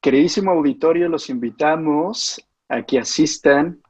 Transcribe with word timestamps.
Queridísimo 0.00 0.50
auditorio, 0.50 1.08
los 1.08 1.28
invitamos 1.28 2.40
a 2.68 2.82
que 2.82 2.98
asistan 2.98 3.82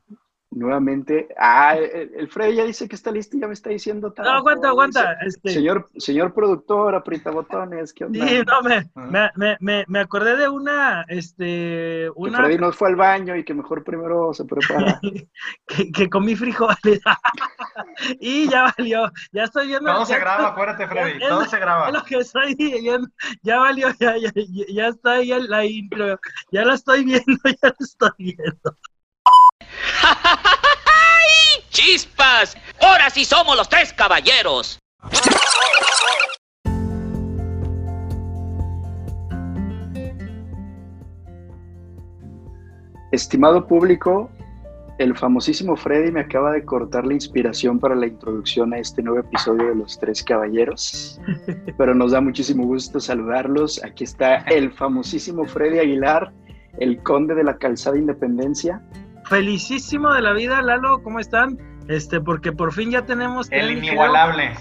nuevamente. 0.50 1.28
Ah, 1.38 1.76
el, 1.76 2.28
Freddy 2.28 2.56
ya 2.56 2.64
dice 2.64 2.88
que 2.88 2.96
está 2.96 3.10
listo 3.10 3.36
y 3.36 3.40
ya 3.40 3.46
me 3.46 3.54
está 3.54 3.70
diciendo. 3.70 4.12
No, 4.16 4.30
aguanta, 4.30 4.68
aguanta. 4.68 5.16
Este... 5.24 5.50
Señor, 5.50 5.88
señor 5.96 6.34
productor, 6.34 6.94
aprieta 6.94 7.30
botones, 7.30 7.92
¿qué 7.92 8.04
onda? 8.04 8.26
Sí, 8.26 8.42
no, 8.46 8.62
me, 8.62 8.90
ah. 8.96 9.30
me, 9.36 9.56
me, 9.60 9.84
me, 9.86 10.00
acordé 10.00 10.36
de 10.36 10.48
una, 10.48 11.04
este, 11.08 12.10
una... 12.16 12.38
Que 12.38 12.44
Freddy 12.44 12.58
no 12.58 12.72
fue 12.72 12.88
al 12.88 12.96
baño 12.96 13.36
y 13.36 13.44
que 13.44 13.54
mejor 13.54 13.84
primero 13.84 14.34
se 14.34 14.44
prepara. 14.44 15.00
que, 15.66 15.92
que, 15.92 16.10
comí 16.10 16.34
frijoles. 16.34 16.78
y 18.20 18.48
ya 18.48 18.72
valió, 18.76 19.10
ya 19.32 19.44
estoy 19.44 19.68
viendo. 19.68 19.92
Todo 19.92 20.06
se 20.06 20.18
graba, 20.18 20.48
acuérdate, 20.48 20.88
Freddy, 20.88 21.20
todo 21.20 21.44
se 21.44 21.58
graba. 21.58 21.88
Es 21.88 21.94
lo 21.94 22.02
que 22.04 22.16
estoy 22.16 22.54
viendo, 22.54 23.08
ya 23.42 23.58
valió, 23.58 23.88
ya, 24.00 24.16
ya, 24.16 24.32
ya 24.68 24.88
está 24.88 25.12
ahí 25.12 25.30
la 25.48 25.64
intro, 25.64 26.18
ya 26.50 26.64
la 26.64 26.74
estoy 26.74 27.04
viendo, 27.04 27.24
ya 27.44 27.68
la 27.68 27.74
estoy 27.78 28.10
viendo. 28.18 28.76
¡Ay, 30.02 31.64
chispas! 31.70 32.56
Ahora 32.80 33.10
sí 33.10 33.24
somos 33.24 33.56
los 33.56 33.68
tres 33.68 33.92
caballeros. 33.92 34.78
Estimado 43.12 43.66
público, 43.66 44.30
el 45.00 45.16
famosísimo 45.16 45.74
Freddy 45.76 46.12
me 46.12 46.20
acaba 46.20 46.52
de 46.52 46.64
cortar 46.64 47.06
la 47.06 47.14
inspiración 47.14 47.80
para 47.80 47.94
la 47.94 48.06
introducción 48.06 48.72
a 48.72 48.78
este 48.78 49.02
nuevo 49.02 49.20
episodio 49.20 49.68
de 49.68 49.74
Los 49.74 49.98
Tres 49.98 50.22
Caballeros, 50.22 51.18
pero 51.78 51.94
nos 51.94 52.12
da 52.12 52.20
muchísimo 52.20 52.66
gusto 52.66 53.00
saludarlos. 53.00 53.82
Aquí 53.82 54.04
está 54.04 54.36
el 54.42 54.70
famosísimo 54.72 55.44
Freddy 55.46 55.78
Aguilar, 55.78 56.32
el 56.78 57.02
conde 57.02 57.34
de 57.34 57.44
la 57.44 57.56
calzada 57.56 57.96
Independencia 57.96 58.80
felicísimo 59.30 60.12
de 60.12 60.20
la 60.20 60.32
vida, 60.32 60.60
Lalo, 60.60 61.02
¿cómo 61.02 61.20
están? 61.20 61.56
Este, 61.88 62.20
porque 62.20 62.52
por 62.52 62.72
fin 62.72 62.90
ya 62.90 63.06
tenemos... 63.06 63.50
El 63.52 63.70
inigualable. 63.70 64.54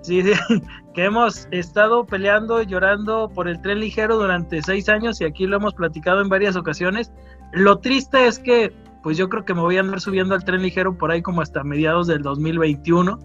Sí, 0.00 0.22
sí, 0.22 0.32
que 0.94 1.04
hemos 1.04 1.46
estado 1.50 2.06
peleando 2.06 2.60
y 2.62 2.66
llorando 2.66 3.28
por 3.28 3.48
el 3.48 3.60
tren 3.60 3.80
ligero 3.80 4.16
durante 4.16 4.62
seis 4.62 4.88
años 4.88 5.20
y 5.20 5.24
aquí 5.24 5.46
lo 5.46 5.56
hemos 5.56 5.74
platicado 5.74 6.22
en 6.22 6.30
varias 6.30 6.56
ocasiones. 6.56 7.12
Lo 7.52 7.78
triste 7.78 8.26
es 8.26 8.38
que, 8.38 8.72
pues 9.02 9.18
yo 9.18 9.28
creo 9.28 9.44
que 9.44 9.52
me 9.52 9.60
voy 9.60 9.76
a 9.76 9.80
andar 9.80 10.00
subiendo 10.00 10.34
al 10.34 10.44
tren 10.44 10.62
ligero 10.62 10.96
por 10.96 11.10
ahí 11.10 11.20
como 11.20 11.42
hasta 11.42 11.62
mediados 11.62 12.06
del 12.06 12.22
2021, 12.22 13.18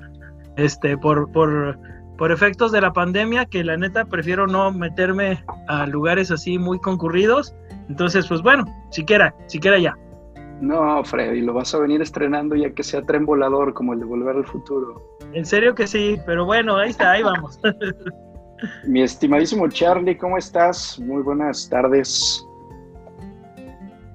este, 0.57 0.97
por, 0.97 1.31
por, 1.31 1.79
por 2.17 2.33
efectos 2.33 2.73
de 2.73 2.81
la 2.81 2.91
pandemia, 2.91 3.45
que 3.45 3.63
la 3.63 3.77
neta 3.77 4.03
prefiero 4.03 4.47
no 4.47 4.71
meterme 4.73 5.43
a 5.69 5.87
lugares 5.87 6.29
así 6.29 6.59
muy 6.59 6.77
concurridos. 6.79 7.55
Entonces, 7.87 8.27
pues 8.27 8.41
bueno, 8.41 8.65
siquiera, 8.91 9.33
siquiera 9.47 9.79
ya. 9.79 9.95
No, 10.61 11.03
Freddy, 11.05 11.41
lo 11.41 11.53
vas 11.53 11.73
a 11.73 11.79
venir 11.79 12.01
estrenando 12.01 12.55
ya 12.55 12.71
que 12.71 12.83
sea 12.83 13.01
tren 13.01 13.25
volador 13.25 13.73
como 13.73 13.93
el 13.93 13.99
de 13.99 14.05
Volver 14.05 14.35
al 14.35 14.45
Futuro. 14.45 15.01
En 15.33 15.45
serio 15.45 15.73
que 15.73 15.87
sí, 15.87 16.17
pero 16.25 16.45
bueno, 16.45 16.75
ahí 16.77 16.89
está, 16.89 17.11
ahí 17.11 17.23
vamos. 17.23 17.59
Mi 18.85 19.01
estimadísimo 19.01 19.69
Charlie, 19.69 20.17
¿cómo 20.17 20.37
estás? 20.37 20.99
Muy 20.99 21.23
buenas 21.23 21.69
tardes. 21.69 22.45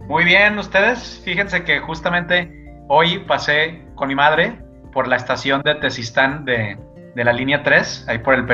Muy 0.06 0.24
bien, 0.24 0.58
ustedes. 0.58 1.22
Fíjense 1.24 1.64
que 1.64 1.80
justamente 1.80 2.52
hoy 2.88 3.20
pasé 3.20 3.82
con 3.94 4.08
mi 4.08 4.14
madre 4.14 4.58
por 4.92 5.08
la 5.08 5.16
estación 5.16 5.62
de 5.62 5.76
Tesistán 5.76 6.44
de, 6.44 6.76
la 7.14 7.32
línea 7.32 7.62
3, 7.62 8.04
ahí 8.08 8.18
por 8.18 8.34
el 8.34 8.44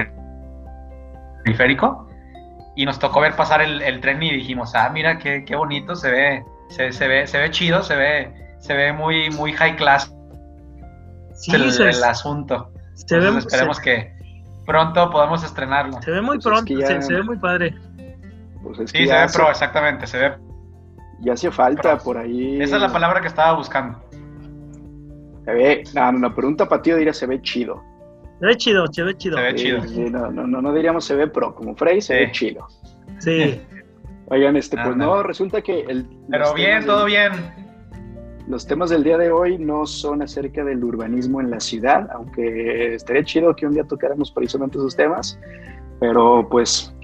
periférico, 1.45 2.07
y 2.77 2.87
nos 2.87 3.01
tocó 3.01 3.21
ver 3.21 3.35
pasar 3.35 3.61
el, 3.63 4.01
tren 4.01 4.23
y 4.23 4.31
dijimos, 4.31 4.77
ah, 4.77 4.91
mira 4.91 5.19
qué, 5.19 5.45
qué 5.45 5.57
bonito 5.57 5.97
se 5.97 6.11
ve 6.11 6.45
se, 6.71 7.09
ve, 7.09 7.27
se 7.27 7.39
ve 7.39 7.51
chido, 7.51 7.83
se 7.83 7.97
ve, 7.97 8.33
se 8.59 8.75
ve 8.75 8.93
muy, 8.93 9.31
muy 9.31 9.53
high 9.53 9.77
class 9.77 10.13
el, 11.49 12.05
asunto. 12.05 12.71
esperemos 12.97 13.81
que 13.81 14.13
pronto 14.67 15.11
podamos 15.11 15.43
estrenarlo. 15.45 16.01
Se 16.03 16.11
ve 16.11 16.21
muy 16.21 16.39
pues 16.39 16.45
pronto, 16.45 16.87
se, 16.87 17.15
ve 17.15 17.23
muy 17.23 17.39
padre. 17.39 17.75
Pues 18.63 18.91
sí, 18.91 19.07
se 19.07 19.13
ve 19.13 19.27
pro, 19.33 19.51
exactamente, 19.51 20.07
se 20.07 20.19
ve. 20.19 20.35
Ya 21.21 21.35
hacía 21.35 21.51
falta 21.51 21.99
por 21.99 22.17
ahí. 22.17 22.61
Esa 22.63 22.77
es 22.77 22.83
la 22.83 22.93
palabra 22.93 23.21
que 23.21 23.29
estaba 23.29 23.57
buscando. 23.57 24.03
Se 25.45 25.53
ve, 25.53 25.85
no, 25.95 26.13
no, 26.13 26.35
pregunta 26.35 26.69
para 26.69 26.83
ti 26.83 26.93
diría 26.93 27.13
se 27.13 27.27
ve 27.27 27.41
chido. 27.43 27.83
Se 28.39 28.47
ve 28.47 28.57
chido, 28.57 28.87
se 28.91 29.03
ve 29.03 29.17
chido. 29.17 29.37
Se 29.37 29.43
ve 29.43 29.55
chido. 29.55 30.11
no, 30.11 30.31
no, 30.31 30.63
no, 30.63 30.73
diríamos 30.73 31.05
se 31.05 31.15
ve 31.15 31.27
pro, 31.27 31.55
como 31.55 31.75
Frey 31.75 32.01
se 32.01 32.15
ve 32.15 32.33
chido. 32.33 32.67
Sí. 33.19 33.61
Oigan, 34.31 34.57
este, 34.57 34.77
pues 34.83 34.97
no, 34.97 35.23
resulta 35.25 35.61
que 35.61 35.81
el... 35.81 36.07
Pero 36.31 36.55
bien, 36.55 36.87
todo 36.87 37.05
bien. 37.05 37.33
Los 38.47 38.65
temas 38.67 38.91
del 38.91 39.03
día 39.03 39.19
de 39.19 39.31
hoy 39.31 39.59
no 39.59 39.87
son 39.87 40.23
acerca 40.23 40.65
del 40.65 40.83
urbanismo 40.83 41.41
en 41.41 41.51
la 41.51 41.59
ciudad, 41.59 42.09
aunque 42.13 42.95
estaría 42.95 43.25
chido 43.25 43.55
que 43.55 43.67
un 43.67 43.75
día 43.75 43.85
tocáramos 43.85 44.31
precisamente 44.31 44.79
esos 44.79 44.95
temas, 44.95 45.39
pero 45.99 46.49
pues 46.49 46.95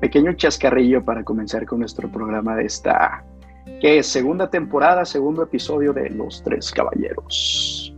pequeño 0.00 0.32
chascarrillo 0.34 1.04
para 1.04 1.22
comenzar 1.24 1.64
con 1.64 1.78
nuestro 1.78 2.10
programa 2.10 2.56
de 2.56 2.66
esta, 2.66 3.24
que 3.80 3.98
es 3.98 4.06
segunda 4.06 4.50
temporada, 4.50 5.04
segundo 5.04 5.44
episodio 5.44 5.92
de 5.92 6.10
Los 6.10 6.42
Tres 6.42 6.72
Caballeros. 6.72 7.94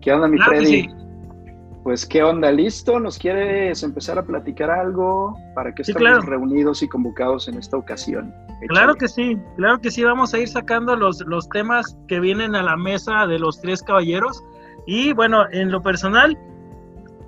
¿Qué 0.00 0.12
onda, 0.12 0.28
mi 0.28 0.38
Freddy? 0.38 0.88
Pues, 1.88 2.04
¿qué 2.04 2.22
onda? 2.22 2.52
¿Listo? 2.52 3.00
¿Nos 3.00 3.16
quieres 3.18 3.82
empezar 3.82 4.18
a 4.18 4.22
platicar 4.22 4.70
algo? 4.70 5.34
¿Para 5.54 5.74
que 5.74 5.80
estemos 5.80 6.26
reunidos 6.26 6.82
y 6.82 6.88
convocados 6.88 7.48
en 7.48 7.56
esta 7.56 7.78
ocasión? 7.78 8.30
Claro 8.68 8.94
que 8.94 9.08
sí, 9.08 9.38
claro 9.56 9.80
que 9.80 9.90
sí. 9.90 10.04
Vamos 10.04 10.34
a 10.34 10.38
ir 10.38 10.48
sacando 10.48 10.96
los, 10.96 11.22
los 11.22 11.48
temas 11.48 11.96
que 12.06 12.20
vienen 12.20 12.54
a 12.54 12.62
la 12.62 12.76
mesa 12.76 13.26
de 13.26 13.38
los 13.38 13.62
tres 13.62 13.82
caballeros. 13.82 14.44
Y 14.86 15.14
bueno, 15.14 15.46
en 15.50 15.70
lo 15.70 15.82
personal, 15.82 16.36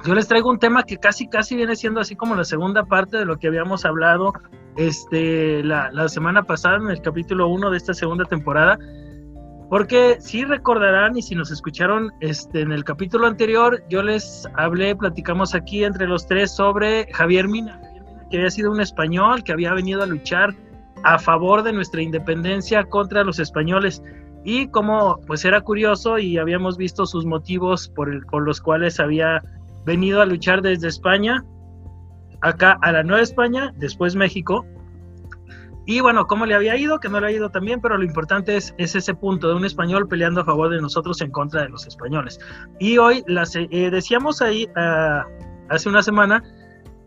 yo 0.04 0.14
les 0.14 0.28
traigo 0.28 0.50
un 0.50 0.58
tema 0.58 0.82
que 0.82 0.98
casi, 0.98 1.26
casi 1.26 1.56
viene 1.56 1.74
siendo 1.74 1.98
así 1.98 2.14
como 2.14 2.34
la 2.34 2.44
segunda 2.44 2.84
parte 2.84 3.16
de 3.16 3.24
lo 3.24 3.38
que 3.38 3.46
habíamos 3.46 3.86
hablado 3.86 4.34
este, 4.76 5.64
la, 5.64 5.90
la 5.90 6.06
semana 6.10 6.42
pasada 6.42 6.76
en 6.76 6.90
el 6.90 7.00
capítulo 7.00 7.48
1 7.48 7.70
de 7.70 7.78
esta 7.78 7.94
segunda 7.94 8.26
temporada 8.26 8.78
porque 9.70 10.16
si 10.20 10.44
recordarán 10.44 11.16
y 11.16 11.22
si 11.22 11.36
nos 11.36 11.52
escucharon 11.52 12.12
este, 12.18 12.60
en 12.60 12.72
el 12.72 12.82
capítulo 12.82 13.28
anterior, 13.28 13.84
yo 13.88 14.02
les 14.02 14.48
hablé, 14.54 14.96
platicamos 14.96 15.54
aquí 15.54 15.84
entre 15.84 16.08
los 16.08 16.26
tres 16.26 16.50
sobre 16.50 17.06
Javier 17.12 17.46
Mina, 17.46 17.80
que 18.28 18.38
había 18.38 18.50
sido 18.50 18.72
un 18.72 18.80
español 18.80 19.44
que 19.44 19.52
había 19.52 19.72
venido 19.72 20.02
a 20.02 20.06
luchar 20.06 20.56
a 21.04 21.20
favor 21.20 21.62
de 21.62 21.72
nuestra 21.72 22.02
independencia 22.02 22.82
contra 22.82 23.22
los 23.22 23.38
españoles. 23.38 24.02
Y 24.44 24.66
como 24.68 25.20
pues 25.28 25.44
era 25.44 25.60
curioso 25.60 26.18
y 26.18 26.36
habíamos 26.36 26.76
visto 26.76 27.06
sus 27.06 27.24
motivos 27.24 27.88
por, 27.90 28.12
el, 28.12 28.26
por 28.26 28.42
los 28.42 28.60
cuales 28.60 28.98
había 28.98 29.40
venido 29.84 30.20
a 30.20 30.26
luchar 30.26 30.62
desde 30.62 30.88
España 30.88 31.44
acá 32.40 32.76
a 32.82 32.90
la 32.90 33.04
Nueva 33.04 33.22
España, 33.22 33.72
después 33.76 34.16
México, 34.16 34.66
y 35.90 35.98
bueno, 35.98 36.28
¿cómo 36.28 36.46
le 36.46 36.54
había 36.54 36.76
ido? 36.76 37.00
Que 37.00 37.08
no 37.08 37.18
le 37.18 37.26
ha 37.26 37.32
ido 37.32 37.50
también, 37.50 37.80
pero 37.80 37.98
lo 37.98 38.04
importante 38.04 38.56
es, 38.56 38.72
es 38.78 38.94
ese 38.94 39.12
punto 39.12 39.48
de 39.48 39.56
un 39.56 39.64
español 39.64 40.06
peleando 40.06 40.42
a 40.42 40.44
favor 40.44 40.70
de 40.70 40.80
nosotros 40.80 41.20
en 41.20 41.32
contra 41.32 41.62
de 41.62 41.68
los 41.68 41.84
españoles. 41.84 42.38
Y 42.78 42.98
hoy 42.98 43.24
eh, 43.26 43.90
decíamos 43.90 44.40
ahí 44.40 44.68
ah, 44.76 45.26
hace 45.68 45.88
una 45.88 46.00
semana 46.00 46.44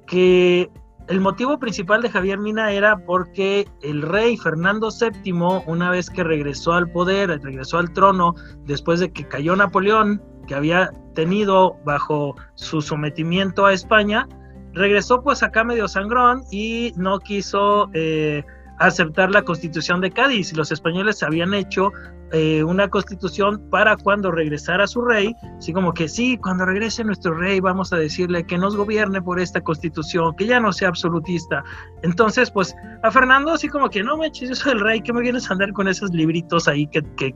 que 0.05 0.69
el 1.07 1.21
motivo 1.21 1.59
principal 1.59 2.01
de 2.01 2.09
Javier 2.09 2.39
Mina 2.39 2.73
era 2.73 2.97
porque 2.97 3.69
el 3.83 4.01
rey 4.01 4.35
Fernando 4.35 4.89
VII, 4.89 5.31
una 5.65 5.89
vez 5.89 6.09
que 6.09 6.25
regresó 6.25 6.73
al 6.73 6.91
poder, 6.91 7.29
regresó 7.41 7.77
al 7.77 7.93
trono, 7.93 8.35
después 8.65 8.99
de 8.99 9.13
que 9.13 9.25
cayó 9.25 9.55
Napoleón, 9.55 10.21
que 10.45 10.55
había 10.55 10.91
tenido 11.15 11.77
bajo 11.85 12.35
su 12.55 12.81
sometimiento 12.81 13.65
a 13.65 13.71
España, 13.71 14.27
regresó 14.73 15.23
pues 15.23 15.41
acá 15.41 15.63
medio 15.63 15.87
sangrón 15.87 16.43
y 16.51 16.91
no 16.97 17.19
quiso... 17.19 17.89
Eh, 17.93 18.43
aceptar 18.85 19.31
la 19.31 19.43
constitución 19.43 20.01
de 20.01 20.11
Cádiz. 20.11 20.55
Los 20.55 20.71
españoles 20.71 21.23
habían 21.23 21.53
hecho 21.53 21.91
eh, 22.31 22.63
una 22.63 22.89
constitución 22.89 23.69
para 23.69 23.95
cuando 23.95 24.31
regresara 24.31 24.87
su 24.87 25.01
rey, 25.01 25.35
así 25.57 25.71
como 25.71 25.93
que 25.93 26.07
sí, 26.07 26.37
cuando 26.37 26.65
regrese 26.65 27.03
nuestro 27.03 27.33
rey 27.35 27.59
vamos 27.59 27.93
a 27.93 27.97
decirle 27.97 28.43
que 28.43 28.57
nos 28.57 28.75
gobierne 28.75 29.21
por 29.21 29.39
esta 29.39 29.61
constitución, 29.61 30.35
que 30.35 30.47
ya 30.47 30.59
no 30.59 30.73
sea 30.73 30.89
absolutista. 30.89 31.63
Entonces, 32.01 32.51
pues 32.51 32.75
a 33.03 33.11
Fernando 33.11 33.51
así 33.51 33.69
como 33.69 33.89
que 33.89 34.03
no 34.03 34.17
me 34.17 34.27
eches, 34.27 34.49
yo 34.49 34.55
soy 34.55 34.73
el 34.73 34.79
rey, 34.79 35.01
que 35.01 35.13
me 35.13 35.21
vienes 35.21 35.49
a 35.49 35.53
andar 35.53 35.71
con 35.73 35.87
esos 35.87 36.11
libritos 36.11 36.67
ahí 36.67 36.87
que, 36.87 37.03
que, 37.17 37.33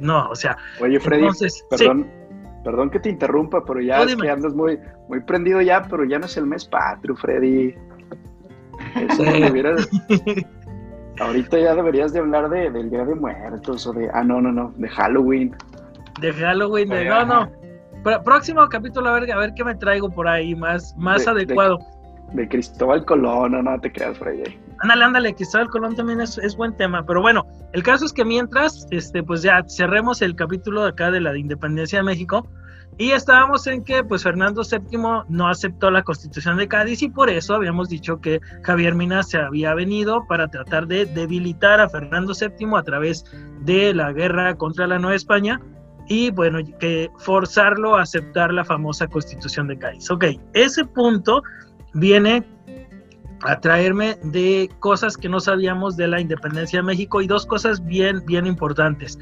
no, 0.00 0.28
o 0.28 0.34
sea. 0.34 0.56
Oye, 0.80 0.98
Freddy, 1.00 1.28
perdón. 1.70 2.10
Perdón 2.64 2.88
que 2.88 2.98
te 2.98 3.10
interrumpa, 3.10 3.62
pero 3.62 3.82
ya 3.82 4.02
es 4.02 4.16
que 4.16 4.30
andas 4.30 4.54
muy, 4.54 4.78
muy 5.10 5.20
prendido 5.20 5.60
ya, 5.60 5.82
pero 5.82 6.02
ya 6.04 6.18
no 6.18 6.24
es 6.24 6.36
el 6.38 6.46
mes 6.46 6.64
patrio, 6.64 7.14
Freddy. 7.14 7.74
Eso 8.96 9.22
Ahorita 11.20 11.58
ya 11.58 11.74
deberías 11.74 12.12
de 12.12 12.20
hablar 12.20 12.48
de, 12.50 12.70
del 12.70 12.90
Día 12.90 13.04
de 13.04 13.14
Muertos 13.14 13.86
o 13.86 13.92
de... 13.92 14.10
Ah, 14.12 14.24
no, 14.24 14.40
no, 14.40 14.50
no, 14.50 14.72
de 14.76 14.88
Halloween. 14.88 15.54
De 16.20 16.32
Halloween, 16.32 16.88
no, 16.88 17.24
no. 17.24 18.22
próximo 18.24 18.68
capítulo, 18.68 19.10
a 19.10 19.20
ver, 19.20 19.30
a 19.30 19.38
ver 19.38 19.54
qué 19.54 19.64
me 19.64 19.74
traigo 19.76 20.10
por 20.10 20.26
ahí 20.26 20.54
más, 20.54 20.94
más 20.96 21.26
adecuado. 21.28 21.78
de 22.32 22.48
Cristóbal 22.48 23.04
Colón, 23.04 23.52
no, 23.52 23.62
no 23.62 23.80
te 23.80 23.92
creas, 23.92 24.18
Freddy. 24.18 24.58
Ándale, 24.80 25.04
ándale, 25.04 25.34
Cristóbal 25.34 25.68
Colón 25.68 25.94
también 25.94 26.20
es, 26.20 26.36
es, 26.38 26.56
buen 26.56 26.76
tema, 26.76 27.04
pero 27.06 27.20
bueno, 27.22 27.46
el 27.72 27.82
caso 27.82 28.04
es 28.04 28.12
que 28.12 28.24
mientras, 28.24 28.86
este, 28.90 29.22
pues 29.22 29.42
ya 29.42 29.62
cerremos 29.68 30.20
el 30.20 30.34
capítulo 30.34 30.82
de 30.82 30.88
acá 30.90 31.12
de 31.12 31.20
la 31.20 31.36
Independencia 31.38 31.98
de 31.98 32.04
México, 32.04 32.48
y 32.96 33.10
estábamos 33.10 33.66
en 33.66 33.82
que 33.82 34.04
pues 34.04 34.22
Fernando 34.22 34.62
VII 34.62 34.98
no 35.28 35.48
aceptó 35.48 35.90
la 35.90 36.02
constitución 36.02 36.56
de 36.56 36.68
Cádiz 36.68 37.02
y 37.02 37.08
por 37.08 37.28
eso 37.28 37.54
habíamos 37.54 37.88
dicho 37.88 38.20
que 38.20 38.40
Javier 38.62 38.94
Mina 38.94 39.22
se 39.22 39.38
había 39.38 39.74
venido 39.74 40.24
para 40.28 40.48
tratar 40.48 40.86
de 40.86 41.06
debilitar 41.06 41.80
a 41.80 41.88
Fernando 41.88 42.32
VII 42.38 42.68
a 42.76 42.82
través 42.82 43.24
de 43.60 43.92
la 43.94 44.12
guerra 44.12 44.54
contra 44.56 44.86
la 44.86 44.98
Nueva 44.98 45.16
España 45.16 45.60
y 46.06 46.30
bueno, 46.30 46.60
que 46.78 47.10
forzarlo 47.18 47.96
a 47.96 48.02
aceptar 48.02 48.52
la 48.52 48.64
famosa 48.64 49.08
constitución 49.08 49.66
de 49.66 49.78
Cádiz. 49.78 50.10
Ok, 50.10 50.26
ese 50.52 50.84
punto 50.84 51.42
viene 51.94 52.44
a 53.40 53.58
traerme 53.58 54.16
de 54.22 54.70
cosas 54.78 55.16
que 55.16 55.28
no 55.28 55.40
sabíamos 55.40 55.96
de 55.96 56.06
la 56.06 56.20
independencia 56.20 56.78
de 56.78 56.84
México 56.84 57.20
y 57.20 57.26
dos 57.26 57.44
cosas 57.44 57.84
bien, 57.84 58.22
bien 58.24 58.46
importantes 58.46 59.18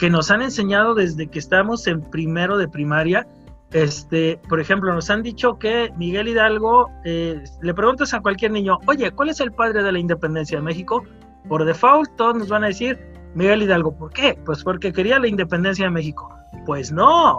que 0.00 0.08
nos 0.08 0.30
han 0.30 0.40
enseñado 0.40 0.94
desde 0.94 1.26
que 1.26 1.38
estamos 1.38 1.86
en 1.86 2.00
primero 2.00 2.56
de 2.56 2.66
primaria. 2.66 3.28
Este, 3.70 4.40
por 4.48 4.58
ejemplo, 4.58 4.94
nos 4.94 5.10
han 5.10 5.22
dicho 5.22 5.58
que 5.58 5.92
Miguel 5.94 6.26
Hidalgo, 6.26 6.90
eh, 7.04 7.44
le 7.60 7.74
preguntas 7.74 8.14
a 8.14 8.20
cualquier 8.20 8.50
niño, 8.50 8.78
oye, 8.86 9.12
¿cuál 9.12 9.28
es 9.28 9.40
el 9.40 9.52
padre 9.52 9.82
de 9.82 9.92
la 9.92 9.98
independencia 9.98 10.56
de 10.56 10.62
México? 10.62 11.04
Por 11.48 11.66
default, 11.66 12.16
todos 12.16 12.34
nos 12.34 12.48
van 12.48 12.64
a 12.64 12.68
decir 12.68 12.98
Miguel 13.34 13.62
Hidalgo. 13.62 13.94
¿Por 13.94 14.10
qué? 14.10 14.38
Pues 14.46 14.64
porque 14.64 14.90
quería 14.90 15.18
la 15.18 15.28
independencia 15.28 15.84
de 15.84 15.90
México. 15.90 16.34
Pues 16.64 16.90
no, 16.90 17.38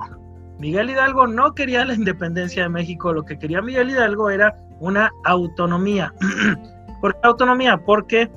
Miguel 0.59 0.91
Hidalgo 0.91 1.25
no 1.25 1.55
quería 1.55 1.83
la 1.83 1.95
independencia 1.95 2.61
de 2.61 2.69
México, 2.69 3.11
lo 3.11 3.23
que 3.23 3.39
quería 3.39 3.63
Miguel 3.63 3.89
Hidalgo 3.89 4.29
era 4.29 4.55
una 4.79 5.09
autonomía. 5.25 6.13
¿Por 7.01 7.13
qué 7.13 7.19
autonomía? 7.23 7.77
Porque 7.83 8.29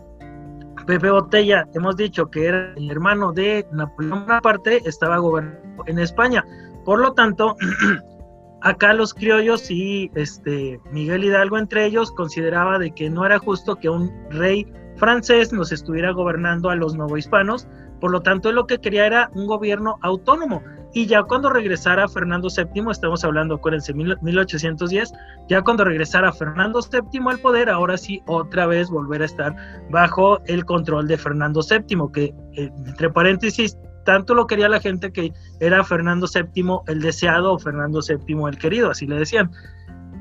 Pepe 0.87 1.11
Botella, 1.11 1.67
hemos 1.75 1.97
dicho 1.97 2.31
que 2.31 2.47
era 2.47 2.75
el 2.77 2.91
hermano 2.91 3.33
de 3.33 3.67
Napoleón 3.73 4.27
Bonaparte, 4.27 4.83
estaba 4.85 5.19
gobernando 5.19 5.85
en 5.87 5.99
España. 5.99 6.45
Por 6.85 7.01
lo 7.01 7.13
tanto, 7.15 7.57
acá 8.63 8.93
los 8.93 9.15
criollos 9.15 9.71
y 9.71 10.11
este 10.15 10.79
Miguel 10.91 11.25
Hidalgo 11.25 11.59
entre 11.59 11.87
ellos 11.87 12.13
consideraba 12.13 12.79
de 12.79 12.91
que 12.91 13.09
no 13.09 13.25
era 13.25 13.39
justo 13.39 13.77
que 13.77 13.89
un 13.89 14.13
rey 14.31 14.67
francés 14.97 15.53
nos 15.53 15.73
estuviera 15.73 16.13
gobernando 16.13 16.69
a 16.69 16.77
los 16.77 16.95
novohispanos, 16.95 17.67
por 18.01 18.11
lo 18.11 18.21
tanto 18.21 18.51
él 18.51 18.57
lo 18.57 18.67
que 18.67 18.79
quería 18.79 19.07
era 19.07 19.31
un 19.35 19.47
gobierno 19.47 19.97
autónomo. 20.03 20.63
Y 20.95 21.07
ya 21.07 21.25
cuando 21.25 21.51
regresara 21.51 22.09
Fernando 22.09 22.49
VII, 22.49 22.85
estamos 22.91 23.25
hablando, 23.25 23.57
acuérdense, 23.57 23.93
1810, 23.93 25.13
ya 25.49 25.61
cuando 25.63 25.85
regresara 25.85 26.33
Fernando 26.33 26.81
VII 26.81 27.21
al 27.29 27.39
poder, 27.41 27.69
ahora 27.69 27.99
sí, 27.99 28.23
otra 28.27 28.67
vez 28.67 28.89
volver 28.89 29.23
a 29.23 29.25
estar 29.25 29.57
bajo 29.91 30.41
el 30.47 30.65
control 30.65 31.09
de 31.09 31.19
Fernando 31.19 31.61
VII, 31.69 31.99
que 32.13 32.33
eh, 32.53 32.71
entre 32.87 33.11
paréntesis, 33.11 33.77
tanto 34.05 34.35
lo 34.35 34.47
quería 34.47 34.69
la 34.69 34.81
gente 34.81 35.11
que 35.11 35.33
era 35.59 35.83
Fernando 35.83 36.29
VII 36.33 36.79
el 36.87 37.01
deseado 37.01 37.55
o 37.55 37.59
Fernando 37.59 37.99
VII 38.01 38.45
el 38.49 38.59
querido, 38.59 38.91
así 38.91 39.07
le 39.09 39.17
decían. 39.17 39.51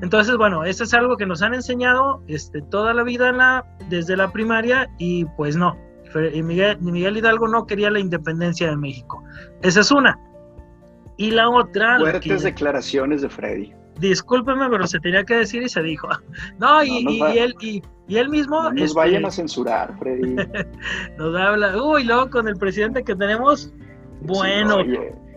Entonces, 0.02 0.36
bueno, 0.36 0.64
eso 0.64 0.82
es 0.82 0.92
algo 0.92 1.16
que 1.16 1.24
nos 1.24 1.40
han 1.40 1.54
enseñado 1.54 2.20
este, 2.26 2.62
toda 2.62 2.92
la 2.94 3.04
vida 3.04 3.64
desde 3.88 4.16
la 4.16 4.32
primaria 4.32 4.90
y 4.98 5.24
pues 5.36 5.56
no, 5.56 5.78
Miguel, 6.14 6.78
Miguel 6.80 7.16
Hidalgo 7.16 7.46
no 7.46 7.64
quería 7.64 7.90
la 7.90 8.00
independencia 8.00 8.68
de 8.68 8.76
México. 8.76 9.22
Esa 9.62 9.80
es 9.80 9.92
una. 9.92 10.18
Y 11.16 11.30
la 11.30 11.48
otra... 11.48 11.98
Fuertes 11.98 12.42
declaraciones 12.42 13.22
de 13.22 13.28
Freddy. 13.28 13.72
Discúlpeme, 13.98 14.68
pero 14.68 14.86
se 14.86 14.98
tenía 14.98 15.24
que 15.24 15.36
decir 15.36 15.62
y 15.62 15.68
se 15.68 15.82
dijo. 15.82 16.08
No, 16.58 16.82
y, 16.82 17.20
él, 17.36 17.54
y, 17.60 17.82
él 18.08 18.28
mismo... 18.28 18.62
No 18.62 18.72
nos 18.72 18.82
este, 18.82 18.98
vayan 18.98 19.24
a 19.24 19.30
censurar, 19.30 19.96
Freddy. 19.98 20.34
nos 21.18 21.36
habla... 21.36 21.82
Uy, 21.82 22.04
luego 22.04 22.30
con 22.30 22.48
el 22.48 22.56
presidente 22.56 23.02
que 23.04 23.14
tenemos... 23.14 23.72
Bueno, 24.22 24.78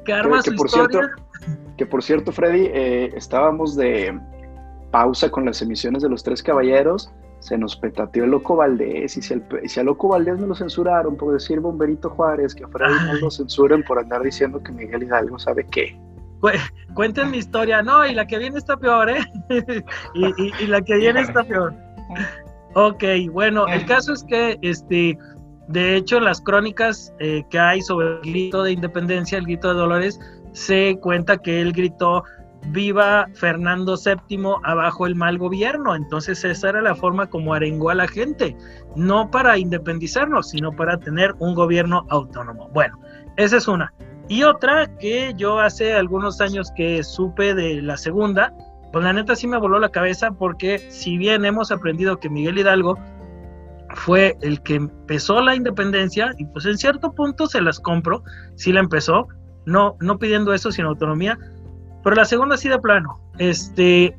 que 0.05 0.13
arma 0.13 0.41
su 0.41 0.55
por 0.55 0.69
Cierto, 0.69 1.01
que 1.77 1.85
por 1.85 2.01
cierto, 2.01 2.31
Freddy, 2.31 2.67
eh, 2.73 3.11
estábamos 3.15 3.75
de 3.75 4.17
pausa 4.91 5.29
con 5.29 5.45
las 5.45 5.61
emisiones 5.61 6.01
de 6.01 6.09
Los 6.09 6.23
Tres 6.23 6.41
Caballeros 6.41 7.11
se 7.39 7.57
nos 7.57 7.75
petateó 7.75 8.23
el 8.23 8.31
Loco 8.31 8.55
Valdés 8.55 9.17
y 9.17 9.21
si, 9.21 9.33
el, 9.33 9.43
si 9.65 9.79
a 9.79 9.83
Loco 9.83 10.09
Valdés 10.09 10.39
me 10.39 10.47
lo 10.47 10.55
censuraron 10.55 11.15
por 11.15 11.33
decir 11.33 11.59
Bomberito 11.59 12.09
Juárez, 12.09 12.55
que 12.55 12.63
a 12.63 12.67
Freddy 12.67 12.95
no 13.05 13.13
lo 13.13 13.31
censuren 13.31 13.83
por 13.83 13.99
andar 13.99 14.21
diciendo 14.21 14.61
que 14.61 14.71
Miguel 14.71 15.03
Hidalgo 15.03 15.37
sabe 15.39 15.65
qué. 15.71 15.97
cuenten 16.93 17.31
mi 17.31 17.37
historia, 17.37 17.81
no, 17.81 18.05
y 18.05 18.13
la 18.13 18.25
que 18.25 18.37
viene 18.37 18.57
está 18.57 18.77
peor, 18.77 19.09
¿eh? 19.09 19.23
y, 20.15 20.67
la 20.67 20.81
que 20.81 20.97
viene 20.97 21.21
está 21.21 21.43
peor. 21.43 21.73
Ok, 22.73 23.03
bueno, 23.31 23.67
el 23.67 23.85
caso 23.85 24.13
es 24.13 24.23
que, 24.23 24.57
este, 24.61 25.17
de 25.67 25.95
hecho, 25.95 26.19
las 26.19 26.41
crónicas 26.41 27.13
eh, 27.19 27.43
que 27.49 27.59
hay 27.59 27.81
sobre 27.81 28.07
el 28.07 28.21
grito 28.21 28.63
de 28.63 28.71
independencia, 28.71 29.37
el 29.37 29.45
grito 29.45 29.69
de 29.69 29.75
Dolores, 29.75 30.19
se 30.53 30.97
cuenta 31.01 31.37
que 31.37 31.61
él 31.61 31.71
gritó 31.71 32.23
viva 32.69 33.27
Fernando 33.33 33.95
VII 33.95 34.55
abajo 34.63 35.07
el 35.07 35.15
mal 35.15 35.37
gobierno. 35.37 35.95
Entonces 35.95 36.43
esa 36.43 36.69
era 36.69 36.81
la 36.81 36.95
forma 36.95 37.27
como 37.27 37.53
arengó 37.53 37.89
a 37.89 37.95
la 37.95 38.07
gente, 38.07 38.55
no 38.95 39.29
para 39.31 39.57
independizarnos, 39.57 40.49
sino 40.49 40.71
para 40.71 40.97
tener 40.97 41.33
un 41.39 41.55
gobierno 41.55 42.05
autónomo. 42.09 42.69
Bueno, 42.73 42.99
esa 43.37 43.57
es 43.57 43.67
una. 43.67 43.93
Y 44.29 44.43
otra 44.43 44.87
que 44.99 45.33
yo 45.37 45.59
hace 45.59 45.93
algunos 45.93 46.41
años 46.41 46.71
que 46.75 47.01
supe 47.03 47.53
de 47.53 47.81
la 47.81 47.95
segunda, 47.95 48.53
pues 48.91 49.03
la 49.03 49.13
neta 49.13 49.35
sí 49.35 49.47
me 49.47 49.57
voló 49.57 49.79
la 49.79 49.89
cabeza 49.89 50.31
porque 50.31 50.79
si 50.89 51.17
bien 51.17 51.45
hemos 51.45 51.71
aprendido 51.71 52.19
que 52.19 52.29
Miguel 52.29 52.57
Hidalgo 52.57 52.97
fue 53.95 54.37
el 54.41 54.61
que 54.61 54.75
empezó 54.75 55.41
la 55.41 55.55
independencia 55.55 56.33
y 56.37 56.45
pues 56.45 56.65
en 56.65 56.77
cierto 56.77 57.13
punto 57.13 57.47
se 57.47 57.61
las 57.61 57.79
compro, 57.79 58.23
sí 58.55 58.73
la 58.73 58.81
empezó, 58.81 59.27
no, 59.65 59.97
no 59.99 60.17
pidiendo 60.17 60.53
eso, 60.53 60.71
sino 60.71 60.89
autonomía, 60.89 61.37
pero 62.07 62.15
la 62.15 62.23
segunda 62.25 62.55
sí 62.55 62.69
de 62.69 62.79
plano. 62.79 63.19
Este. 63.37 64.17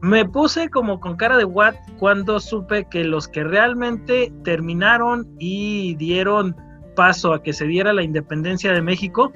Me 0.00 0.24
puse 0.24 0.68
como 0.68 0.98
con 0.98 1.14
cara 1.14 1.36
de 1.36 1.44
what 1.44 1.76
cuando 2.00 2.40
supe 2.40 2.88
que 2.90 3.04
los 3.04 3.28
que 3.28 3.44
realmente 3.44 4.32
terminaron 4.42 5.28
y 5.38 5.94
dieron 5.94 6.56
paso 6.96 7.32
a 7.32 7.40
que 7.40 7.52
se 7.52 7.68
diera 7.68 7.92
la 7.92 8.02
independencia 8.02 8.72
de 8.72 8.82
México, 8.82 9.32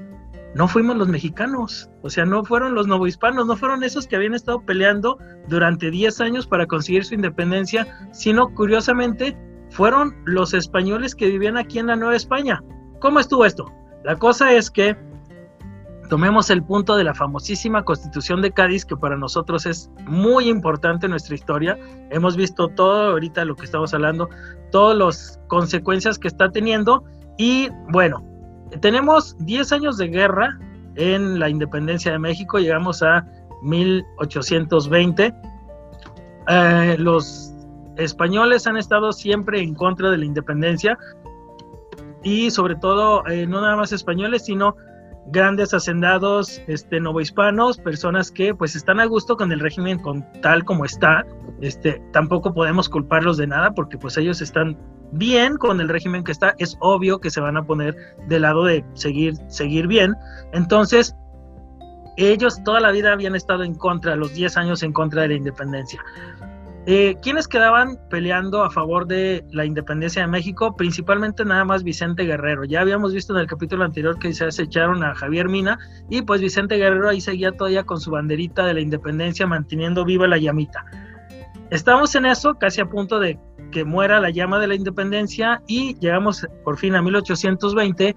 no 0.56 0.67
fuimos 0.67 0.97
los 0.97 1.06
mexicanos, 1.06 1.88
o 2.02 2.11
sea, 2.11 2.25
no 2.25 2.44
fueron 2.44 2.75
los 2.75 2.88
novohispanos, 2.88 3.46
no 3.46 3.56
fueron 3.56 3.85
esos 3.85 4.08
que 4.08 4.17
habían 4.17 4.35
estado 4.35 4.61
peleando 4.61 5.19
durante 5.46 5.88
10 5.88 6.20
años 6.20 6.49
para 6.49 6.67
conseguir 6.67 7.05
su 7.05 7.14
independencia, 7.14 7.87
sino 8.11 8.53
curiosamente 8.56 9.38
fueron 9.70 10.17
los 10.25 10.53
españoles 10.53 11.15
que 11.15 11.29
vivían 11.29 11.56
aquí 11.56 11.79
en 11.79 11.86
la 11.86 11.94
Nueva 11.94 12.17
España. 12.17 12.60
¿Cómo 12.98 13.20
estuvo 13.20 13.44
esto? 13.44 13.72
La 14.03 14.17
cosa 14.17 14.53
es 14.53 14.69
que 14.69 14.96
Tomemos 16.10 16.50
el 16.50 16.64
punto 16.64 16.96
de 16.96 17.05
la 17.05 17.14
famosísima 17.14 17.84
Constitución 17.84 18.43
de 18.43 18.50
Cádiz, 18.50 18.84
que 18.84 18.96
para 18.96 19.17
nosotros 19.17 19.64
es 19.64 19.88
muy 20.06 20.48
importante 20.48 21.06
en 21.06 21.10
nuestra 21.10 21.36
historia. 21.36 21.79
Hemos 22.10 22.36
visto 22.36 22.67
todo 22.67 23.12
ahorita 23.12 23.44
lo 23.44 23.55
que 23.55 23.64
estamos 23.64 23.94
hablando, 23.94 24.29
todas 24.72 24.98
las 24.98 25.40
consecuencias 25.46 26.19
que 26.19 26.26
está 26.26 26.50
teniendo. 26.50 27.05
Y 27.38 27.69
bueno, 27.90 28.24
tenemos 28.81 29.36
10 29.38 29.70
años 29.70 29.98
de 29.98 30.08
guerra 30.08 30.58
en 30.96 31.38
la 31.38 31.48
independencia 31.48 32.10
de 32.10 32.19
México, 32.19 32.58
llegamos 32.58 33.05
a 33.05 33.24
1820. 33.62 35.32
Eh, 36.48 36.96
los 36.98 37.55
españoles 37.96 38.67
han 38.67 38.76
estado 38.76 39.12
siempre 39.12 39.60
en 39.60 39.76
contra 39.76 40.10
de 40.10 40.19
la 40.19 40.24
independencia 40.24 40.98
y 42.24 42.50
sobre 42.50 42.74
todo 42.74 43.24
eh, 43.29 43.46
no 43.46 43.60
nada 43.60 43.76
más 43.76 43.93
españoles, 43.93 44.44
sino 44.44 44.74
grandes 45.27 45.72
hacendados 45.74 46.60
este, 46.67 47.00
novohispanos, 47.00 47.79
personas 47.79 48.31
que 48.31 48.55
pues 48.55 48.74
están 48.74 49.00
a 49.00 49.06
gusto 49.06 49.36
con 49.36 49.53
el 49.53 49.60
régimen 49.60 49.98
con 49.98 50.24
tal 50.41 50.65
como 50.65 50.84
está. 50.84 51.24
Este, 51.60 52.03
tampoco 52.12 52.53
podemos 52.53 52.89
culparlos 52.89 53.36
de 53.36 53.46
nada 53.46 53.72
porque 53.72 53.98
pues 53.98 54.17
ellos 54.17 54.41
están 54.41 54.77
bien 55.12 55.56
con 55.56 55.81
el 55.81 55.89
régimen 55.89 56.24
que 56.24 56.32
está. 56.32 56.55
Es 56.58 56.77
obvio 56.81 57.20
que 57.20 57.31
se 57.31 57.41
van 57.41 57.56
a 57.56 57.65
poner 57.65 57.96
del 58.29 58.43
lado 58.43 58.65
de 58.65 58.84
seguir, 58.94 59.34
seguir 59.48 59.86
bien. 59.86 60.15
Entonces, 60.53 61.15
ellos 62.17 62.62
toda 62.65 62.81
la 62.81 62.91
vida 62.91 63.12
habían 63.12 63.34
estado 63.34 63.62
en 63.62 63.74
contra, 63.74 64.17
los 64.17 64.34
10 64.34 64.56
años 64.56 64.82
en 64.82 64.93
contra 64.93 65.22
de 65.22 65.29
la 65.29 65.34
independencia. 65.34 66.03
Eh, 66.87 67.17
¿Quiénes 67.20 67.46
quedaban 67.46 67.99
peleando 68.08 68.63
a 68.63 68.70
favor 68.70 69.06
de 69.06 69.44
la 69.51 69.67
independencia 69.67 70.22
de 70.22 70.29
México? 70.29 70.75
Principalmente 70.77 71.44
nada 71.44 71.65
más 71.65 71.84
Vicente 71.84 72.25
Guerrero. 72.25 72.65
Ya 72.65 72.81
habíamos 72.81 73.13
visto 73.13 73.34
en 73.34 73.41
el 73.41 73.46
capítulo 73.46 73.84
anterior 73.84 74.19
que 74.19 74.32
se 74.32 74.46
acecharon 74.46 75.05
a 75.05 75.15
Javier 75.15 75.49
Mina 75.49 75.79
y 76.08 76.22
pues 76.22 76.41
Vicente 76.41 76.77
Guerrero 76.77 77.10
ahí 77.10 77.20
seguía 77.20 77.53
todavía 77.53 77.84
con 77.84 78.01
su 78.01 78.10
banderita 78.10 78.65
de 78.65 78.75
la 78.75 78.81
independencia 78.81 79.46
manteniendo 79.46 80.06
viva 80.06 80.27
la 80.27 80.39
llamita. 80.39 80.84
Estamos 81.70 82.15
en 82.15 82.27
eso, 82.27 82.55
casi 82.55 82.81
a 82.81 82.87
punto 82.87 83.20
de 83.20 83.39
que 83.70 83.84
muera 83.84 84.19
la 84.19 84.31
llama 84.31 84.58
de 84.58 84.67
la 84.67 84.75
independencia 84.75 85.63
y 85.69 85.94
llegamos 86.01 86.46
por 86.65 86.79
fin 86.79 86.94
a 86.94 87.03
1820 87.03 88.17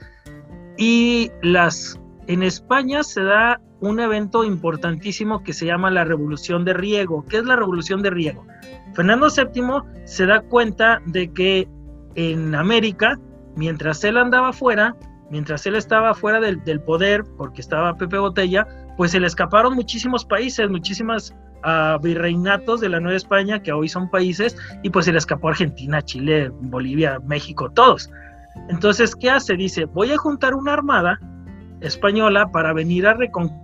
y 0.78 1.32
las 1.42 2.00
en 2.28 2.42
España 2.44 3.04
se 3.04 3.24
da 3.24 3.60
un 3.84 4.00
evento 4.00 4.46
importantísimo 4.46 5.44
que 5.44 5.52
se 5.52 5.66
llama 5.66 5.92
la 5.92 6.06
Revolución 6.06 6.64
de 6.64 6.74
Riego. 6.74 7.26
¿Qué 7.28 7.38
es 7.38 7.44
la 7.44 7.58
Revolución 7.58 8.02
de 8.02 8.12
Riego? 8.12 8.48
Fernando 8.94 9.28
VII 9.28 10.06
se 10.06 10.26
da 10.26 10.40
cuenta 10.40 11.02
de 11.06 11.34
que 11.34 11.68
en 12.16 12.56
América, 12.56 13.20
mientras 13.58 14.02
él 14.06 14.18
andaba 14.18 14.54
fuera, 14.54 14.96
mientras 15.30 15.66
él 15.66 15.76
estaba 15.76 16.14
fuera 16.14 16.40
del, 16.40 16.80
poder, 16.80 17.26
porque 17.38 17.60
estaba 17.60 17.98
Pepe 17.98 18.18
Botella, 18.18 18.66
pues 18.96 19.12
se 19.12 19.20
le 19.20 19.28
escaparon 19.28 19.74
muchísimos 19.74 20.24
países, 20.24 20.70
muchísimas 20.70 21.36
uh, 21.66 22.02
virreinatos 22.02 22.80
de 22.80 22.88
la 22.88 23.02
Nueva 23.02 23.18
España, 23.18 23.62
que 23.62 23.74
hoy 23.74 23.90
son 23.90 24.10
países, 24.10 24.56
y 24.82 24.92
pues 24.92 25.06
se 25.06 25.12
le 25.12 25.18
escapó 25.18 25.50
Argentina, 25.50 26.02
Chile, 26.02 26.50
Bolivia, 26.62 27.20
México, 27.26 27.70
todos. 27.70 28.10
Entonces, 28.70 29.14
¿qué 29.14 29.30
hace? 29.30 29.58
Dice, 29.58 29.86
voy 29.86 30.12
a 30.14 30.18
juntar 30.18 30.54
una 30.54 30.72
armada 30.72 31.20
española 31.82 32.50
para 32.50 32.72
venir 32.72 33.06
a 33.08 33.14
reconquistar 33.14 33.63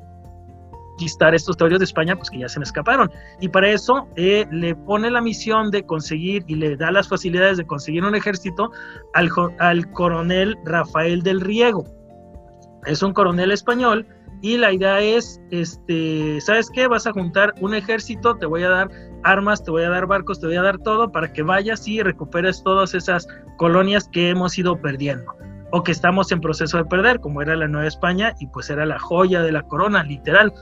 estos 1.06 1.58
territorios 1.58 1.80
de 1.80 1.86
España, 1.86 2.16
pues 2.16 2.30
que 2.30 2.40
ya 2.40 2.50
se 2.50 2.60
me 2.60 2.64
escaparon. 2.64 3.12
Y 3.40 3.50
para 3.50 3.70
eso 3.70 4.08
eh, 4.16 4.46
le 4.52 4.76
pone 4.76 5.10
la 5.10 5.22
misión 5.22 5.72
de 5.72 5.84
conseguir 5.84 6.44
y 6.48 6.56
le 6.56 6.76
da 6.76 6.92
las 6.92 7.08
facilidades 7.08 7.58
de 7.58 7.66
conseguir 7.66 8.04
un 8.04 8.16
ejército 8.16 8.72
al, 9.14 9.30
al 9.60 9.92
coronel 9.92 10.58
Rafael 10.66 11.22
del 11.22 11.42
Riego. 11.42 11.86
Es 12.86 13.04
un 13.04 13.14
coronel 13.14 13.52
español 13.52 14.08
y 14.42 14.58
la 14.58 14.72
idea 14.72 15.02
es, 15.02 15.42
este, 15.52 16.40
¿sabes 16.42 16.70
qué? 16.74 16.88
Vas 16.88 17.06
a 17.06 17.12
juntar 17.12 17.54
un 17.60 17.74
ejército, 17.74 18.36
te 18.38 18.46
voy 18.46 18.64
a 18.64 18.70
dar 18.70 18.90
armas, 19.24 19.64
te 19.64 19.72
voy 19.72 19.84
a 19.84 19.90
dar 19.90 20.08
barcos, 20.08 20.40
te 20.40 20.48
voy 20.48 20.56
a 20.56 20.62
dar 20.62 20.78
todo 20.78 21.12
para 21.12 21.34
que 21.34 21.44
vayas 21.44 21.86
y 21.88 22.02
recuperes 22.02 22.64
todas 22.64 22.94
esas 22.94 23.28
colonias 23.58 24.08
que 24.08 24.30
hemos 24.30 24.58
ido 24.58 24.80
perdiendo 24.80 25.36
o 25.72 25.84
que 25.84 25.92
estamos 25.92 26.32
en 26.32 26.42
proceso 26.42 26.78
de 26.78 26.86
perder, 26.86 27.20
como 27.20 27.42
era 27.42 27.56
la 27.56 27.68
Nueva 27.68 27.88
España 27.88 28.34
y 28.40 28.48
pues 28.48 28.70
era 28.70 28.86
la 28.86 28.98
joya 28.98 29.42
de 29.42 29.52
la 29.52 29.64
corona, 29.64 30.04
literal. 30.04 30.54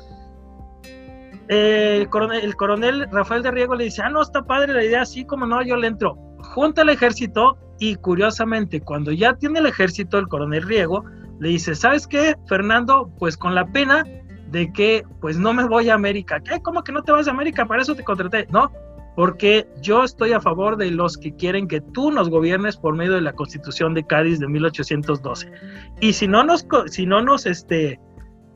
El, 1.47 2.09
coronel, 2.09 3.07
Rafael 3.11 3.43
de 3.43 3.51
Riego 3.51 3.75
le 3.75 3.85
dice, 3.85 4.01
ah, 4.03 4.09
no, 4.09 4.21
está 4.21 4.43
padre 4.43 4.73
la 4.73 4.83
idea, 4.83 5.01
así 5.01 5.25
como 5.25 5.45
no, 5.45 5.61
yo 5.63 5.75
le 5.75 5.87
entro. 5.87 6.15
Junta 6.39 6.81
el 6.81 6.89
ejército 6.89 7.57
y 7.79 7.95
curiosamente, 7.95 8.81
cuando 8.81 9.11
ya 9.11 9.33
tiene 9.33 9.59
el 9.59 9.65
ejército, 9.65 10.17
el 10.17 10.27
coronel 10.27 10.63
Riego 10.63 11.03
le 11.39 11.49
dice, 11.49 11.75
¿sabes 11.75 12.07
qué, 12.07 12.35
Fernando? 12.47 13.11
Pues 13.19 13.37
con 13.37 13.55
la 13.55 13.65
pena 13.67 14.03
de 14.51 14.71
que 14.71 15.03
pues 15.21 15.37
no 15.37 15.53
me 15.53 15.65
voy 15.65 15.89
a 15.89 15.93
América. 15.93 16.39
¿Qué? 16.39 16.59
¿Cómo 16.61 16.83
que 16.83 16.91
no 16.91 17.03
te 17.03 17.11
vas 17.11 17.27
a 17.27 17.31
América? 17.31 17.65
Para 17.65 17.81
eso 17.81 17.95
te 17.95 18.03
contraté. 18.03 18.47
No, 18.49 18.71
porque 19.15 19.67
yo 19.81 20.03
estoy 20.03 20.31
a 20.33 20.39
favor 20.39 20.77
de 20.77 20.91
los 20.91 21.17
que 21.17 21.35
quieren 21.35 21.67
que 21.67 21.81
tú 21.81 22.11
nos 22.11 22.29
gobiernes 22.29 22.77
por 22.77 22.95
medio 22.95 23.13
de 23.13 23.21
la 23.21 23.33
Constitución 23.33 23.93
de 23.93 24.05
Cádiz 24.05 24.39
de 24.39 24.47
1812. 24.47 25.51
Y 25.99 26.13
si 26.13 26.27
no 26.27 26.43
nos, 26.43 26.65
si 26.87 27.05
no 27.05 27.21
nos 27.21 27.45
este, 27.45 27.99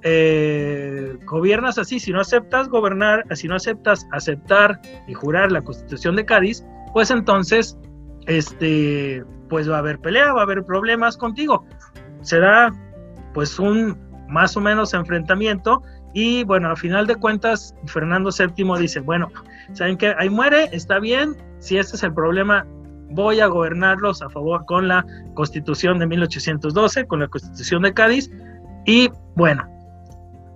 eh, 0.04 1.18
gobiernas 1.26 1.78
así, 1.78 2.00
si 2.00 2.12
no 2.12 2.22
aceptas 2.22 2.70
gobernar, 2.70 3.26
si 3.36 3.48
no 3.48 3.56
aceptas 3.56 4.08
aceptar 4.12 4.80
y 5.08 5.14
jurar 5.14 5.52
la 5.52 5.62
Constitución 5.62 6.16
de 6.16 6.26
Cádiz, 6.26 6.64
pues 6.94 7.12
entonces, 7.12 7.78
este, 8.26 9.24
pues 9.50 9.70
va 9.70 9.76
a 9.76 9.80
haber 9.80 10.00
pelea, 10.00 10.34
va 10.34 10.42
a 10.42 10.44
haber 10.44 10.64
problemas 10.64 11.18
contigo. 11.18 11.66
Será 12.22 12.72
pues 13.34 13.60
un 13.60 13.98
más 14.28 14.56
o 14.58 14.62
menos 14.62 14.94
enfrentamiento 14.94 15.84
y 16.14 16.44
bueno, 16.44 16.70
a 16.70 16.76
final 16.76 17.08
de 17.08 17.16
cuentas, 17.16 17.76
Fernando 17.86 18.30
VII 18.38 18.80
dice, 18.80 19.00
bueno, 19.00 19.30
¿saben 19.74 19.98
qué? 19.98 20.14
Ahí 20.18 20.30
muere, 20.30 20.70
está 20.72 21.00
bien, 21.00 21.36
si 21.60 21.78
ese 21.78 21.96
es 21.96 22.04
el 22.04 22.14
problema, 22.14 22.66
voy 23.12 23.40
a 23.40 23.48
gobernarlos 23.48 24.22
a 24.22 24.30
favor 24.30 24.66
con 24.66 24.88
la 24.88 25.06
constitución 25.36 26.00
de 26.00 26.08
1812, 26.08 27.08
con 27.08 27.20
la 27.22 27.28
constitución 27.28 27.84
de 27.84 27.94
Cádiz. 27.94 28.30
Y 28.86 29.10
bueno, 29.36 29.64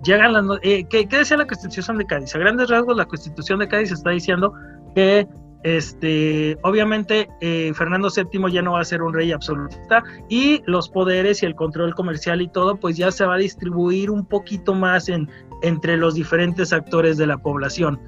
llegan 0.02 0.32
las... 0.32 0.44
Eh, 0.62 0.84
¿qué, 0.88 1.06
¿Qué 1.06 1.18
decía 1.18 1.36
la 1.36 1.46
constitución 1.46 1.98
de 1.98 2.06
Cádiz? 2.06 2.34
A 2.34 2.38
grandes 2.38 2.68
rasgos, 2.68 2.96
la 2.96 3.06
constitución 3.06 3.58
de 3.58 3.68
Cádiz 3.68 3.92
está 3.92 4.10
diciendo 4.10 4.52
que 4.94 5.26
este, 5.62 6.56
obviamente 6.62 7.28
eh, 7.40 7.72
Fernando 7.74 8.08
VII 8.08 8.52
ya 8.52 8.62
no 8.62 8.74
va 8.74 8.80
a 8.80 8.84
ser 8.84 9.02
un 9.02 9.12
rey 9.12 9.32
absolutista 9.32 10.04
y 10.28 10.62
los 10.66 10.88
poderes 10.88 11.42
y 11.42 11.46
el 11.46 11.56
control 11.56 11.92
comercial 11.94 12.40
y 12.40 12.46
todo 12.46 12.76
pues 12.76 12.96
ya 12.96 13.10
se 13.10 13.26
va 13.26 13.34
a 13.34 13.38
distribuir 13.38 14.10
un 14.10 14.24
poquito 14.24 14.74
más 14.74 15.08
en, 15.08 15.28
entre 15.62 15.96
los 15.96 16.14
diferentes 16.14 16.72
actores 16.72 17.16
de 17.16 17.26
la 17.26 17.38
población. 17.38 18.00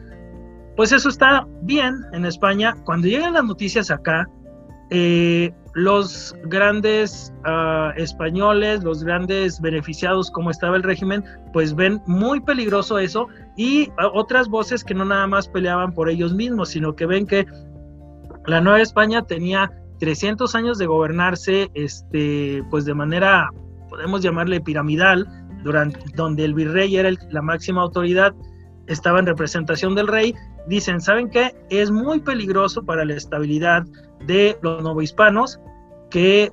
Pues 0.76 0.92
eso 0.92 1.08
está 1.08 1.48
bien 1.62 2.04
en 2.12 2.24
España. 2.26 2.76
Cuando 2.84 3.08
llegan 3.08 3.32
las 3.32 3.44
noticias 3.44 3.90
acá, 3.90 4.28
eh, 4.90 5.52
los 5.78 6.34
grandes 6.44 7.32
ah, 7.44 7.92
españoles, 7.96 8.82
los 8.82 9.04
grandes 9.04 9.60
beneficiados 9.60 10.30
como 10.30 10.50
estaba 10.50 10.76
el 10.76 10.82
régimen, 10.82 11.24
pues 11.52 11.74
ven 11.74 12.02
muy 12.06 12.40
peligroso 12.40 12.98
eso 12.98 13.28
y 13.56 13.90
ah, 13.96 14.08
otras 14.12 14.48
voces 14.48 14.82
que 14.82 14.94
no 14.94 15.04
nada 15.04 15.26
más 15.26 15.48
peleaban 15.48 15.92
por 15.92 16.10
ellos 16.10 16.34
mismos, 16.34 16.70
sino 16.70 16.96
que 16.96 17.06
ven 17.06 17.26
que 17.26 17.46
la 18.46 18.60
Nueva 18.60 18.80
España 18.80 19.22
tenía 19.22 19.70
300 20.00 20.54
años 20.56 20.78
de 20.78 20.86
gobernarse 20.86 21.70
este, 21.74 22.62
pues 22.70 22.84
de 22.84 22.94
manera, 22.94 23.48
podemos 23.88 24.20
llamarle 24.20 24.60
piramidal, 24.60 25.26
durante, 25.62 26.00
donde 26.14 26.44
el 26.44 26.54
virrey 26.54 26.96
era 26.96 27.10
la 27.30 27.42
máxima 27.42 27.82
autoridad, 27.82 28.34
estaba 28.86 29.20
en 29.20 29.26
representación 29.26 29.94
del 29.94 30.08
rey, 30.08 30.34
dicen, 30.68 31.00
¿saben 31.00 31.30
qué? 31.30 31.56
Es 31.70 31.90
muy 31.90 32.20
peligroso 32.20 32.84
para 32.84 33.04
la 33.04 33.14
estabilidad 33.14 33.84
de 34.26 34.58
los 34.62 34.82
novohispanos 34.82 35.60
que 36.10 36.52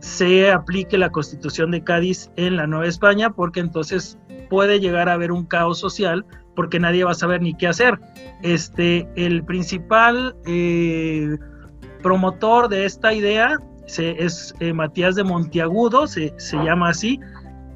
se 0.00 0.50
aplique 0.50 0.96
la 0.96 1.10
constitución 1.10 1.70
de 1.70 1.84
Cádiz 1.84 2.30
en 2.36 2.56
la 2.56 2.66
Nueva 2.66 2.86
España, 2.86 3.30
porque 3.30 3.60
entonces 3.60 4.18
puede 4.48 4.80
llegar 4.80 5.08
a 5.08 5.12
haber 5.12 5.30
un 5.30 5.44
caos 5.44 5.78
social 5.78 6.24
porque 6.56 6.80
nadie 6.80 7.04
va 7.04 7.12
a 7.12 7.14
saber 7.14 7.42
ni 7.42 7.54
qué 7.54 7.68
hacer. 7.68 7.98
Este, 8.42 9.06
el 9.16 9.44
principal 9.44 10.34
eh, 10.46 11.36
promotor 12.02 12.68
de 12.68 12.86
esta 12.86 13.12
idea 13.12 13.58
es 13.86 14.54
eh, 14.60 14.72
Matías 14.72 15.16
de 15.16 15.24
Monteagudo, 15.24 16.06
se, 16.06 16.32
se 16.38 16.56
llama 16.58 16.90
así, 16.90 17.20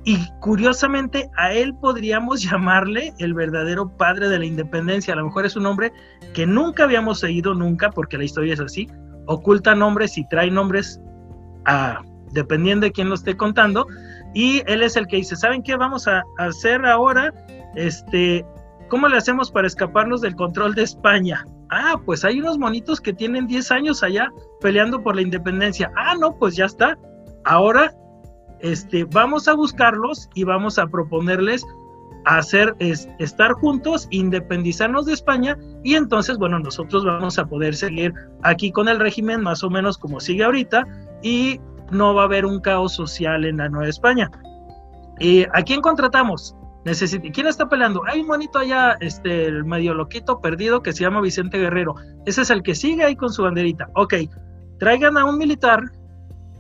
y 0.05 0.19
curiosamente 0.41 1.31
a 1.37 1.53
él 1.53 1.75
podríamos 1.75 2.43
llamarle 2.51 3.15
el 3.19 3.35
verdadero 3.35 3.89
padre 3.97 4.29
de 4.29 4.39
la 4.39 4.45
independencia. 4.45 5.15
A 5.15 5.17
lo 5.17 5.25
mejor 5.25 5.47
es 5.47 5.57
un 5.57 5.67
hombre 5.67 5.93
que 6.33 6.47
nunca 6.47 6.85
habíamos 6.85 7.21
seguido 7.21 7.55
nunca, 7.55 7.91
porque 7.91 8.19
la 8.19 8.25
historia 8.25 8.55
es 8.55 8.61
así. 8.61 8.89
Oculta 9.27 9.75
nombres 9.75 10.19
y 10.19 10.29
trae 10.29 10.51
nombres 10.51 11.01
a, 11.65 12.03
dependiendo 12.33 12.85
de 12.85 12.93
quién 12.93 13.09
lo 13.09 13.15
esté 13.15 13.37
contando. 13.37 13.87
Y 14.35 14.63
él 14.67 14.83
es 14.83 14.97
el 14.97 15.07
que 15.07 15.17
dice, 15.17 15.37
¿saben 15.37 15.63
qué 15.63 15.77
vamos 15.77 16.07
a 16.07 16.23
hacer 16.39 16.85
ahora? 16.85 17.33
Este, 17.75 18.45
¿Cómo 18.89 19.09
le 19.09 19.17
hacemos 19.17 19.51
para 19.51 19.67
escaparnos 19.67 20.21
del 20.21 20.37
control 20.37 20.75
de 20.75 20.83
España? 20.83 21.47
Ah, 21.71 21.97
pues 22.05 22.25
hay 22.25 22.41
unos 22.41 22.59
monitos 22.59 23.01
que 23.01 23.13
tienen 23.13 23.47
10 23.47 23.71
años 23.71 24.03
allá 24.03 24.31
peleando 24.61 25.03
por 25.03 25.17
la 25.17 25.23
independencia. 25.23 25.91
Ah, 25.97 26.15
no, 26.19 26.37
pues 26.37 26.57
ya 26.57 26.67
está. 26.67 26.99
Ahora 27.45 27.93
este, 28.65 29.05
vamos 29.05 29.47
a 29.47 29.53
buscarlos 29.53 30.31
y 30.35 30.45
vamos 30.45 30.79
a 30.79 30.87
proponerles 30.87 31.65
hacer 32.25 32.75
estar 32.79 33.53
juntos, 33.53 34.09
independizarnos 34.11 35.05
de 35.05 35.13
España 35.13 35.59
y 35.83 35.97
entonces, 35.97 36.39
bueno, 36.39 36.59
nosotros 36.59 37.05
vamos 37.05 37.39
a 37.39 37.45
poder 37.45 37.77
seguir 37.77 38.15
aquí 38.43 38.73
con 38.73 38.89
el 38.89 38.99
régimen 38.99 39.43
más 39.43 39.63
o 39.63 39.69
menos 39.69 39.99
como 39.99 40.19
sigue 40.19 40.45
ahorita 40.45 40.87
y 41.23 41.61
no 41.91 42.15
va 42.15 42.23
a 42.23 42.25
haber 42.25 42.47
un 42.47 42.61
caos 42.61 42.95
social 42.95 43.45
en 43.45 43.59
la 43.59 43.69
Nueva 43.69 43.91
España. 43.91 44.31
¿Y 45.21 45.45
¿A 45.53 45.63
quién 45.63 45.83
contratamos? 45.83 46.57
¿Quién 47.35 47.47
está 47.47 47.69
peleando? 47.69 48.03
Hay 48.07 48.23
un 48.23 48.29
monito 48.29 48.59
allá, 48.59 48.97
este, 49.01 49.45
el 49.45 49.67
medio 49.67 49.93
loquito 49.93 50.41
perdido 50.41 50.83
que 50.83 50.95
se 50.95 51.05
llama 51.05 51.21
Vicente 51.21 51.59
Guerrero. 51.59 51.95
Ese 52.25 52.41
es 52.41 52.51
el 52.51 52.63
que 52.63 52.75
sigue 52.75 53.05
ahí 53.05 53.15
con 53.15 53.31
su 53.31 53.43
banderita. 53.43 53.91
Ok, 53.95 54.15
traigan 54.79 55.19
a 55.19 55.27
un 55.27 55.37
militar 55.37 55.83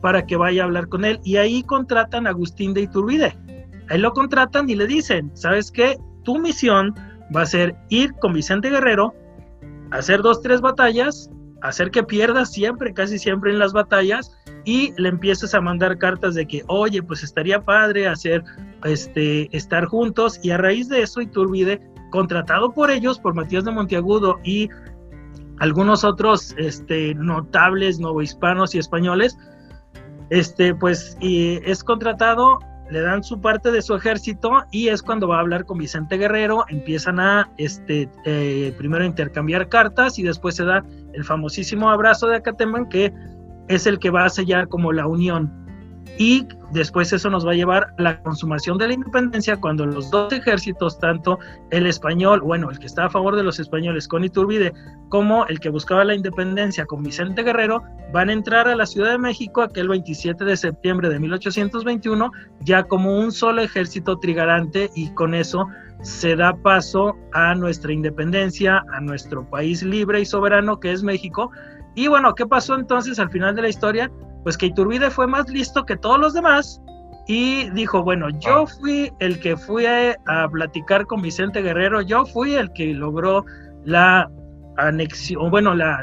para 0.04 0.26
que 0.26 0.37
vaya 0.37 0.61
a 0.61 0.66
hablar 0.66 0.88
con 0.88 1.02
él. 1.06 1.18
Y 1.25 1.38
ahí 1.38 1.62
contratan 1.62 2.26
a 2.26 2.30
Agustín 2.30 2.75
de 2.75 2.82
Iturbide. 2.82 3.34
Ahí 3.88 3.99
lo 3.99 4.12
contratan 4.12 4.68
y 4.68 4.75
le 4.75 4.87
dicen, 4.87 5.30
¿sabes 5.32 5.70
qué? 5.70 5.96
Tu 6.25 6.38
misión 6.38 6.94
va 7.34 7.40
a 7.40 7.46
ser 7.46 7.75
ir 7.88 8.12
con 8.20 8.34
Vicente 8.34 8.68
Guerrero, 8.68 9.14
hacer 9.92 10.20
dos, 10.20 10.42
tres 10.42 10.61
batallas, 10.61 11.30
hacer 11.62 11.90
que 11.90 12.02
pierdas 12.02 12.52
siempre, 12.52 12.92
casi 12.92 13.18
siempre 13.18 13.50
en 13.50 13.58
las 13.58 13.73
batallas, 13.73 14.30
y 14.66 14.92
le 15.00 15.08
empiezas 15.08 15.54
a 15.54 15.62
mandar 15.62 15.96
cartas 15.96 16.34
de 16.34 16.46
que, 16.46 16.64
oye, 16.66 17.02
pues 17.02 17.23
estaría 17.23 17.64
padre 17.64 18.06
hacer, 18.06 18.44
este, 18.84 19.49
estar 19.56 19.87
juntos, 19.87 20.38
y 20.42 20.50
a 20.50 20.58
raíz 20.58 20.90
de 20.90 21.00
eso 21.00 21.23
Iturbide, 21.23 21.80
contratado 22.11 22.75
por 22.75 22.90
ellos, 22.90 23.18
por 23.18 23.32
Matías 23.32 23.64
de 23.64 23.70
Monteagudo 23.70 24.38
y 24.44 24.68
algunos 25.61 26.04
otros 26.04 26.54
este, 26.58 27.14
notables 27.14 28.00
novohispanos 28.00 28.75
y 28.75 28.78
españoles, 28.78 29.38
este, 30.35 30.75
pues 30.75 31.17
y 31.21 31.61
es 31.64 31.85
contratado, 31.85 32.59
le 32.91 33.00
dan 33.00 33.23
su 33.23 33.41
parte 33.41 33.71
de 33.71 33.83
su 33.83 33.95
ejército 33.95 34.64
y 34.73 34.88
es 34.88 35.00
cuando 35.00 35.29
va 35.29 35.37
a 35.37 35.41
hablar 35.41 35.64
con 35.64 35.79
Vicente 35.79 36.19
Guerrero, 36.19 36.64
empiezan 36.69 37.21
a 37.21 37.53
este, 37.57 38.11
eh, 38.25 38.75
primero 38.76 39.05
intercambiar 39.05 39.69
cartas 39.69 40.19
y 40.19 40.25
después 40.25 40.57
se 40.57 40.64
da 40.64 40.85
el 41.12 41.25
famosísimo 41.25 41.88
abrazo 41.88 42.26
de 42.26 42.37
Acatemán 42.37 42.88
que 42.88 43.12
es 43.69 43.87
el 43.87 44.00
que 44.00 44.11
va 44.11 44.25
a 44.25 44.29
sellar 44.29 44.67
como 44.69 44.93
la 44.93 45.07
unión. 45.07 45.63
Y 46.18 46.46
después 46.73 47.12
eso 47.12 47.30
nos 47.30 47.46
va 47.46 47.52
a 47.52 47.54
llevar 47.54 47.94
a 47.99 48.02
la 48.02 48.23
consumación 48.23 48.78
de 48.78 48.88
la 48.88 48.94
independencia 48.94 49.56
cuando 49.56 49.87
los 49.87 50.11
dos 50.11 50.32
ejércitos, 50.32 50.99
tanto 50.99 51.38
el 51.70 51.87
español, 51.87 52.40
bueno, 52.40 52.70
el 52.70 52.78
que 52.78 52.87
está 52.87 53.06
a 53.06 53.11
favor 53.11 53.37
de 53.37 53.42
los 53.42 53.58
españoles 53.58 54.06
con 54.08 54.25
Iturbide, 54.25 54.73
como 55.08 55.46
el 55.46 55.61
que 55.61 55.70
buscaba 55.70 56.04
la 56.04 56.14
independencia 56.14 56.87
con 56.87 57.02
Vicente 57.02 57.42
Guerrero, 57.42 57.82
van 58.12 58.28
a 58.28 58.32
entrar 58.32 58.68
a 58.68 58.76
la 58.76 58.87
Ciudad 58.87 59.11
de 59.11 59.18
México 59.18 59.62
aquel 59.62 59.88
27 59.88 60.44
de 60.44 60.56
septiembre 60.56 61.08
de 61.08 61.18
1821, 61.18 62.30
ya 62.61 62.84
como 62.84 63.18
un 63.18 63.32
solo 63.32 63.62
ejército 63.62 64.18
trigarante 64.18 64.90
y 64.94 65.11
con 65.14 65.34
eso 65.34 65.66
se 66.02 66.37
da 66.37 66.54
paso 66.54 67.16
a 67.32 67.54
nuestra 67.54 67.92
independencia, 67.92 68.84
a 68.92 69.00
nuestro 69.00 69.49
país 69.49 69.82
libre 69.82 70.20
y 70.20 70.26
soberano 70.26 70.78
que 70.78 70.92
es 70.92 71.02
México. 71.02 71.50
Y 71.94 72.08
bueno, 72.08 72.34
¿qué 72.34 72.46
pasó 72.46 72.75
entonces 72.75 73.18
al 73.18 73.30
final 73.30 73.54
de 73.54 73.62
la 73.62 73.68
historia? 73.68 74.11
Pues 74.45 74.57
que 74.57 74.67
Iturbide 74.67 75.11
fue 75.11 75.27
más 75.27 75.49
listo 75.49 75.85
que 75.85 75.97
todos 75.97 76.21
los 76.21 76.35
demás 76.35 76.81
y 77.27 77.71
dijo, 77.71 78.03
bueno, 78.03 78.29
yo 78.41 78.63
ah. 78.63 78.67
fui 78.67 79.11
el 79.19 79.41
que 79.41 79.57
fui 79.57 79.87
a, 79.87 80.17
platicar 80.53 81.07
con 81.07 81.23
Vicente 81.23 81.63
Guerrero, 81.63 82.03
yo 82.03 82.27
fui 82.27 82.55
el 82.55 82.71
que 82.73 82.93
logró 82.93 83.45
la 83.85 84.31
anexión, 84.77 85.51
bueno, 85.51 85.75
la, 85.75 86.03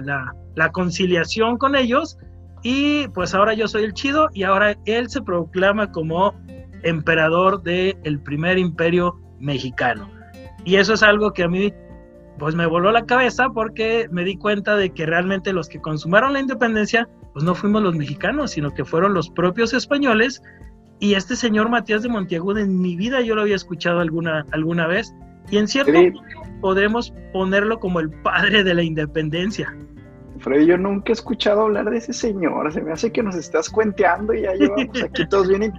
la, 0.56 0.72
conciliación 0.72 1.58
con 1.58 1.76
ellos 1.76 2.18
y 2.64 3.08
pues 3.10 3.34
ahora 3.34 3.54
yo 3.54 3.68
soy 3.68 3.84
el 3.84 3.94
chido 3.94 4.30
y 4.34 4.44
ahora 4.44 4.76
él 4.86 5.10
se 5.10 5.22
proclama 5.22 5.92
como 5.92 6.34
emperador 6.84 7.62
del 7.62 8.20
primer 8.24 8.58
imperio 8.58 9.20
mexicano. 9.40 10.10
Y 10.64 10.76
eso 10.76 10.94
es 10.94 11.04
algo 11.04 11.34
que 11.34 11.44
a 11.44 11.48
mí 11.48 11.74
pues 12.40 12.56
me 12.56 12.66
voló 12.66 12.92
la 12.92 13.06
cabeza 13.06 13.50
porque 13.50 14.08
me 14.12 14.24
di 14.24 14.36
cuenta 14.36 14.76
de 14.76 14.92
que 14.92 15.06
realmente 15.06 15.54
los 15.54 15.68
que 15.68 15.80
consumaron 15.80 16.34
la 16.34 16.40
independencia 16.40 17.08
pues 17.34 17.46
no 17.46 17.56
fuimos 17.56 17.82
los 17.82 17.96
mexicanos, 17.96 18.52
sino 18.52 18.72
que 18.72 18.86
fueron 18.86 19.14
los 19.14 19.30
propios 19.30 19.74
españoles. 19.74 20.42
Y 21.00 21.16
este 21.16 21.36
señor 21.36 21.70
Matías 21.70 22.04
de 22.04 22.10
Monteagudo 22.10 22.60
en 22.60 22.80
mi 22.80 22.96
vida 22.96 23.22
yo 23.22 23.36
lo 23.36 23.42
había 23.42 23.56
escuchado 23.56 24.00
alguna, 24.00 24.46
alguna 24.52 24.88
vez. 24.88 25.14
Y 25.50 25.58
en 25.58 25.68
cierto 25.68 25.92
modo 25.92 26.24
podremos 26.62 27.14
ponerlo 27.34 27.80
como 27.80 28.00
el 28.00 28.10
padre 28.22 28.64
de 28.64 28.74
la 28.74 28.84
independencia. 28.84 29.76
Freddy, 30.40 30.66
yo 30.66 30.78
nunca 30.78 31.12
he 31.12 31.14
escuchado 31.14 31.62
hablar 31.62 31.90
de 31.90 31.98
ese 31.98 32.14
señor. 32.14 32.72
Se 32.72 32.82
me 32.82 32.92
hace 32.92 33.12
que 33.12 33.24
nos 33.24 33.36
estás 33.36 33.70
cuenteando 33.70 34.34
y 34.34 34.42
ya 34.42 34.54
llevamos 34.54 35.04
aquí 35.04 35.28
todos 35.28 35.48
bien, 35.48 35.74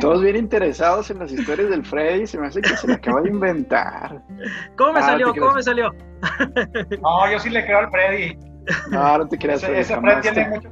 todos 0.00 0.22
bien 0.22 0.36
interesados 0.36 1.10
en 1.10 1.20
las 1.20 1.32
historias 1.32 1.70
del 1.70 1.84
Freddy. 1.84 2.26
Se 2.26 2.38
me 2.38 2.48
hace 2.48 2.60
que 2.60 2.76
se 2.76 2.86
le 2.86 2.94
acaba 2.94 3.20
de 3.22 3.30
inventar. 3.30 4.22
¿Cómo 4.76 4.94
me 4.94 5.00
ah, 5.00 5.02
salió? 5.02 5.34
¿Cómo 5.34 5.54
me 5.54 5.62
salió? 5.62 5.92
No, 7.00 7.32
yo 7.32 7.38
sí 7.38 7.50
le 7.50 7.64
creo 7.64 7.78
al 7.78 7.90
Freddy. 7.90 8.38
No, 8.90 9.18
no 9.18 9.28
te 9.28 9.38
creas. 9.38 9.62
Ese, 9.64 9.96
Freddy 9.96 10.20
tiene 10.22 10.48
mucho 10.50 10.70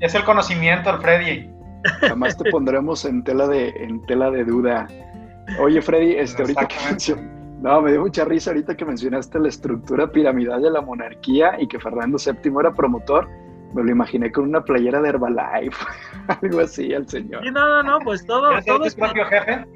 es 0.00 0.14
el 0.14 0.24
conocimiento, 0.24 0.90
el 0.90 0.98
Freddy. 0.98 1.50
Jamás 2.00 2.36
te 2.36 2.50
pondremos 2.50 3.04
en 3.04 3.22
tela 3.24 3.46
de, 3.46 3.68
en 3.68 4.04
tela 4.06 4.30
de 4.30 4.44
duda. 4.44 4.88
Oye, 5.60 5.80
Freddy, 5.80 6.14
este, 6.16 6.42
ahorita 6.42 6.66
que 6.66 6.76
no, 7.60 7.82
me 7.82 7.90
dio 7.90 8.02
mucha 8.02 8.24
risa 8.24 8.50
ahorita 8.50 8.76
que 8.76 8.84
mencionaste 8.84 9.38
la 9.40 9.48
estructura 9.48 10.10
piramidal 10.10 10.62
de 10.62 10.70
la 10.70 10.80
monarquía 10.80 11.60
y 11.60 11.66
que 11.66 11.80
Fernando 11.80 12.16
VII 12.24 12.52
era 12.60 12.72
promotor. 12.72 13.28
Me 13.74 13.82
lo 13.82 13.90
imaginé 13.90 14.30
con 14.32 14.44
una 14.44 14.62
playera 14.62 15.02
de 15.02 15.10
Herbalife, 15.10 15.84
algo 16.42 16.60
así 16.60 16.94
al 16.94 17.08
señor. 17.08 17.42
Sí, 17.44 17.50
no, 17.50 17.66
no, 17.68 17.82
no, 17.82 17.98
pues 18.00 18.24
todo. 18.24 18.50
todo 18.64 18.84
es 18.84 18.94
propio 18.94 19.24
jefe? 19.26 19.66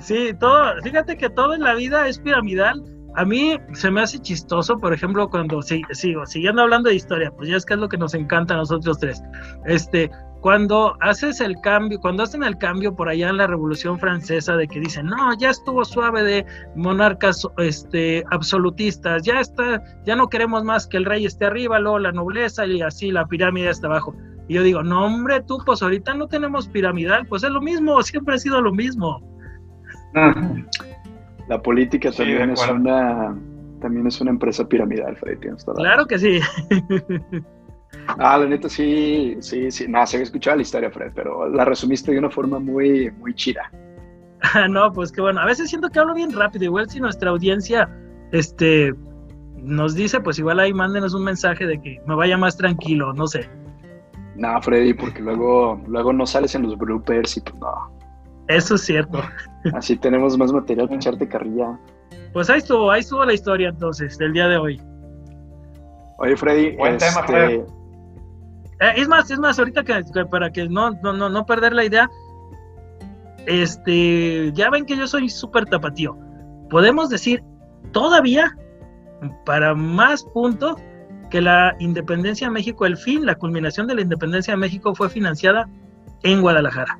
Sí, 0.00 0.34
todo. 0.40 0.82
Fíjate 0.82 1.16
que 1.16 1.28
todo 1.30 1.54
en 1.54 1.60
la 1.60 1.74
vida 1.74 2.08
es 2.08 2.18
piramidal 2.18 2.82
a 3.16 3.24
mí 3.24 3.56
se 3.72 3.90
me 3.90 4.02
hace 4.02 4.18
chistoso, 4.18 4.78
por 4.78 4.92
ejemplo, 4.92 5.28
cuando 5.28 5.62
sigo, 5.62 6.26
siguiendo 6.26 6.62
hablando 6.62 6.88
de 6.88 6.96
historia, 6.96 7.30
pues 7.30 7.48
ya 7.48 7.56
es 7.56 7.64
que 7.64 7.74
es 7.74 7.80
lo 7.80 7.88
que 7.88 7.96
nos 7.96 8.14
encanta 8.14 8.54
a 8.54 8.58
nosotros 8.58 8.98
tres. 8.98 9.22
Este, 9.66 10.10
cuando 10.40 10.94
haces 11.00 11.40
el 11.40 11.58
cambio, 11.62 11.98
cuando 12.00 12.22
hacen 12.22 12.42
el 12.42 12.58
cambio 12.58 12.94
por 12.94 13.08
allá 13.08 13.30
en 13.30 13.38
la 13.38 13.46
Revolución 13.46 13.98
Francesa 13.98 14.56
de 14.56 14.68
que 14.68 14.80
dicen, 14.80 15.06
no, 15.06 15.32
ya 15.38 15.50
estuvo 15.50 15.84
suave 15.84 16.22
de 16.22 16.46
monarcas 16.76 17.46
este, 17.58 18.24
absolutistas, 18.30 19.22
ya 19.22 19.40
está, 19.40 19.82
ya 20.04 20.16
no 20.16 20.28
queremos 20.28 20.64
más 20.64 20.86
que 20.86 20.98
el 20.98 21.06
rey 21.06 21.24
esté 21.24 21.46
arriba, 21.46 21.78
luego 21.78 21.98
la 21.98 22.12
nobleza 22.12 22.66
y 22.66 22.82
así 22.82 23.10
la 23.10 23.26
pirámide 23.26 23.70
está 23.70 23.86
abajo. 23.86 24.14
Y 24.48 24.54
yo 24.54 24.62
digo, 24.62 24.82
no, 24.82 25.06
hombre, 25.06 25.40
tú, 25.40 25.58
pues 25.64 25.82
ahorita 25.82 26.12
no 26.14 26.26
tenemos 26.26 26.68
piramidal, 26.68 27.26
pues 27.26 27.42
es 27.42 27.50
lo 27.50 27.62
mismo, 27.62 28.02
siempre 28.02 28.34
ha 28.34 28.38
sido 28.38 28.60
lo 28.60 28.72
mismo. 28.72 29.22
La 31.48 31.60
política 31.60 32.10
también 32.10 32.50
es 32.50 32.66
una 32.68 33.36
también 33.80 34.06
es 34.06 34.20
una 34.20 34.30
empresa 34.30 34.66
piramidal, 34.66 35.14
Freddy, 35.16 35.48
Claro 35.76 36.06
que 36.06 36.18
sí. 36.18 36.40
Ah, 38.18 38.38
la 38.38 38.46
neta 38.46 38.68
sí, 38.68 39.36
sí, 39.40 39.70
sí. 39.70 39.86
No, 39.88 40.06
se 40.06 40.16
había 40.16 40.24
escuchado 40.24 40.56
la 40.56 40.62
historia, 40.62 40.90
Fred, 40.90 41.12
pero 41.14 41.48
la 41.48 41.64
resumiste 41.64 42.12
de 42.12 42.18
una 42.18 42.30
forma 42.30 42.58
muy, 42.58 43.10
muy 43.12 43.34
chida. 43.34 43.70
Ah, 44.40 44.68
no, 44.70 44.92
pues 44.92 45.12
que 45.12 45.20
bueno, 45.20 45.40
a 45.40 45.46
veces 45.46 45.70
siento 45.70 45.90
que 45.90 45.98
hablo 45.98 46.14
bien 46.14 46.32
rápido. 46.32 46.64
Igual 46.64 46.88
si 46.90 47.00
nuestra 47.00 47.30
audiencia 47.30 47.88
este, 48.32 48.94
nos 49.56 49.94
dice, 49.94 50.20
pues 50.20 50.38
igual 50.38 50.60
ahí 50.60 50.72
mándenos 50.72 51.14
un 51.14 51.24
mensaje 51.24 51.66
de 51.66 51.80
que 51.80 52.00
me 52.06 52.14
vaya 52.14 52.36
más 52.36 52.56
tranquilo, 52.56 53.12
no 53.12 53.26
sé. 53.26 53.48
No, 54.36 54.60
Freddy, 54.60 54.94
porque 54.94 55.20
luego, 55.20 55.80
luego 55.86 56.12
no 56.12 56.26
sales 56.26 56.54
en 56.54 56.62
los 56.62 56.76
bloopers 56.76 57.36
y 57.36 57.40
pues 57.40 57.54
no. 57.56 57.90
Eso 58.48 58.74
es 58.74 58.82
cierto. 58.82 59.22
Así 59.72 59.96
tenemos 59.96 60.36
más 60.36 60.52
material 60.52 60.86
para 60.86 60.96
echarte 60.96 61.26
carrilla. 61.28 61.78
Pues 62.32 62.50
ahí 62.50 62.58
estuvo, 62.58 62.90
ahí 62.90 63.00
estuvo 63.00 63.24
la 63.24 63.32
historia 63.32 63.68
entonces, 63.68 64.18
del 64.18 64.32
día 64.32 64.48
de 64.48 64.56
hoy. 64.56 64.80
Oye, 66.18 66.36
Freddy, 66.36 66.76
Buen 66.76 66.98
tema, 66.98 67.20
este, 67.20 67.26
Freddy. 67.26 67.54
Eh, 68.80 68.92
es 68.96 69.08
más, 69.08 69.30
es 69.30 69.38
más, 69.38 69.58
ahorita 69.58 69.84
que, 69.84 70.02
para 70.30 70.50
que 70.50 70.68
no, 70.68 70.90
no, 71.02 71.12
no, 71.12 71.28
no 71.28 71.46
perder 71.46 71.72
la 71.72 71.84
idea, 71.84 72.10
este, 73.46 74.52
ya 74.52 74.70
ven 74.70 74.84
que 74.84 74.96
yo 74.96 75.06
soy 75.06 75.28
súper 75.28 75.64
tapatío. 75.66 76.16
Podemos 76.70 77.08
decir 77.08 77.42
todavía, 77.92 78.56
para 79.44 79.74
más 79.74 80.24
puntos, 80.24 80.76
que 81.30 81.40
la 81.40 81.74
independencia 81.80 82.46
de 82.46 82.52
México, 82.52 82.86
el 82.86 82.96
fin, 82.96 83.26
la 83.26 83.34
culminación 83.34 83.86
de 83.86 83.94
la 83.96 84.02
independencia 84.02 84.52
de 84.52 84.58
México 84.58 84.94
fue 84.94 85.08
financiada 85.08 85.68
en 86.22 86.40
Guadalajara. 86.40 86.98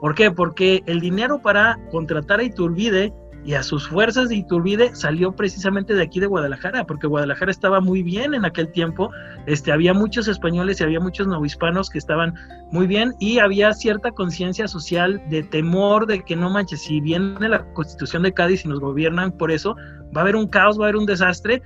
¿Por 0.00 0.14
qué? 0.14 0.30
Porque 0.30 0.82
el 0.86 1.00
dinero 1.00 1.40
para 1.40 1.78
contratar 1.90 2.40
a 2.40 2.44
Iturbide 2.44 3.12
y 3.44 3.54
a 3.54 3.62
sus 3.62 3.88
fuerzas 3.88 4.28
de 4.28 4.36
Iturbide 4.36 4.94
salió 4.94 5.32
precisamente 5.32 5.94
de 5.94 6.02
aquí 6.02 6.20
de 6.20 6.26
Guadalajara, 6.26 6.84
porque 6.84 7.06
Guadalajara 7.06 7.50
estaba 7.50 7.80
muy 7.80 8.02
bien 8.02 8.34
en 8.34 8.44
aquel 8.44 8.70
tiempo, 8.70 9.10
este, 9.46 9.72
había 9.72 9.94
muchos 9.94 10.28
españoles 10.28 10.80
y 10.80 10.84
había 10.84 11.00
muchos 11.00 11.26
novohispanos 11.26 11.88
que 11.88 11.98
estaban 11.98 12.34
muy 12.70 12.86
bien 12.86 13.14
y 13.18 13.38
había 13.38 13.72
cierta 13.72 14.10
conciencia 14.10 14.68
social 14.68 15.22
de 15.30 15.42
temor 15.42 16.06
de 16.06 16.22
que 16.22 16.36
no 16.36 16.50
manches, 16.50 16.82
si 16.82 17.00
viene 17.00 17.48
la 17.48 17.64
constitución 17.72 18.22
de 18.22 18.32
Cádiz 18.32 18.64
y 18.64 18.68
nos 18.68 18.80
gobiernan 18.80 19.32
por 19.32 19.50
eso, 19.50 19.74
va 20.14 20.20
a 20.20 20.22
haber 20.22 20.36
un 20.36 20.46
caos, 20.46 20.78
va 20.78 20.84
a 20.84 20.88
haber 20.88 20.96
un 20.96 21.06
desastre 21.06 21.62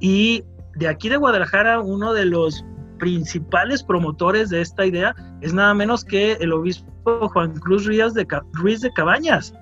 y 0.00 0.44
de 0.76 0.88
aquí 0.88 1.08
de 1.08 1.16
Guadalajara 1.16 1.80
uno 1.80 2.12
de 2.12 2.26
los 2.26 2.64
principales 2.98 3.82
promotores 3.82 4.50
de 4.50 4.60
esta 4.60 4.86
idea 4.86 5.14
es 5.40 5.54
nada 5.54 5.74
menos 5.74 6.04
que 6.04 6.32
el 6.32 6.52
obispo 6.52 7.28
Juan 7.28 7.54
Cruz 7.54 7.86
Ruiz 7.86 8.14
de, 8.14 8.26
Ruiz 8.52 8.80
de 8.80 8.92
Cabañas, 8.92 9.54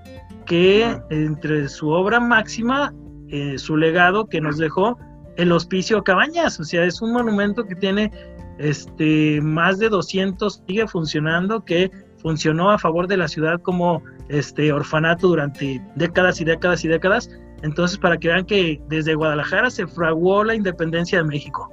que 0.46 0.99
entre 1.11 1.68
su 1.68 1.88
obra 1.90 2.20
máxima, 2.20 2.92
eh, 3.29 3.59
su 3.59 3.77
legado 3.77 4.27
que 4.27 4.40
nos 4.40 4.59
dejó 4.59 4.99
el 5.37 5.53
Hospicio 5.53 6.03
Cabañas, 6.03 6.59
o 6.59 6.64
sea, 6.64 6.85
es 6.85 7.03
un 7.03 7.12
monumento 7.12 7.64
que 7.64 7.75
tiene 7.75 8.11
este, 8.59 9.40
más 9.42 9.79
de 9.79 9.88
200, 9.88 10.62
sigue 10.66 10.87
funcionando, 10.87 11.64
que 11.64 11.90
funcionó 12.22 12.70
a 12.70 12.79
favor 12.79 13.07
de 13.07 13.16
la 13.16 13.29
ciudad 13.29 13.61
como 13.61 14.03
este 14.29 14.72
orfanato 14.72 15.29
durante 15.29 15.83
décadas 15.94 16.40
y 16.40 16.44
décadas 16.44 16.85
y 16.85 16.88
décadas. 16.88 17.31
Entonces, 17.62 17.99
para 17.99 18.16
que 18.16 18.29
vean 18.29 18.44
que 18.44 18.81
desde 18.88 19.14
Guadalajara 19.14 19.70
se 19.70 19.87
fraguó 19.87 20.44
la 20.44 20.55
independencia 20.55 21.18
de 21.18 21.25
México. 21.25 21.72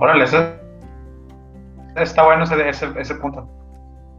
Órale, 0.00 0.24
está 1.96 2.24
bueno 2.24 2.44
ese, 2.44 2.88
ese 2.98 3.14
punto. 3.16 3.46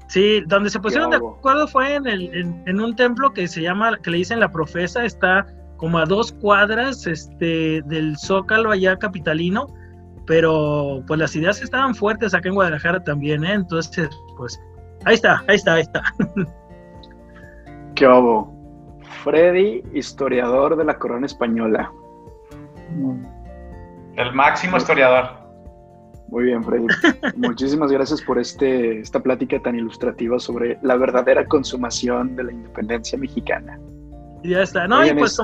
Sí, 0.07 0.43
donde 0.45 0.69
se 0.69 0.79
pusieron 0.79 1.09
de 1.09 1.17
acuerdo 1.17 1.67
fue 1.67 1.95
en, 1.95 2.05
el, 2.05 2.29
en, 2.65 2.79
un 2.79 2.95
templo 2.95 3.31
que 3.31 3.47
se 3.47 3.61
llama, 3.61 3.97
que 4.03 4.11
le 4.11 4.17
dicen 4.17 4.39
la 4.39 4.51
profesa, 4.51 5.03
está 5.03 5.47
como 5.77 5.97
a 5.97 6.05
dos 6.05 6.33
cuadras 6.33 7.07
este, 7.07 7.81
del 7.85 8.15
Zócalo 8.17 8.71
allá 8.71 8.97
capitalino, 8.97 9.67
pero 10.27 11.01
pues 11.07 11.19
las 11.19 11.35
ideas 11.35 11.61
estaban 11.61 11.95
fuertes 11.95 12.33
acá 12.33 12.49
en 12.49 12.55
Guadalajara 12.55 13.03
también, 13.03 13.43
¿eh? 13.43 13.53
Entonces, 13.53 14.09
pues 14.37 14.61
ahí 15.05 15.15
está, 15.15 15.43
ahí 15.47 15.55
está, 15.55 15.73
ahí 15.73 15.81
está. 15.81 16.03
¿Qué 17.95 18.05
hubo? 18.05 18.53
Freddy, 19.23 19.81
historiador 19.93 20.75
de 20.75 20.83
la 20.83 20.99
corona 20.99 21.25
española. 21.25 21.91
El 24.17 24.33
máximo 24.33 24.77
historiador. 24.77 25.40
Muy 26.31 26.45
bien, 26.45 26.63
Freddy. 26.63 26.87
Muchísimas 27.35 27.91
gracias 27.91 28.21
por 28.21 28.39
este, 28.39 29.01
esta 29.01 29.21
plática 29.21 29.59
tan 29.59 29.75
ilustrativa 29.75 30.39
sobre 30.39 30.79
la 30.81 30.95
verdadera 30.95 31.45
consumación 31.45 32.35
de 32.37 32.45
la 32.45 32.51
independencia 32.53 33.17
mexicana. 33.19 33.77
ya 34.43 34.61
está. 34.61 34.87
No, 34.87 35.05
y 35.05 35.13
pues 35.13 35.37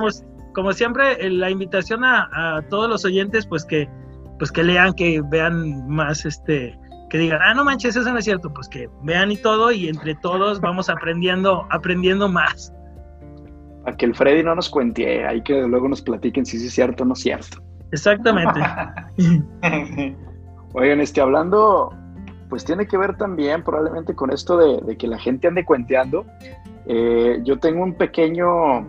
como, 0.54 0.72
siempre, 0.72 1.24
eh, 1.24 1.30
la 1.30 1.50
invitación 1.50 2.02
a, 2.04 2.62
todos 2.70 2.88
los 2.88 3.04
oyentes, 3.04 3.46
pues 3.46 3.66
que, 3.66 3.88
pues 4.38 4.50
que 4.50 4.64
lean, 4.64 4.94
que 4.94 5.22
vean 5.30 5.86
más 5.88 6.24
este 6.24 6.76
que 7.10 7.16
digan, 7.16 7.40
ah, 7.42 7.54
no 7.54 7.64
manches, 7.64 7.96
eso 7.96 8.12
no 8.12 8.18
es 8.18 8.26
cierto, 8.26 8.52
pues 8.52 8.68
que 8.68 8.86
vean 9.02 9.32
y 9.32 9.38
todo 9.38 9.72
y 9.72 9.88
entre 9.88 10.14
todos 10.16 10.60
vamos 10.60 10.90
aprendiendo, 10.90 11.66
aprendiendo 11.70 12.28
más. 12.28 12.70
A 13.86 13.96
que 13.96 14.04
el 14.04 14.14
Freddy 14.14 14.42
no 14.42 14.54
nos 14.54 14.68
cuente, 14.68 15.24
hay 15.24 15.42
que 15.42 15.62
luego 15.62 15.88
nos 15.88 16.02
platiquen 16.02 16.44
si 16.44 16.58
es 16.58 16.70
cierto 16.70 17.04
o 17.04 17.06
no 17.06 17.14
es 17.14 17.20
cierto. 17.20 17.62
Exactamente. 17.92 18.60
Oigan, 20.74 21.00
este, 21.00 21.20
hablando, 21.20 21.92
pues 22.48 22.64
tiene 22.64 22.86
que 22.86 22.96
ver 22.96 23.16
también 23.16 23.62
probablemente 23.62 24.14
con 24.14 24.30
esto 24.30 24.56
de, 24.56 24.96
que 24.96 25.06
la 25.06 25.18
gente 25.18 25.48
ande 25.48 25.64
cuenteando. 25.64 26.26
Eh, 26.86 27.40
yo 27.42 27.58
tengo 27.58 27.82
un 27.82 27.94
pequeño, 27.94 28.82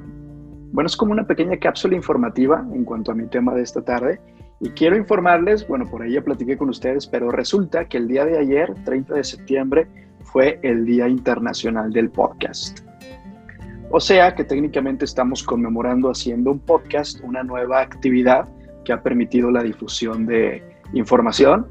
bueno, 0.72 0.88
es 0.88 0.98
como 0.98 1.12
una 1.12 1.26
pequeña 1.26 1.58
cápsula 1.58 1.96
informativa 1.96 2.66
en 2.74 2.84
cuanto 2.84 3.12
a 3.12 3.16
mi 3.16 3.28
tema 3.28 3.54
de 3.54 3.62
esta 3.62 3.82
tarde. 3.82 4.20
Y 4.62 4.70
quiero 4.72 4.98
informarles, 4.98 5.66
bueno, 5.68 5.86
por 5.90 6.02
ahí 6.02 6.14
ya 6.14 6.22
platiqué 6.22 6.58
con 6.58 6.70
ustedes, 6.70 7.08
pero 7.08 7.32
resulta 7.32 7.86
que 7.86 7.98
el 7.98 8.10
día 8.10 8.26
de 8.26 8.38
ayer, 8.38 8.74
30 8.84 9.16
de 9.16 9.24
septiembre, 9.24 9.88
fue 10.26 10.60
el 10.64 10.86
Día 10.86 11.08
Internacional 11.08 11.92
del 11.92 12.10
Podcast. 12.10 12.82
O 13.92 14.00
sea 14.00 14.36
que 14.36 14.44
técnicamente 14.44 15.06
estamos 15.06 15.44
conmemorando 15.44 16.12
haciendo 16.12 16.52
un 16.52 16.60
podcast, 16.60 17.22
una 17.24 17.42
nueva 17.42 17.82
actividad 17.82 18.48
que 18.86 18.94
ha 18.94 19.02
permitido 19.02 19.50
la 19.50 19.64
difusión 19.64 20.26
de 20.28 20.69
información, 20.94 21.68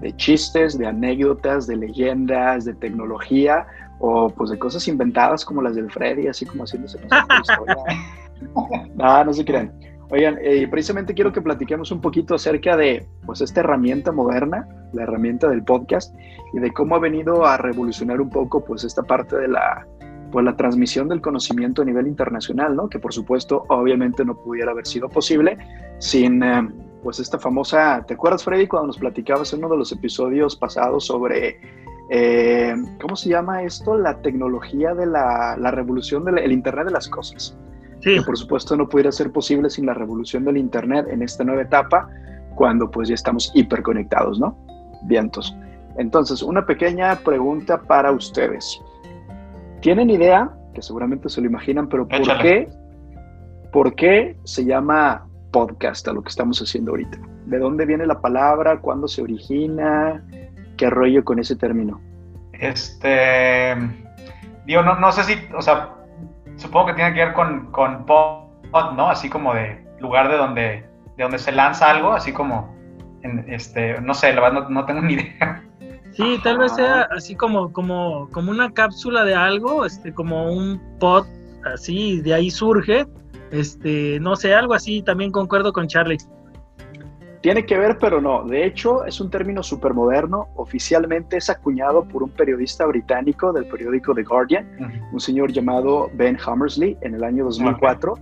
de 0.00 0.14
chistes, 0.16 0.76
de 0.76 0.86
anécdotas, 0.86 1.66
de 1.66 1.76
leyendas, 1.76 2.64
de 2.64 2.74
tecnología 2.74 3.66
o 4.00 4.28
pues 4.30 4.50
de 4.50 4.58
cosas 4.58 4.86
inventadas 4.88 5.44
como 5.44 5.62
las 5.62 5.76
del 5.76 5.90
Freddy, 5.90 6.26
así 6.26 6.44
como 6.44 6.64
haciéndose 6.64 6.98
no, 8.96 9.24
no 9.24 9.32
se 9.32 9.44
crean. 9.44 9.72
Oigan, 10.10 10.36
eh, 10.42 10.68
precisamente 10.68 11.14
quiero 11.14 11.32
que 11.32 11.40
platiquemos 11.40 11.90
un 11.90 12.02
poquito 12.02 12.34
acerca 12.34 12.76
de 12.76 13.06
pues 13.24 13.40
esta 13.40 13.60
herramienta 13.60 14.12
moderna, 14.12 14.68
la 14.92 15.04
herramienta 15.04 15.48
del 15.48 15.64
podcast 15.64 16.14
y 16.52 16.58
de 16.58 16.70
cómo 16.70 16.96
ha 16.96 16.98
venido 16.98 17.46
a 17.46 17.56
revolucionar 17.56 18.20
un 18.20 18.28
poco 18.28 18.62
pues 18.62 18.84
esta 18.84 19.02
parte 19.02 19.38
de 19.38 19.48
la 19.48 19.86
pues 20.30 20.44
la 20.44 20.56
transmisión 20.56 21.08
del 21.08 21.20
conocimiento 21.20 21.82
a 21.82 21.84
nivel 21.84 22.06
internacional, 22.06 22.74
¿no? 22.74 22.88
Que 22.88 22.98
por 22.98 23.12
supuesto 23.12 23.64
obviamente 23.68 24.24
no 24.24 24.34
pudiera 24.34 24.72
haber 24.72 24.86
sido 24.86 25.08
posible 25.08 25.56
sin 25.98 26.42
eh, 26.42 26.68
pues 27.02 27.18
esta 27.18 27.38
famosa, 27.38 28.04
¿te 28.06 28.14
acuerdas 28.14 28.44
Freddy 28.44 28.66
cuando 28.66 28.88
nos 28.88 28.98
platicabas 28.98 29.52
en 29.52 29.60
uno 29.60 29.70
de 29.70 29.78
los 29.78 29.92
episodios 29.92 30.56
pasados 30.56 31.06
sobre 31.06 31.60
eh, 32.10 32.74
¿cómo 33.00 33.16
se 33.16 33.30
llama 33.30 33.62
esto? 33.62 33.96
La 33.96 34.20
tecnología 34.22 34.94
de 34.94 35.06
la, 35.06 35.56
la 35.58 35.70
revolución 35.70 36.24
del 36.24 36.52
Internet 36.52 36.86
de 36.86 36.92
las 36.92 37.08
cosas 37.08 37.56
que 38.02 38.20
por 38.22 38.36
supuesto 38.36 38.76
no 38.76 38.88
pudiera 38.88 39.12
ser 39.12 39.32
posible 39.32 39.70
sin 39.70 39.86
la 39.86 39.94
revolución 39.94 40.44
del 40.44 40.56
Internet 40.56 41.06
en 41.08 41.22
esta 41.22 41.44
nueva 41.44 41.62
etapa, 41.62 42.08
cuando 42.56 42.90
pues 42.90 43.08
ya 43.08 43.14
estamos 43.14 43.50
hiperconectados, 43.54 44.38
¿no? 44.38 44.56
Vientos. 45.04 45.56
Entonces, 45.96 46.42
una 46.42 46.66
pequeña 46.66 47.16
pregunta 47.16 47.80
para 47.80 48.10
ustedes. 48.10 48.80
¿Tienen 49.80 50.10
idea, 50.10 50.50
que 50.74 50.82
seguramente 50.82 51.28
se 51.28 51.40
lo 51.40 51.46
imaginan, 51.46 51.88
pero 51.88 52.06
¿por 52.08 52.38
qué, 52.38 52.68
por 53.72 53.94
qué 53.94 54.36
se 54.44 54.64
llama 54.64 55.26
podcast 55.52 56.08
a 56.08 56.12
lo 56.12 56.22
que 56.22 56.30
estamos 56.30 56.60
haciendo 56.60 56.90
ahorita? 56.92 57.18
¿De 57.46 57.58
dónde 57.58 57.86
viene 57.86 58.06
la 58.06 58.20
palabra? 58.20 58.80
¿Cuándo 58.80 59.06
se 59.06 59.22
origina? 59.22 60.24
¿Qué 60.76 60.90
rollo 60.90 61.24
con 61.24 61.38
ese 61.38 61.54
término? 61.54 62.00
Este, 62.52 63.76
digo, 64.66 64.82
no, 64.82 64.98
no 64.98 65.12
sé 65.12 65.24
si, 65.24 65.34
o 65.54 65.62
sea, 65.62 65.94
supongo 66.56 66.86
que 66.86 66.94
tiene 66.94 67.14
que 67.14 67.24
ver 67.24 67.34
con, 67.34 67.70
con 67.70 68.04
pod, 68.06 68.92
¿no? 68.96 69.08
Así 69.08 69.28
como 69.28 69.54
de 69.54 69.84
lugar 70.00 70.30
de 70.30 70.36
donde, 70.36 70.62
de 71.16 71.22
donde 71.22 71.38
se 71.38 71.52
lanza 71.52 71.90
algo, 71.90 72.12
así 72.12 72.32
como, 72.32 72.74
en, 73.22 73.44
este, 73.52 74.00
no 74.00 74.14
sé, 74.14 74.32
la 74.32 74.40
verdad 74.40 74.68
no, 74.68 74.84
tengo 74.84 75.00
ni 75.02 75.14
idea. 75.14 75.62
Sí, 76.12 76.38
tal 76.44 76.58
vez 76.58 76.74
sea 76.74 77.08
así 77.16 77.34
como, 77.34 77.72
como, 77.72 78.28
como 78.32 78.50
una 78.50 78.72
cápsula 78.72 79.24
de 79.24 79.34
algo, 79.34 79.86
este, 79.86 80.12
como 80.12 80.52
un 80.52 80.80
pod, 80.98 81.26
así, 81.72 82.20
de 82.20 82.34
ahí 82.34 82.50
surge, 82.50 83.06
este, 83.52 84.18
no 84.20 84.34
sé, 84.34 84.54
algo 84.54 84.74
así, 84.74 85.02
también 85.02 85.30
concuerdo 85.30 85.72
con 85.72 85.86
Charlie. 85.86 86.18
Tiene 87.42 87.66
que 87.66 87.76
ver, 87.76 87.98
pero 87.98 88.20
no. 88.20 88.44
De 88.44 88.64
hecho, 88.64 89.04
es 89.04 89.20
un 89.20 89.28
término 89.28 89.64
súper 89.64 89.94
moderno. 89.94 90.48
Oficialmente 90.54 91.38
es 91.38 91.50
acuñado 91.50 92.04
por 92.04 92.22
un 92.22 92.30
periodista 92.30 92.86
británico 92.86 93.52
del 93.52 93.66
periódico 93.66 94.14
The 94.14 94.22
Guardian, 94.22 95.10
un 95.12 95.20
señor 95.20 95.52
llamado 95.52 96.08
Ben 96.14 96.38
Hammersley, 96.44 96.96
en 97.00 97.14
el 97.14 97.24
año 97.24 97.44
2004, 97.44 98.14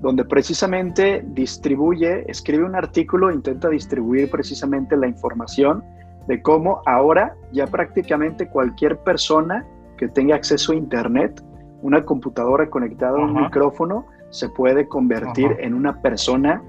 donde 0.00 0.24
precisamente 0.24 1.24
distribuye, 1.26 2.30
escribe 2.30 2.64
un 2.64 2.76
artículo, 2.76 3.32
intenta 3.32 3.68
distribuir 3.68 4.30
precisamente 4.30 4.96
la 4.96 5.08
información 5.08 5.82
de 6.28 6.40
cómo 6.40 6.80
ahora 6.86 7.34
ya 7.52 7.66
prácticamente 7.66 8.48
cualquier 8.48 8.98
persona 8.98 9.66
que 9.98 10.06
tenga 10.06 10.36
acceso 10.36 10.72
a 10.72 10.76
Internet, 10.76 11.42
una 11.82 12.04
computadora 12.04 12.70
conectada 12.70 13.18
a 13.18 13.24
un 13.24 13.34
micrófono, 13.34 14.06
se 14.30 14.48
puede 14.48 14.88
convertir 14.88 15.56
en 15.60 15.74
una 15.74 16.00
persona 16.00 16.62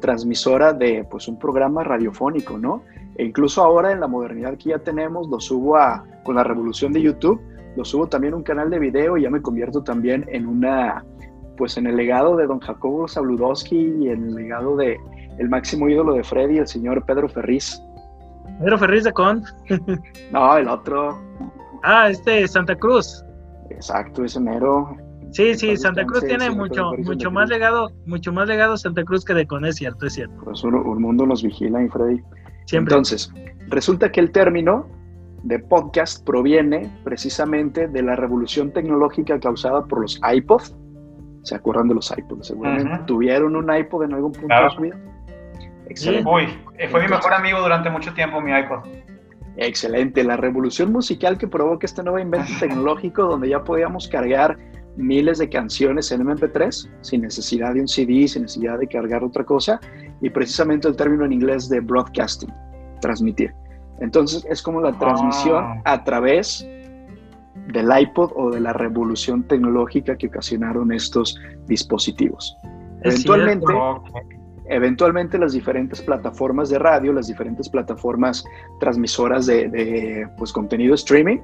transmisora 0.00 0.72
de 0.72 1.06
pues 1.10 1.28
un 1.28 1.38
programa 1.38 1.84
radiofónico, 1.84 2.58
¿no? 2.58 2.82
E 3.16 3.24
incluso 3.24 3.62
ahora 3.62 3.92
en 3.92 4.00
la 4.00 4.08
modernidad 4.08 4.56
que 4.56 4.70
ya 4.70 4.78
tenemos, 4.78 5.28
lo 5.28 5.38
subo 5.40 5.76
a, 5.76 6.04
con 6.24 6.36
la 6.36 6.44
revolución 6.44 6.92
de 6.92 7.02
YouTube, 7.02 7.40
lo 7.76 7.84
subo 7.84 8.06
también 8.06 8.34
a 8.34 8.36
un 8.36 8.42
canal 8.42 8.70
de 8.70 8.78
video 8.78 9.16
y 9.16 9.22
ya 9.22 9.30
me 9.30 9.40
convierto 9.40 9.82
también 9.82 10.26
en 10.28 10.46
una, 10.46 11.04
pues 11.56 11.76
en 11.76 11.86
el 11.86 11.96
legado 11.96 12.36
de 12.36 12.46
don 12.46 12.60
Jacobo 12.60 13.08
Zabludowski 13.08 13.76
y 14.00 14.08
en 14.08 14.24
el 14.24 14.34
legado 14.34 14.76
de 14.76 14.98
el 15.38 15.48
máximo 15.48 15.88
ídolo 15.88 16.14
de 16.14 16.24
Freddy, 16.24 16.58
el 16.58 16.66
señor 16.66 17.04
Pedro 17.04 17.28
Ferriz. 17.28 17.80
Pedro 18.58 18.78
Ferriz 18.78 19.04
de 19.04 19.12
Con. 19.12 19.42
no, 20.32 20.56
el 20.56 20.68
otro. 20.68 21.18
Ah, 21.82 22.10
este, 22.10 22.46
Santa 22.46 22.76
Cruz. 22.76 23.24
Exacto, 23.70 24.24
ese 24.24 24.40
mero. 24.40 24.96
Sí, 25.32 25.54
sí, 25.54 25.76
Santa 25.78 26.04
Cruz 26.04 26.24
tiene 26.24 26.50
mucho, 26.50 26.92
mucho 26.98 27.30
más 27.30 27.48
legado, 27.48 27.90
mucho 28.04 28.32
más 28.32 28.46
legado 28.46 28.76
Santa 28.76 29.02
Cruz 29.02 29.24
que 29.24 29.32
de 29.32 29.46
Con, 29.46 29.64
es 29.64 29.76
cierto, 29.76 30.06
es 30.06 30.12
cierto. 30.12 30.36
Pues 30.44 30.62
un, 30.62 31.00
mundo 31.00 31.24
nos 31.24 31.42
vigila, 31.42 31.82
y 31.82 31.88
Freddy. 31.88 32.20
Siempre. 32.66 32.94
Entonces, 32.94 33.32
resulta 33.68 34.12
que 34.12 34.20
el 34.20 34.30
término 34.30 34.86
de 35.42 35.58
podcast 35.58 36.24
proviene 36.26 36.90
precisamente 37.02 37.88
de 37.88 38.02
la 38.02 38.14
revolución 38.14 38.72
tecnológica 38.72 39.40
causada 39.40 39.84
por 39.86 40.02
los 40.02 40.20
iPods. 40.22 40.76
¿Se 41.44 41.54
acuerdan 41.54 41.88
de 41.88 41.94
los 41.94 42.12
iPods? 42.16 42.48
Seguramente 42.48 43.00
tuvieron 43.06 43.56
un 43.56 43.74
iPod 43.74 44.04
en 44.04 44.12
algún 44.12 44.32
punto 44.32 44.54
de 44.54 44.70
su 44.70 44.82
vida. 44.82 45.00
Excelente. 45.88 46.30
Uy, 46.30 46.44
eh, 46.78 46.88
fue 46.88 47.02
mi 47.02 47.08
mejor 47.08 47.32
amigo 47.32 47.60
durante 47.60 47.88
mucho 47.88 48.12
tiempo 48.12 48.40
mi 48.40 48.52
iPod. 48.52 48.80
Excelente, 49.56 50.24
la 50.24 50.36
revolución 50.36 50.92
musical 50.92 51.38
que 51.38 51.48
provoca 51.48 51.86
este 51.86 52.02
nuevo 52.02 52.18
invento 52.18 52.52
tecnológico 52.60 53.24
donde 53.24 53.48
ya 53.48 53.64
podíamos 53.64 54.08
cargar 54.08 54.58
miles 54.96 55.38
de 55.38 55.48
canciones 55.48 56.12
en 56.12 56.26
MP3 56.26 56.88
sin 57.00 57.22
necesidad 57.22 57.74
de 57.74 57.80
un 57.80 57.88
CD, 57.88 58.28
sin 58.28 58.42
necesidad 58.42 58.78
de 58.78 58.86
cargar 58.86 59.24
otra 59.24 59.44
cosa 59.44 59.80
y 60.20 60.30
precisamente 60.30 60.88
el 60.88 60.96
término 60.96 61.24
en 61.24 61.32
inglés 61.32 61.68
de 61.68 61.80
broadcasting, 61.80 62.52
transmitir. 63.00 63.52
Entonces 64.00 64.46
es 64.48 64.62
como 64.62 64.80
la 64.80 64.98
transmisión 64.98 65.64
ah. 65.64 65.82
a 65.84 66.04
través 66.04 66.66
del 67.72 67.88
iPod 67.96 68.32
o 68.34 68.50
de 68.50 68.60
la 68.60 68.72
revolución 68.72 69.44
tecnológica 69.44 70.16
que 70.16 70.26
ocasionaron 70.26 70.92
estos 70.92 71.38
dispositivos. 71.66 72.56
Eventualmente, 73.02 73.72
eventualmente 74.66 75.38
las 75.38 75.52
diferentes 75.52 76.00
plataformas 76.02 76.70
de 76.70 76.78
radio, 76.78 77.12
las 77.12 77.26
diferentes 77.28 77.68
plataformas 77.68 78.44
transmisoras 78.80 79.46
de, 79.46 79.68
de 79.68 80.28
pues, 80.38 80.52
contenido 80.52 80.94
streaming, 80.94 81.38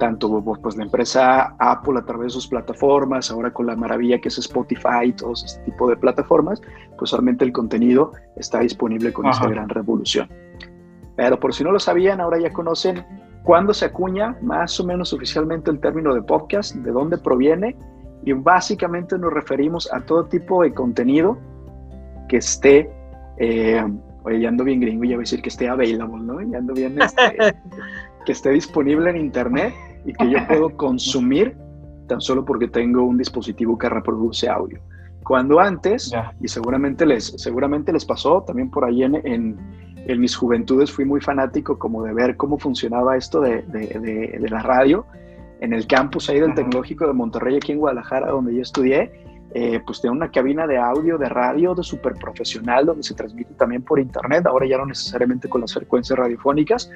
tanto 0.00 0.42
pues, 0.42 0.76
la 0.76 0.84
empresa 0.84 1.54
Apple 1.58 1.98
a 1.98 2.02
través 2.02 2.24
de 2.24 2.30
sus 2.30 2.48
plataformas, 2.48 3.30
ahora 3.30 3.52
con 3.52 3.66
la 3.66 3.76
maravilla 3.76 4.18
que 4.18 4.28
es 4.28 4.38
Spotify 4.38 5.04
y 5.04 5.12
todos 5.12 5.44
este 5.44 5.62
tipo 5.66 5.88
de 5.88 5.96
plataformas, 5.96 6.60
pues 6.98 7.10
solamente 7.10 7.44
el 7.44 7.52
contenido 7.52 8.12
está 8.34 8.60
disponible 8.60 9.12
con 9.12 9.26
esta 9.26 9.46
gran 9.46 9.68
revolución. 9.68 10.28
Pero 11.16 11.38
por 11.38 11.54
si 11.54 11.62
no 11.62 11.70
lo 11.70 11.78
sabían, 11.78 12.20
ahora 12.20 12.40
ya 12.40 12.50
conocen 12.50 13.04
cuándo 13.44 13.74
se 13.74 13.84
acuña 13.84 14.36
más 14.42 14.80
o 14.80 14.86
menos 14.86 15.12
oficialmente 15.12 15.70
el 15.70 15.78
término 15.78 16.14
de 16.14 16.22
podcast, 16.22 16.74
de 16.74 16.90
dónde 16.90 17.18
proviene, 17.18 17.76
y 18.24 18.32
básicamente 18.32 19.18
nos 19.18 19.32
referimos 19.32 19.92
a 19.92 20.00
todo 20.00 20.24
tipo 20.24 20.62
de 20.62 20.72
contenido 20.72 21.38
que 22.28 22.38
esté, 22.38 22.90
eh, 23.36 23.84
oye, 24.24 24.40
ya 24.40 24.48
ando 24.48 24.64
bien 24.64 24.80
gringo, 24.80 25.04
ya 25.04 25.16
voy 25.16 25.22
a 25.22 25.26
decir 25.26 25.42
que 25.42 25.50
esté 25.50 25.68
available, 25.68 26.22
¿no? 26.22 26.40
Ya 26.40 26.58
ando 26.58 26.72
bien, 26.72 27.00
este, 27.00 27.36
que 28.24 28.32
esté 28.32 28.50
disponible 28.50 29.10
en 29.10 29.16
internet 29.16 29.74
y 30.04 30.12
que 30.12 30.30
yo 30.30 30.38
puedo 30.46 30.76
consumir 30.76 31.56
tan 32.06 32.20
solo 32.20 32.44
porque 32.44 32.68
tengo 32.68 33.02
un 33.04 33.16
dispositivo 33.16 33.78
que 33.78 33.88
reproduce 33.88 34.48
audio. 34.48 34.80
Cuando 35.22 35.60
antes, 35.60 36.12
y 36.40 36.48
seguramente 36.48 37.06
les, 37.06 37.26
seguramente 37.36 37.92
les 37.92 38.04
pasó, 38.04 38.42
también 38.42 38.70
por 38.70 38.84
ahí 38.84 39.04
en, 39.04 39.14
en, 39.24 40.20
mis 40.20 40.34
juventudes 40.34 40.90
fui 40.90 41.04
muy 41.04 41.20
fanático 41.20 41.78
como 41.78 42.02
de 42.02 42.12
ver 42.12 42.36
cómo 42.36 42.58
funcionaba 42.58 43.16
esto 43.16 43.40
de, 43.40 43.62
de, 43.62 44.38
de, 44.40 44.48
la 44.48 44.60
radio 44.60 45.06
en 45.60 45.72
el 45.72 45.86
campus 45.86 46.28
ahí 46.30 46.40
del 46.40 46.54
Tecnológico 46.54 47.06
de 47.06 47.12
Monterrey, 47.12 47.56
aquí 47.56 47.70
en 47.70 47.78
Guadalajara, 47.78 48.30
donde 48.30 48.56
yo 48.56 48.62
estudié, 48.62 49.12
eh, 49.52 49.80
pues 49.84 50.00
tenía 50.00 50.12
una 50.12 50.30
cabina 50.30 50.66
de 50.66 50.78
audio, 50.78 51.18
de 51.18 51.28
radio, 51.28 51.74
de 51.74 51.82
súper 51.82 52.14
profesional, 52.14 52.86
donde 52.86 53.02
se 53.02 53.14
transmite 53.14 53.52
también 53.54 53.82
por 53.82 53.98
internet, 53.98 54.46
ahora 54.46 54.66
ya 54.66 54.78
no 54.78 54.86
necesariamente 54.86 55.48
con 55.48 55.60
las 55.60 55.74
frecuencias 55.74 56.18
radiofónicas, 56.18 56.90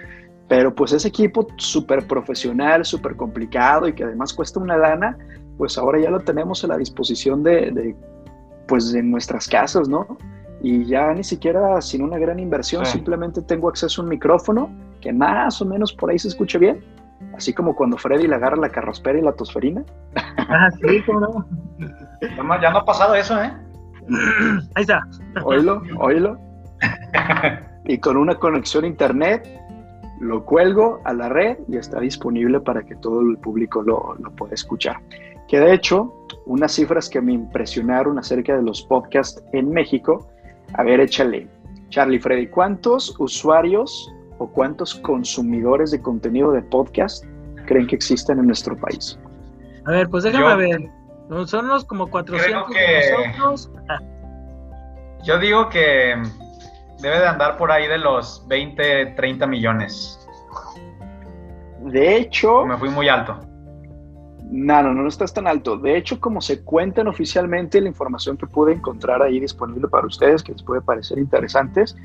Pero 0.47 0.75
pues 0.75 0.93
ese 0.93 1.09
equipo 1.09 1.47
súper 1.57 2.07
profesional, 2.07 2.85
súper 2.85 3.17
complicado 3.17 3.89
y 3.89 3.95
que 3.95 4.05
además 4.05 4.33
cuesta 4.33 4.61
una 4.61 4.77
lana, 4.77 5.17
pues 5.59 5.79
ahora 5.79 5.99
ya 5.99 6.11
lo 6.11 6.21
tenemos 6.21 6.63
a 6.63 6.69
la 6.69 6.77
disposición 6.77 7.43
de, 7.43 7.97
pues 8.69 8.93
de 8.93 9.03
nuestras 9.03 9.49
casas, 9.49 9.89
¿no? 9.89 10.07
Y 10.63 10.85
ya 10.85 11.13
ni 11.13 11.25
siquiera 11.25 11.81
sin 11.81 12.03
una 12.03 12.19
gran 12.19 12.39
inversión, 12.39 12.87
simplemente 12.87 13.43
tengo 13.43 13.69
acceso 13.69 14.01
a 14.01 14.05
un 14.05 14.11
micrófono 14.11 14.71
que 15.01 15.13
más 15.13 15.61
o 15.61 15.65
menos 15.65 15.93
por 15.93 16.11
ahí 16.11 16.19
se 16.19 16.29
escuche 16.29 16.59
bien, 16.59 16.85
así 17.37 17.53
como 17.53 17.75
cuando 17.75 17.97
Freddy 17.97 18.27
le 18.27 18.37
agarra 18.37 18.57
la 18.57 18.69
carrospera 18.69 19.19
y 19.19 19.23
la 19.23 19.33
tosferina. 19.33 19.83
Ah, 20.37 20.69
sí, 20.71 21.03
cómo 21.05 21.21
no. 21.21 21.47
Ya 22.21 22.71
no, 22.71 22.79
ha 22.79 22.85
pasado 22.85 23.15
eso, 23.15 23.41
¿eh? 23.43 23.53
Ahí 24.75 24.83
está. 24.83 25.07
Oílo, 25.43 25.83
oílo. 25.99 26.39
Y 27.87 27.99
con 27.99 28.17
una 28.17 28.35
conexión 28.37 28.85
a 28.85 28.87
internet, 28.87 29.47
lo 30.19 30.43
cuelgo 30.47 31.01
a 31.05 31.13
la 31.13 31.29
red 31.29 31.59
y 31.69 31.77
está 31.77 32.01
disponible 32.01 32.59
para 32.61 32.83
que 32.83 32.95
todo 32.97 33.21
el 33.21 33.37
público 33.37 33.83
lo, 33.83 34.17
lo 34.21 34.31
pueda 34.31 34.55
escuchar. 34.55 34.97
Que 35.49 35.61
de 35.61 35.75
hecho, 35.75 36.15
unas 36.47 36.73
cifras 36.73 37.11
que 37.11 37.21
me 37.21 37.35
impresionaron 37.35 38.19
acerca 38.19 38.57
de 38.57 38.63
los 38.63 38.83
podcasts 38.83 39.45
en 39.53 39.71
México, 39.71 40.27
a 40.73 40.83
ver, 40.83 41.01
échale. 41.01 41.47
Charlie 41.91 42.19
Freddy, 42.19 42.47
¿cuántos 42.47 43.15
usuarios 43.21 44.13
o 44.39 44.49
cuántos 44.49 44.95
consumidores 44.97 45.91
de 45.91 46.01
contenido 46.01 46.53
de 46.53 46.63
podcast 46.63 47.25
creen 47.67 47.87
que 47.87 47.97
existen 47.97 48.39
en 48.39 48.47
nuestro 48.47 48.77
país? 48.77 49.19
A 49.85 49.91
ver, 49.91 50.09
pues 50.09 50.25
déjame 50.25 50.57
ver. 50.57 50.91
Son 51.47 51.65
unos 51.65 51.85
como 51.85 52.09
400 52.09 52.69
nosotros. 53.39 53.71
Yo 55.25 55.39
digo 55.39 55.71
que 55.71 56.15
debe 57.01 57.19
de 57.19 57.27
andar 57.27 57.57
por 57.57 57.73
ahí 57.73 57.87
de 57.87 57.99
los 57.99 58.45
20, 58.47 59.07
30 59.17 59.47
millones. 59.47 60.21
De 61.81 62.17
hecho... 62.17 62.67
Me 62.67 62.77
fui 62.77 62.91
muy 62.91 63.09
alto. 63.09 63.41
No, 64.51 64.83
no, 64.83 64.93
no 64.93 65.09
estás 65.09 65.33
tan 65.33 65.47
alto. 65.47 65.79
De 65.79 65.97
hecho, 65.97 66.21
como 66.21 66.41
se 66.41 66.63
cuentan 66.63 67.09
oficialmente, 67.09 67.81
la 67.81 67.89
información 67.89 68.37
que 68.37 68.47
pude 68.47 68.75
encontrar 68.75 69.23
ahí 69.23 69.41
disponible 69.41 69.89
para 69.89 70.07
ustedes, 70.07 70.43
que 70.43 70.53
les 70.53 70.63
puede 70.63 70.83
parecer 70.83 71.19
interesantes, 71.19 71.97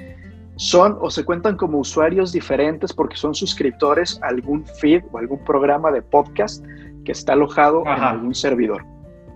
son 0.56 0.98
o 1.02 1.10
se 1.10 1.24
cuentan 1.24 1.58
como 1.58 1.80
usuarios 1.80 2.32
diferentes 2.32 2.92
porque 2.92 3.16
son 3.16 3.36
suscriptores 3.36 4.20
a 4.24 4.28
algún 4.28 4.66
feed 4.66 5.04
o 5.12 5.18
algún 5.18 5.44
programa 5.44 5.92
de 5.92 6.02
podcast 6.02 6.66
que 7.06 7.12
está 7.12 7.34
alojado 7.34 7.82
en 7.82 8.04
algún 8.04 8.34
servidor. 8.34 8.84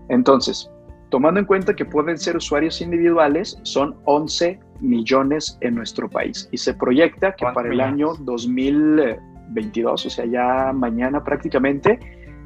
Entonces, 0.09 0.69
tomando 1.09 1.39
en 1.39 1.45
cuenta 1.45 1.75
que 1.75 1.85
pueden 1.85 2.17
ser 2.17 2.37
usuarios 2.37 2.81
individuales, 2.81 3.59
son 3.63 3.95
11 4.05 4.59
millones 4.81 5.57
en 5.61 5.75
nuestro 5.75 6.09
país 6.09 6.49
y 6.51 6.57
se 6.57 6.73
proyecta 6.73 7.35
que 7.35 7.45
para 7.53 7.69
el 7.69 7.79
año 7.79 8.13
2022, 8.19 10.05
o 10.05 10.09
sea, 10.09 10.25
ya 10.25 10.73
mañana 10.73 11.23
prácticamente, 11.23 11.99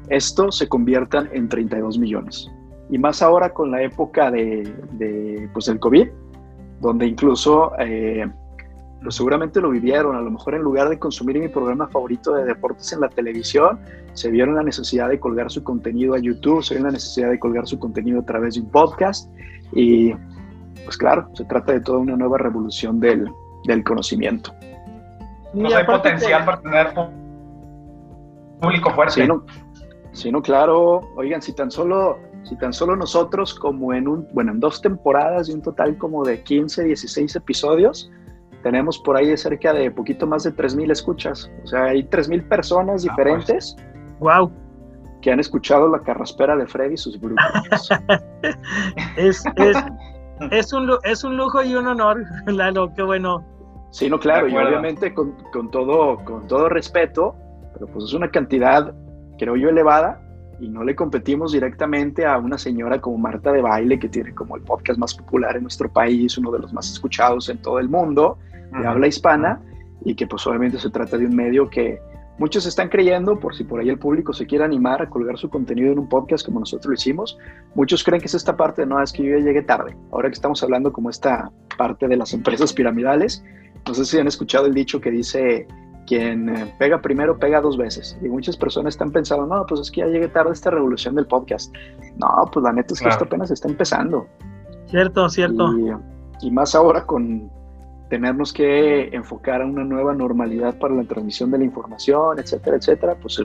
esto 0.08 0.52
se 0.52 0.68
conviertan 0.68 1.28
en 1.32 1.48
32 1.48 1.98
millones. 1.98 2.50
Y 2.90 2.98
más 2.98 3.22
ahora 3.22 3.52
con 3.52 3.70
la 3.70 3.82
época 3.82 4.30
de, 4.30 5.48
pues, 5.52 5.66
del 5.66 5.78
COVID, 5.78 6.08
donde 6.80 7.06
incluso 7.06 7.72
eh, 7.78 8.26
pues 9.02 9.14
seguramente 9.14 9.60
lo 9.60 9.70
vivieron, 9.70 10.16
a 10.16 10.20
lo 10.20 10.30
mejor 10.30 10.54
en 10.54 10.62
lugar 10.62 10.88
de 10.88 10.98
consumir 10.98 11.38
mi 11.38 11.48
programa 11.48 11.88
favorito 11.88 12.34
de 12.34 12.44
deportes 12.44 12.92
en 12.92 13.00
la 13.00 13.08
televisión, 13.08 13.78
se 14.14 14.30
vieron 14.30 14.56
la 14.56 14.62
necesidad 14.62 15.08
de 15.08 15.20
colgar 15.20 15.50
su 15.50 15.62
contenido 15.62 16.14
a 16.14 16.18
YouTube, 16.18 16.62
se 16.64 16.74
vieron 16.74 16.88
la 16.88 16.94
necesidad 16.94 17.30
de 17.30 17.38
colgar 17.38 17.66
su 17.66 17.78
contenido 17.78 18.20
a 18.20 18.24
través 18.24 18.54
de 18.54 18.60
un 18.60 18.70
podcast 18.70 19.30
y 19.72 20.12
pues 20.84 20.96
claro, 20.96 21.28
se 21.34 21.44
trata 21.44 21.72
de 21.72 21.80
toda 21.80 21.98
una 21.98 22.16
nueva 22.16 22.38
revolución 22.38 22.98
del, 22.98 23.28
del 23.64 23.84
conocimiento. 23.84 24.52
No 25.54 25.74
hay 25.74 25.84
potencial 25.84 26.44
para 26.44 26.60
tener 26.60 26.94
público 28.60 28.90
fuerte. 28.90 29.14
Sí 29.14 29.26
no, 29.26 29.44
sí, 30.12 30.32
no, 30.32 30.42
claro. 30.42 31.00
Oigan, 31.16 31.40
si 31.42 31.52
tan 31.54 31.70
solo 31.70 32.18
si 32.42 32.56
tan 32.56 32.72
solo 32.72 32.96
nosotros 32.96 33.54
como 33.54 33.92
en 33.92 34.08
un 34.08 34.26
bueno, 34.32 34.52
en 34.52 34.60
dos 34.60 34.80
temporadas 34.80 35.48
y 35.48 35.52
un 35.52 35.62
total 35.62 35.98
como 35.98 36.24
de 36.24 36.42
15, 36.42 36.84
16 36.84 37.36
episodios, 37.36 38.10
tenemos 38.62 38.98
por 38.98 39.16
ahí 39.16 39.28
de 39.28 39.36
cerca 39.36 39.72
de 39.72 39.90
poquito 39.90 40.26
más 40.26 40.44
de 40.44 40.52
3.000 40.54 40.90
escuchas. 40.90 41.50
O 41.64 41.66
sea, 41.66 41.84
hay 41.84 42.02
3.000 42.04 42.48
personas 42.48 43.04
ah, 43.04 43.10
diferentes. 43.10 43.76
Wow. 44.20 44.50
Pues. 44.50 44.68
Que 45.22 45.32
han 45.32 45.40
escuchado 45.40 45.88
la 45.88 46.00
carraspera 46.00 46.56
de 46.56 46.66
Freddy 46.66 46.94
y 46.94 46.96
sus 46.96 47.20
grupos. 47.20 47.90
es, 49.16 49.44
es, 50.50 50.72
un, 50.72 50.90
es 51.02 51.24
un 51.24 51.36
lujo 51.36 51.62
y 51.62 51.74
un 51.74 51.86
honor, 51.86 52.24
Lalo, 52.46 52.92
qué 52.94 53.02
bueno. 53.02 53.44
Sí, 53.90 54.08
no, 54.08 54.18
claro, 54.20 54.48
y 54.48 54.56
obviamente 54.56 55.14
con, 55.14 55.34
con, 55.50 55.70
todo, 55.70 56.18
con 56.24 56.46
todo 56.46 56.68
respeto, 56.68 57.34
pero 57.72 57.86
pues 57.86 58.04
es 58.04 58.12
una 58.12 58.30
cantidad, 58.30 58.94
creo 59.38 59.56
yo, 59.56 59.70
elevada, 59.70 60.20
y 60.60 60.68
no 60.68 60.84
le 60.84 60.94
competimos 60.94 61.52
directamente 61.52 62.26
a 62.26 62.36
una 62.38 62.58
señora 62.58 63.00
como 63.00 63.16
Marta 63.18 63.52
de 63.52 63.62
Baile, 63.62 63.98
que 63.98 64.08
tiene 64.08 64.34
como 64.34 64.56
el 64.56 64.62
podcast 64.62 64.98
más 64.98 65.14
popular 65.14 65.56
en 65.56 65.62
nuestro 65.62 65.90
país, 65.90 66.36
uno 66.36 66.50
de 66.50 66.58
los 66.58 66.72
más 66.72 66.90
escuchados 66.90 67.48
en 67.48 67.58
todo 67.58 67.78
el 67.78 67.88
mundo, 67.88 68.38
de 68.72 68.86
habla 68.86 69.06
hispana, 69.06 69.60
y 70.04 70.14
que 70.14 70.26
pues 70.26 70.46
obviamente 70.46 70.78
se 70.78 70.90
trata 70.90 71.16
de 71.16 71.26
un 71.26 71.34
medio 71.34 71.68
que 71.68 72.00
muchos 72.38 72.66
están 72.66 72.88
creyendo, 72.88 73.38
por 73.38 73.54
si 73.54 73.64
por 73.64 73.80
ahí 73.80 73.88
el 73.88 73.98
público 73.98 74.32
se 74.32 74.46
quiere 74.46 74.64
animar 74.64 75.02
a 75.02 75.08
colgar 75.08 75.36
su 75.38 75.50
contenido 75.50 75.92
en 75.92 75.98
un 75.98 76.08
podcast 76.08 76.44
como 76.44 76.60
nosotros 76.60 76.86
lo 76.86 76.94
hicimos, 76.94 77.38
muchos 77.74 78.04
creen 78.04 78.20
que 78.20 78.26
es 78.26 78.34
esta 78.34 78.56
parte, 78.56 78.86
no, 78.86 79.02
es 79.02 79.12
que 79.12 79.24
yo 79.24 79.36
ya 79.38 79.44
llegué 79.44 79.62
tarde, 79.62 79.96
ahora 80.12 80.28
que 80.28 80.34
estamos 80.34 80.62
hablando 80.62 80.92
como 80.92 81.10
esta 81.10 81.50
parte 81.76 82.06
de 82.06 82.16
las 82.16 82.32
empresas 82.32 82.72
piramidales, 82.72 83.44
no 83.86 83.94
sé 83.94 84.04
si 84.04 84.18
han 84.18 84.28
escuchado 84.28 84.66
el 84.66 84.74
dicho 84.74 85.00
que 85.00 85.10
dice 85.10 85.66
quien 86.08 86.48
eh, 86.48 86.74
pega 86.78 87.00
primero 87.02 87.38
pega 87.38 87.60
dos 87.60 87.76
veces. 87.76 88.18
Y 88.22 88.28
muchas 88.28 88.56
personas 88.56 88.94
están 88.94 89.12
pensando, 89.12 89.46
no, 89.46 89.66
pues 89.66 89.82
es 89.82 89.90
que 89.90 90.00
ya 90.00 90.06
llegué 90.06 90.28
tarde 90.28 90.50
a 90.50 90.52
esta 90.54 90.70
revolución 90.70 91.14
del 91.14 91.26
podcast. 91.26 91.72
No, 92.16 92.50
pues 92.50 92.64
la 92.64 92.72
neta 92.72 92.94
es 92.94 93.00
que 93.00 93.08
esto 93.08 93.24
apenas 93.24 93.50
está 93.50 93.68
empezando. 93.68 94.26
Cierto, 94.86 95.28
cierto. 95.28 95.70
Y, 96.40 96.50
más 96.50 96.74
ahora 96.74 97.04
con 97.04 97.50
tenernos 98.08 98.52
que 98.52 99.08
enfocar 99.08 99.62
a 99.62 99.66
una 99.66 99.84
nueva 99.84 100.14
normalidad 100.14 100.78
para 100.78 100.94
la 100.94 101.04
transmisión 101.04 101.50
de 101.50 101.58
la 101.58 101.64
información, 101.64 102.38
etcétera, 102.38 102.76
etcétera, 102.76 103.16
pues, 103.20 103.42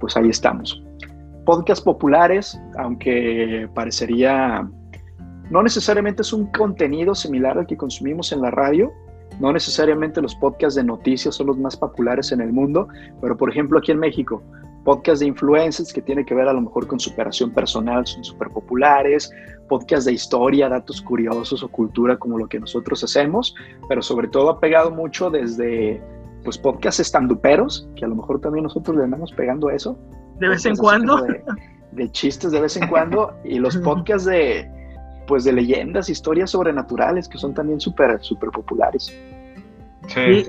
pues 0.00 0.16
ahí 0.16 0.28
estamos. 0.28 0.82
Podcasts 1.44 1.84
populares, 1.84 2.60
aunque 2.78 3.68
parecería, 3.74 4.68
no 5.50 5.62
necesariamente 5.62 6.22
es 6.22 6.32
un 6.32 6.46
contenido 6.46 7.14
similar 7.14 7.58
al 7.58 7.66
que 7.66 7.76
consumimos 7.76 8.32
en 8.32 8.42
la 8.42 8.50
radio, 8.50 8.92
no 9.40 9.52
necesariamente 9.52 10.20
los 10.20 10.34
podcasts 10.36 10.76
de 10.76 10.84
noticias 10.84 11.34
son 11.34 11.48
los 11.48 11.58
más 11.58 11.76
populares 11.76 12.32
en 12.32 12.40
el 12.40 12.52
mundo, 12.52 12.88
pero 13.20 13.36
por 13.36 13.50
ejemplo 13.50 13.78
aquí 13.78 13.90
en 13.92 13.98
México, 13.98 14.42
podcasts 14.84 15.20
de 15.20 15.26
influencers 15.26 15.92
que 15.92 16.02
tiene 16.02 16.24
que 16.24 16.34
ver 16.34 16.48
a 16.48 16.52
lo 16.52 16.60
mejor 16.60 16.86
con 16.86 16.98
superación 16.98 17.50
personal 17.52 18.06
son 18.06 18.24
súper 18.24 18.48
populares, 18.48 19.30
podcasts 19.68 20.04
de 20.04 20.12
historia, 20.12 20.68
datos 20.68 21.00
curiosos 21.00 21.62
o 21.62 21.68
cultura 21.68 22.16
como 22.16 22.38
lo 22.38 22.48
que 22.48 22.58
nosotros 22.58 23.02
hacemos, 23.04 23.54
pero 23.88 24.02
sobre 24.02 24.28
todo 24.28 24.50
ha 24.50 24.60
pegado 24.60 24.90
mucho 24.90 25.30
desde 25.30 26.02
pues 26.44 26.58
podcasts 26.58 27.00
estanduperos, 27.00 27.88
que 27.96 28.04
a 28.04 28.08
lo 28.08 28.16
mejor 28.16 28.40
también 28.40 28.64
nosotros 28.64 28.96
le 28.96 29.04
andamos 29.04 29.32
pegando 29.32 29.70
eso. 29.70 29.96
De 30.40 30.48
vez 30.48 30.66
en 30.66 30.76
cuando. 30.76 31.22
De, 31.22 31.42
de 31.92 32.10
chistes 32.10 32.50
de 32.50 32.60
vez 32.60 32.76
en 32.76 32.86
cuando 32.88 33.32
y 33.44 33.58
los 33.58 33.76
podcasts 33.76 34.26
de 34.26 34.68
pues 35.26 35.44
de 35.44 35.52
leyendas, 35.52 36.10
historias 36.10 36.50
sobrenaturales 36.50 37.28
que 37.28 37.38
son 37.38 37.54
también 37.54 37.80
súper 37.80 38.18
súper 38.22 38.50
populares. 38.50 39.16
Sí. 40.08 40.44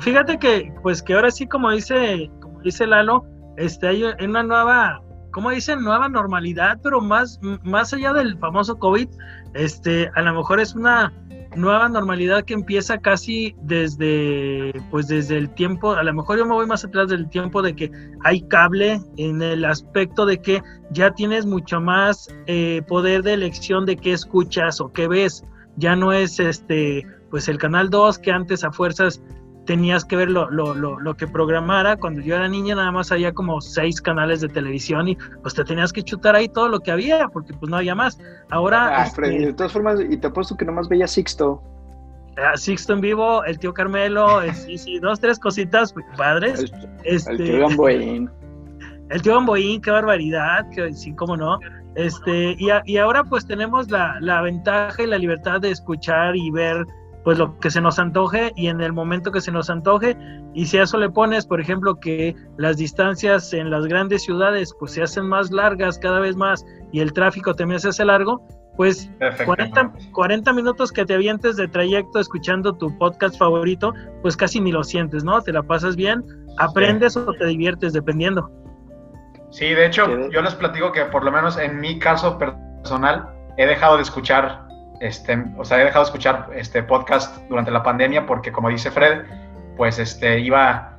Fíjate 0.00 0.38
que 0.38 0.72
pues 0.82 1.02
que 1.02 1.14
ahora 1.14 1.30
sí 1.30 1.46
como 1.46 1.70
dice 1.70 2.30
como 2.40 2.60
dice 2.60 2.86
Lalo, 2.86 3.26
este 3.56 3.88
hay 3.88 4.04
una 4.20 4.42
nueva 4.42 5.00
como 5.30 5.50
dicen 5.50 5.82
nueva 5.82 6.08
normalidad, 6.08 6.78
pero 6.82 7.00
más 7.00 7.40
más 7.64 7.92
allá 7.92 8.12
del 8.12 8.38
famoso 8.38 8.78
COVID, 8.78 9.08
este 9.54 10.10
a 10.14 10.22
lo 10.22 10.34
mejor 10.34 10.60
es 10.60 10.74
una 10.74 11.12
nueva 11.56 11.88
normalidad 11.88 12.44
que 12.44 12.54
empieza 12.54 12.98
casi 12.98 13.54
desde, 13.62 14.72
pues 14.90 15.08
desde 15.08 15.38
el 15.38 15.50
tiempo, 15.50 15.92
a 15.92 16.02
lo 16.02 16.12
mejor 16.14 16.38
yo 16.38 16.46
me 16.46 16.54
voy 16.54 16.66
más 16.66 16.84
atrás 16.84 17.08
del 17.08 17.28
tiempo 17.28 17.62
de 17.62 17.74
que 17.74 17.90
hay 18.22 18.42
cable 18.48 19.00
en 19.16 19.42
el 19.42 19.64
aspecto 19.64 20.26
de 20.26 20.38
que 20.40 20.62
ya 20.90 21.12
tienes 21.12 21.46
mucho 21.46 21.80
más 21.80 22.28
eh, 22.46 22.82
poder 22.88 23.22
de 23.22 23.34
elección 23.34 23.86
de 23.86 23.96
qué 23.96 24.12
escuchas 24.12 24.80
o 24.80 24.92
qué 24.92 25.08
ves. 25.08 25.44
Ya 25.76 25.96
no 25.96 26.12
es 26.12 26.38
este, 26.38 27.06
pues 27.30 27.48
el 27.48 27.58
canal 27.58 27.90
2 27.90 28.18
que 28.18 28.30
antes 28.30 28.64
a 28.64 28.70
fuerzas 28.70 29.20
tenías 29.64 30.04
que 30.04 30.16
ver 30.16 30.30
lo, 30.30 30.50
lo, 30.50 30.74
lo, 30.74 31.16
que 31.16 31.26
programara. 31.26 31.96
Cuando 31.96 32.20
yo 32.20 32.36
era 32.36 32.48
niña 32.48 32.74
nada 32.74 32.92
más 32.92 33.10
había 33.12 33.32
como 33.32 33.60
seis 33.60 34.00
canales 34.00 34.40
de 34.40 34.48
televisión 34.48 35.08
y 35.08 35.16
pues 35.42 35.54
te 35.54 35.64
tenías 35.64 35.92
que 35.92 36.02
chutar 36.02 36.36
ahí 36.36 36.48
todo 36.48 36.68
lo 36.68 36.80
que 36.80 36.90
había 36.90 37.28
porque 37.28 37.54
pues 37.54 37.70
no 37.70 37.76
había 37.76 37.94
más. 37.94 38.18
Ahora... 38.50 39.02
Ah, 39.02 39.06
este, 39.06 39.22
de 39.22 39.52
todas 39.52 39.72
formas, 39.72 40.00
y 40.08 40.16
te 40.16 40.26
apuesto 40.26 40.56
que 40.56 40.64
nomás 40.64 40.88
veía 40.88 41.06
Sixto. 41.06 41.62
Ah, 42.36 42.56
Sixto 42.56 42.92
en 42.92 43.00
vivo, 43.00 43.44
el 43.44 43.58
tío 43.58 43.72
Carmelo, 43.72 44.40
sí, 44.54 44.78
sí, 44.78 44.98
dos, 44.98 45.20
tres 45.20 45.38
cositas 45.38 45.94
padres. 46.16 46.60
El, 46.60 46.72
este, 47.04 47.30
el 47.32 47.38
tío 47.38 47.60
Gamboín. 47.60 48.30
El 49.10 49.22
tío 49.22 49.34
Gamboín, 49.34 49.80
qué 49.80 49.90
barbaridad, 49.90 50.68
que 50.70 50.92
sí, 50.92 51.14
cómo 51.14 51.36
no. 51.36 51.58
Este, 51.94 52.56
y, 52.58 52.68
y 52.86 52.96
ahora 52.96 53.22
pues 53.22 53.46
tenemos 53.46 53.88
la, 53.88 54.18
la 54.20 54.42
ventaja 54.42 55.00
y 55.02 55.06
la 55.06 55.16
libertad 55.16 55.60
de 55.60 55.70
escuchar 55.70 56.34
y 56.34 56.50
ver 56.50 56.84
pues 57.24 57.38
lo 57.38 57.58
que 57.58 57.70
se 57.70 57.80
nos 57.80 57.98
antoje 57.98 58.52
y 58.54 58.68
en 58.68 58.80
el 58.80 58.92
momento 58.92 59.32
que 59.32 59.40
se 59.40 59.50
nos 59.50 59.70
antoje. 59.70 60.16
Y 60.52 60.66
si 60.66 60.78
a 60.78 60.82
eso 60.82 60.98
le 60.98 61.08
pones, 61.10 61.46
por 61.46 61.60
ejemplo, 61.60 61.98
que 61.98 62.36
las 62.58 62.76
distancias 62.76 63.52
en 63.52 63.70
las 63.70 63.86
grandes 63.86 64.22
ciudades 64.22 64.74
pues 64.78 64.92
se 64.92 65.02
hacen 65.02 65.26
más 65.26 65.50
largas 65.50 65.98
cada 65.98 66.20
vez 66.20 66.36
más 66.36 66.64
y 66.92 67.00
el 67.00 67.12
tráfico 67.12 67.54
también 67.54 67.80
se 67.80 67.88
hace 67.88 68.04
largo, 68.04 68.46
pues 68.76 69.10
40, 69.44 69.92
40, 70.12 70.52
minutos 70.52 70.92
que 70.92 71.04
te 71.04 71.14
avientes 71.14 71.56
de 71.56 71.66
trayecto 71.68 72.18
escuchando 72.18 72.72
tu 72.72 72.96
podcast 72.98 73.38
favorito, 73.38 73.94
pues 74.20 74.36
casi 74.36 74.60
ni 74.60 74.72
lo 74.72 74.84
sientes, 74.84 75.24
¿no? 75.24 75.40
Te 75.40 75.52
la 75.52 75.62
pasas 75.62 75.96
bien, 75.96 76.24
aprendes 76.58 77.16
o 77.16 77.32
te 77.32 77.46
diviertes, 77.46 77.92
dependiendo. 77.92 78.50
Sí, 79.50 79.66
de 79.66 79.86
hecho, 79.86 80.28
yo 80.30 80.42
les 80.42 80.54
platico 80.56 80.90
que 80.90 81.04
por 81.04 81.24
lo 81.24 81.30
menos 81.30 81.56
en 81.56 81.80
mi 81.80 81.98
caso 82.00 82.36
personal, 82.38 83.28
he 83.56 83.66
dejado 83.66 83.96
de 83.96 84.02
escuchar 84.02 84.66
este, 85.00 85.44
o 85.56 85.64
sea, 85.64 85.80
he 85.80 85.84
dejado 85.84 86.04
de 86.04 86.08
escuchar 86.08 86.50
este 86.54 86.82
podcast 86.82 87.36
durante 87.48 87.70
la 87.70 87.82
pandemia 87.82 88.26
porque, 88.26 88.52
como 88.52 88.68
dice 88.68 88.90
Fred, 88.90 89.24
pues 89.76 89.98
este, 89.98 90.40
iba, 90.40 90.96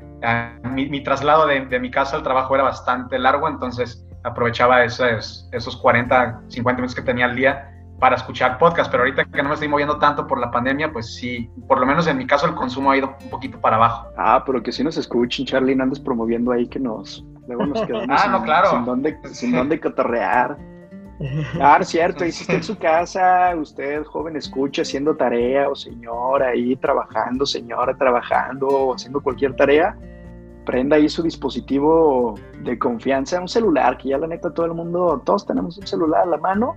mi, 0.63 1.03
traslado 1.03 1.47
de, 1.47 1.79
mi 1.79 1.91
casa 1.91 2.17
al 2.17 2.23
trabajo 2.23 2.55
era 2.55 2.63
bastante 2.63 3.17
largo, 3.19 3.47
entonces 3.47 4.05
aprovechaba 4.23 4.83
esos, 4.83 5.47
esos 5.51 5.77
40, 5.77 6.41
50 6.47 6.81
minutos 6.81 6.95
que 6.95 7.01
tenía 7.01 7.25
al 7.25 7.35
día 7.35 7.71
para 7.99 8.17
escuchar 8.17 8.57
podcast, 8.57 8.91
pero 8.91 9.03
ahorita 9.03 9.25
que 9.25 9.41
no 9.41 9.49
me 9.49 9.53
estoy 9.53 9.69
moviendo 9.69 9.97
tanto 9.97 10.27
por 10.27 10.39
la 10.39 10.51
pandemia, 10.51 10.91
pues 10.91 11.15
sí, 11.15 11.49
por 11.67 11.79
lo 11.79 11.85
menos 11.85 12.07
en 12.07 12.17
mi 12.17 12.27
caso 12.27 12.45
el 12.45 12.55
consumo 12.55 12.91
ha 12.91 12.97
ido 12.97 13.15
un 13.23 13.29
poquito 13.29 13.59
para 13.59 13.77
abajo. 13.77 14.09
Ah, 14.17 14.43
pero 14.45 14.61
que 14.61 14.71
si 14.71 14.83
nos 14.83 14.97
escuchen, 14.97 15.45
Charlie, 15.45 15.75
no 15.75 15.83
andes 15.83 15.99
promoviendo 15.99 16.51
ahí 16.51 16.67
que 16.67 16.79
nos, 16.79 17.25
luego 17.47 17.65
nos 17.65 17.81
quedamos 17.87 18.21
ah, 18.21 18.27
no, 18.27 18.43
claro. 18.43 18.71
sin, 18.71 18.85
dónde, 18.85 19.17
sin 19.31 19.51
dónde 19.53 19.79
cotorrear. 19.79 20.57
Ah, 21.61 21.79
cierto, 21.83 22.23
ahí 22.23 22.29
está 22.29 22.53
en 22.53 22.63
su 22.63 22.77
casa, 22.77 23.55
usted 23.55 24.03
joven 24.03 24.35
escucha 24.35 24.81
haciendo 24.81 25.15
tarea 25.15 25.69
o 25.69 25.75
señora 25.75 26.49
ahí 26.49 26.75
trabajando, 26.75 27.45
señora 27.45 27.95
trabajando 27.95 28.67
o 28.67 28.95
haciendo 28.95 29.21
cualquier 29.21 29.55
tarea, 29.55 29.97
prenda 30.65 30.97
ahí 30.97 31.07
su 31.07 31.23
dispositivo 31.23 32.35
de 32.63 32.77
confianza, 32.77 33.39
un 33.39 33.47
celular, 33.47 33.97
que 33.97 34.09
ya 34.09 34.17
la 34.17 34.27
neta 34.27 34.53
todo 34.53 34.65
el 34.65 34.73
mundo, 34.73 35.21
todos 35.25 35.45
tenemos 35.45 35.77
un 35.77 35.87
celular 35.87 36.23
a 36.23 36.25
la 36.25 36.37
mano, 36.37 36.75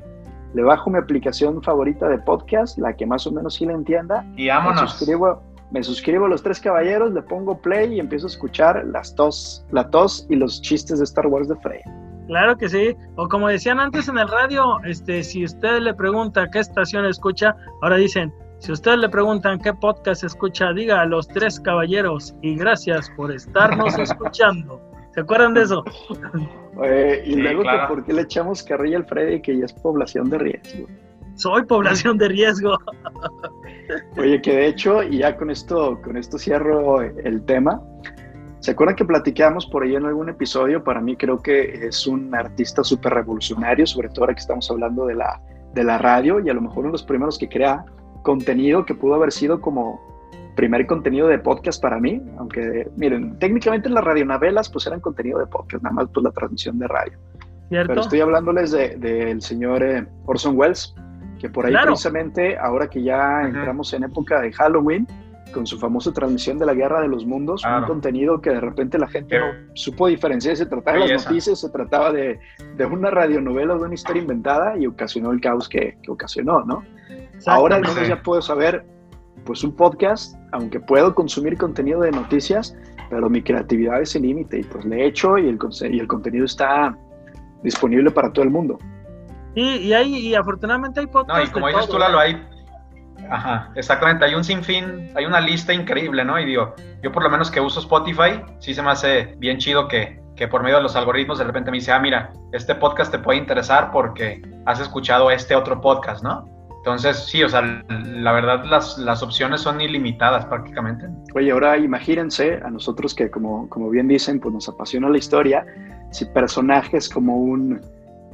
le 0.55 0.62
bajo 0.62 0.90
mi 0.90 0.98
aplicación 0.98 1.62
favorita 1.62 2.09
de 2.09 2.18
podcast, 2.18 2.79
la 2.79 2.94
que 2.94 3.07
más 3.07 3.27
o 3.27 3.33
menos 3.33 3.55
sí 3.55 3.66
le 3.66 3.72
entienda. 3.72 4.24
Y 4.37 4.48
vámonos. 4.48 4.83
Me 4.83 4.88
suscribo, 4.88 5.42
me 5.70 5.83
suscribo 5.83 6.24
a 6.27 6.29
Los 6.29 6.42
Tres 6.42 6.61
Caballeros, 6.61 7.12
le 7.12 7.22
pongo 7.22 7.59
play 7.59 7.94
y 7.94 8.01
empiezo 8.01 8.27
a 8.27 8.31
escuchar 8.31 8.85
las 8.87 9.14
tos, 9.14 9.64
la 9.70 9.90
tos 9.90 10.27
y 10.31 10.37
los 10.37 10.62
chistes 10.62 10.98
de 10.98 11.05
Star 11.05 11.27
Wars 11.27 11.48
de 11.48 11.57
Frey. 11.57 11.81
Claro 12.28 12.58
que 12.58 12.68
sí. 12.68 12.94
O 13.16 13.26
como 13.26 13.48
decían 13.48 13.80
antes 13.80 14.06
en 14.08 14.18
el 14.18 14.28
radio, 14.28 14.78
este, 14.84 15.22
si 15.24 15.44
usted 15.44 15.80
le 15.80 15.94
pregunta 15.94 16.46
qué 16.52 16.58
estación 16.58 17.06
escucha, 17.06 17.56
ahora 17.80 17.96
dicen, 17.96 18.32
si 18.58 18.70
usted 18.70 18.96
le 18.96 19.08
preguntan 19.08 19.58
qué 19.58 19.72
podcast 19.72 20.24
escucha, 20.24 20.72
diga 20.74 21.00
a 21.00 21.06
los 21.06 21.26
tres 21.26 21.58
caballeros 21.58 22.36
y 22.42 22.54
gracias 22.54 23.10
por 23.16 23.32
estarnos 23.32 23.98
escuchando. 23.98 24.78
¿Se 25.14 25.20
acuerdan 25.20 25.54
de 25.54 25.62
eso? 25.62 25.82
y 27.24 27.34
luego 27.34 27.64
por 27.88 28.04
qué 28.04 28.12
le 28.12 28.22
echamos 28.22 28.62
carrilla 28.62 28.98
al 28.98 29.06
Freddy 29.06 29.40
que 29.40 29.58
ya 29.58 29.64
es 29.64 29.72
población 29.72 30.28
de 30.28 30.38
riesgo. 30.38 30.86
Soy 31.34 31.64
población 31.64 32.18
de 32.18 32.28
riesgo. 32.28 32.76
Oye, 34.18 34.40
que 34.42 34.52
de 34.52 34.66
hecho, 34.66 35.02
y 35.02 35.18
ya 35.18 35.36
con 35.36 35.50
esto, 35.50 35.98
con 36.02 36.16
esto 36.18 36.38
cierro 36.38 37.00
el 37.00 37.42
tema. 37.46 37.80
¿Se 38.68 38.72
acuerdan 38.72 38.96
que 38.96 39.07
platicamos 39.07 39.64
por 39.64 39.83
ahí 39.83 39.96
en 39.96 40.04
algún 40.04 40.28
episodio? 40.28 40.85
Para 40.85 41.00
mí 41.00 41.16
creo 41.16 41.40
que 41.40 41.87
es 41.87 42.07
un 42.07 42.35
artista 42.35 42.85
súper 42.85 43.14
revolucionario, 43.14 43.87
sobre 43.87 44.11
todo 44.11 44.24
ahora 44.24 44.35
que 44.35 44.40
estamos 44.40 44.70
hablando 44.70 45.07
de 45.07 45.14
la, 45.14 45.40
de 45.72 45.85
la 45.85 45.96
radio 45.96 46.38
y 46.38 46.50
a 46.50 46.52
lo 46.52 46.61
mejor 46.61 46.81
uno 46.81 46.88
de 46.88 46.92
los 46.92 47.02
primeros 47.02 47.38
que 47.38 47.48
crea 47.48 47.87
contenido 48.22 48.85
que 48.85 48.94
pudo 48.94 49.14
haber 49.14 49.33
sido 49.33 49.62
como 49.62 49.98
primer 50.54 50.87
contenido 50.87 51.28
de 51.28 51.38
podcast 51.38 51.81
para 51.81 51.98
mí, 51.98 52.20
aunque 52.37 52.90
miren, 52.98 53.38
técnicamente 53.38 53.88
las 53.88 54.04
radionovelas 54.04 54.68
pues 54.68 54.87
eran 54.87 55.00
contenido 55.00 55.38
de 55.38 55.46
podcast, 55.46 55.83
nada 55.83 55.94
más 55.94 56.09
pues 56.12 56.24
la 56.24 56.33
transmisión 56.33 56.78
de 56.78 56.88
radio. 56.88 57.18
Pero 57.70 58.02
estoy 58.02 58.20
hablándoles 58.20 58.72
del 58.72 59.00
de, 59.00 59.40
señor 59.40 59.83
eh, 59.83 60.07
Orson 60.26 60.59
Welles, 60.59 60.94
que 61.40 61.48
por 61.48 61.64
ahí 61.64 61.74
precisamente, 61.85 62.59
ahora 62.59 62.87
que 62.87 63.02
ya 63.02 63.44
entramos 63.46 63.94
en 63.94 64.04
época 64.04 64.42
de 64.42 64.52
Halloween, 64.52 65.07
con 65.52 65.66
su 65.66 65.78
famosa 65.78 66.12
transmisión 66.12 66.58
de 66.58 66.66
la 66.66 66.74
Guerra 66.74 67.00
de 67.00 67.08
los 67.08 67.26
Mundos, 67.26 67.62
un 67.64 67.87
contenido 67.87 68.40
que 68.40 68.50
de 68.50 68.61
repente 68.61 68.98
la 68.98 69.08
gente 69.08 69.38
no 69.38 69.46
supo 69.74 70.08
diferenciar, 70.08 70.56
se 70.56 70.66
trataba 70.66 70.98
de 70.98 71.08
las 71.08 71.26
noticias, 71.26 71.61
se 71.61 71.70
trataba 71.70 72.12
de, 72.12 72.38
de, 72.76 72.87
una 72.87 73.11
radionovela 73.11 73.74
o 73.74 73.78
de 73.78 73.84
una 73.84 73.94
historia 73.94 74.22
inventada 74.22 74.76
y 74.78 74.87
ocasionó 74.87 75.30
el 75.32 75.40
caos 75.40 75.68
que, 75.68 75.96
que 76.02 76.11
ocasionó, 76.11 76.64
¿no? 76.64 76.84
Ahora 77.46 77.76
al 77.76 77.82
menos 77.82 78.06
ya 78.06 78.22
puedo 78.22 78.42
saber, 78.42 78.84
pues 79.44 79.62
un 79.64 79.74
podcast, 79.74 80.37
aunque 80.52 80.80
puedo 80.80 81.14
consumir 81.14 81.56
contenido 81.56 82.00
de 82.00 82.11
noticias, 82.11 82.76
pero 83.11 83.30
mi 83.30 83.42
creatividad 83.42 84.02
es 84.02 84.14
el 84.16 84.22
límite 84.22 84.61
y 84.61 84.64
pues 84.64 84.84
le 84.84 85.02
he 85.02 85.06
hecho 85.06 85.38
y 85.38 85.48
el, 85.48 85.58
y 85.90 85.98
el 85.98 86.06
contenido 86.06 86.44
está 86.44 86.96
disponible 87.62 88.11
para 88.11 88.32
todo 88.32 88.44
el 88.44 88.50
mundo. 88.50 88.78
Sí, 89.54 89.62
y, 89.62 89.92
hay, 89.92 90.14
y 90.14 90.34
afortunadamente 90.34 91.00
hay 91.00 91.06
podcasts. 91.06 91.44
No, 91.44 91.48
y 91.48 91.52
como 91.52 91.68
dices 91.68 91.88
tú, 91.88 91.98
Lalo, 91.98 92.18
hay 92.18 92.37
Ajá, 93.30 93.70
exactamente. 93.74 94.24
Hay 94.24 94.34
un 94.34 94.44
sinfín, 94.44 95.10
hay 95.14 95.26
una 95.26 95.40
lista 95.40 95.72
increíble, 95.72 96.24
¿no? 96.24 96.38
Y 96.38 96.44
digo, 96.44 96.74
yo 97.02 97.12
por 97.12 97.22
lo 97.22 97.30
menos 97.30 97.50
que 97.50 97.60
uso 97.60 97.80
Spotify, 97.80 98.42
sí 98.58 98.74
se 98.74 98.82
me 98.82 98.90
hace 98.90 99.34
bien 99.38 99.58
chido 99.58 99.88
que, 99.88 100.20
que 100.36 100.48
por 100.48 100.62
medio 100.62 100.76
de 100.76 100.82
los 100.82 100.96
algoritmos 100.96 101.38
de 101.38 101.44
repente 101.44 101.70
me 101.70 101.78
dice, 101.78 101.92
ah, 101.92 101.98
mira, 101.98 102.32
este 102.52 102.74
podcast 102.74 103.10
te 103.10 103.18
puede 103.18 103.38
interesar 103.38 103.90
porque 103.90 104.42
has 104.66 104.80
escuchado 104.80 105.30
este 105.30 105.54
otro 105.54 105.80
podcast, 105.80 106.22
¿no? 106.22 106.44
Entonces, 106.78 107.18
sí, 107.18 107.42
o 107.42 107.48
sea, 107.48 107.60
la 107.60 108.32
verdad 108.32 108.64
las, 108.64 108.96
las 108.98 109.22
opciones 109.22 109.60
son 109.60 109.80
ilimitadas 109.80 110.46
prácticamente. 110.46 111.06
Oye, 111.34 111.50
ahora 111.50 111.76
imagínense 111.76 112.60
a 112.64 112.70
nosotros 112.70 113.14
que, 113.14 113.30
como, 113.30 113.68
como 113.68 113.90
bien 113.90 114.08
dicen, 114.08 114.40
pues 114.40 114.54
nos 114.54 114.68
apasiona 114.68 115.10
la 115.10 115.18
historia, 115.18 115.66
si 116.12 116.24
personajes 116.26 117.08
como 117.08 117.36
un 117.36 117.80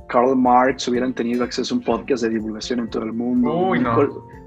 Karl 0.08 0.36
Marx 0.36 0.86
hubieran 0.88 1.14
tenido 1.14 1.42
acceso 1.42 1.74
a 1.74 1.78
un 1.78 1.84
podcast 1.84 2.22
de 2.22 2.28
divulgación 2.30 2.80
en 2.80 2.90
todo 2.90 3.04
el 3.04 3.12
mundo, 3.12 3.52
Uy, 3.56 3.80
no 3.80 3.94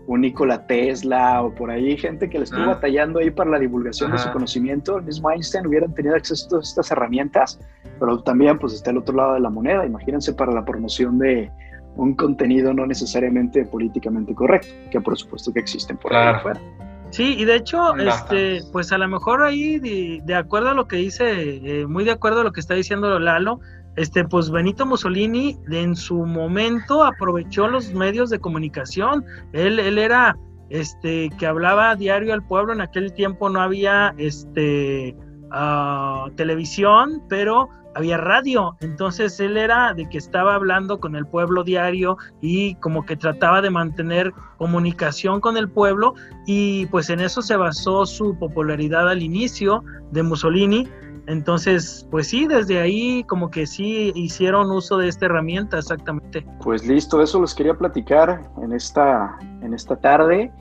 un 0.07 0.21
Nikola 0.21 0.65
Tesla 0.65 1.43
o 1.43 1.53
por 1.53 1.69
ahí 1.69 1.97
gente 1.97 2.29
que 2.29 2.39
le 2.39 2.45
estuvo 2.45 2.63
ah. 2.63 2.75
batallando 2.75 3.19
ahí 3.19 3.29
para 3.29 3.51
la 3.51 3.59
divulgación 3.59 4.11
de 4.11 4.17
su 4.17 4.31
conocimiento, 4.31 4.97
el 4.97 5.03
mismo 5.03 5.29
Einstein 5.29 5.67
hubieran 5.67 5.93
tenido 5.93 6.15
acceso 6.15 6.45
a 6.45 6.49
todas 6.49 6.69
estas 6.69 6.89
herramientas, 6.91 7.59
pero 7.99 8.19
también 8.23 8.57
pues 8.57 8.73
está 8.73 8.91
el 8.91 8.97
otro 8.97 9.15
lado 9.15 9.33
de 9.33 9.41
la 9.41 9.49
moneda, 9.49 9.85
imagínense 9.85 10.33
para 10.33 10.53
la 10.53 10.63
promoción 10.63 11.19
de 11.19 11.51
un 11.97 12.15
contenido 12.15 12.73
no 12.73 12.85
necesariamente 12.85 13.65
políticamente 13.65 14.33
correcto, 14.33 14.69
que 14.91 15.01
por 15.01 15.17
supuesto 15.17 15.51
que 15.51 15.59
existen 15.59 15.97
por 15.97 16.15
ahí 16.15 16.35
afuera. 16.35 16.61
Sí, 17.09 17.35
y 17.37 17.45
de 17.45 17.55
hecho, 17.55 17.95
este, 17.95 18.59
pues 18.71 18.91
a 18.91 18.97
lo 18.97 19.07
mejor 19.07 19.41
ahí, 19.41 19.79
de, 19.79 20.35
acuerdo 20.35 20.69
a 20.69 20.73
lo 20.73 20.87
que 20.87 20.97
dice, 20.97 21.81
eh, 21.81 21.87
muy 21.87 22.03
de 22.03 22.11
acuerdo 22.11 22.41
a 22.41 22.43
lo 22.43 22.51
que 22.51 22.59
está 22.59 22.73
diciendo 22.73 23.17
Lalo, 23.19 23.59
este, 23.97 24.23
pues 24.23 24.51
Benito 24.51 24.85
Mussolini 24.85 25.57
en 25.69 25.95
su 25.95 26.25
momento 26.25 27.03
aprovechó 27.03 27.67
los 27.67 27.93
medios 27.93 28.29
de 28.29 28.39
comunicación. 28.39 29.25
Él, 29.53 29.79
él 29.79 29.97
era, 29.97 30.37
este, 30.69 31.29
que 31.37 31.47
hablaba 31.47 31.95
diario 31.95 32.33
al 32.33 32.45
pueblo. 32.45 32.73
En 32.73 32.81
aquel 32.81 33.11
tiempo 33.13 33.49
no 33.49 33.59
había, 33.59 34.13
este, 34.17 35.15
ah, 35.51 36.27
televisión, 36.35 37.23
pero 37.27 37.69
había 37.97 38.17
radio. 38.17 38.77
Entonces 38.81 39.39
él 39.39 39.57
era 39.57 39.95
de 39.95 40.07
que 40.07 40.19
estaba 40.19 40.53
hablando 40.53 40.99
con 40.99 41.15
el 41.15 41.25
pueblo 41.25 41.63
diario 41.63 42.17
y 42.39 42.75
como 42.75 43.03
que 43.03 43.15
trataba 43.15 43.63
de 43.63 43.71
mantener 43.71 44.31
comunicación 44.57 45.41
con 45.41 45.57
el 45.57 45.67
pueblo 45.69 46.13
y 46.45 46.85
pues 46.87 47.09
en 47.09 47.19
eso 47.19 47.41
se 47.41 47.55
basó 47.55 48.05
su 48.05 48.37
popularidad 48.37 49.09
al 49.09 49.23
inicio 49.23 49.83
de 50.11 50.21
Mussolini 50.21 50.87
entonces, 51.27 52.07
pues 52.09 52.29
sí, 52.29 52.47
desde 52.47 52.79
ahí 52.79 53.23
como 53.25 53.51
que 53.51 53.67
sí 53.67 54.13
hicieron 54.15 54.71
uso 54.71 54.97
de 54.97 55.09
esta 55.09 55.25
herramienta, 55.25 55.77
exactamente. 55.77 56.45
Pues 56.63 56.87
listo, 56.87 57.21
eso 57.21 57.41
les 57.41 57.53
quería 57.53 57.73
platicar 57.73 58.49
en 58.63 58.71
esta, 58.71 59.37
en 59.61 59.73
esta 59.73 59.97
tarde 59.97 60.51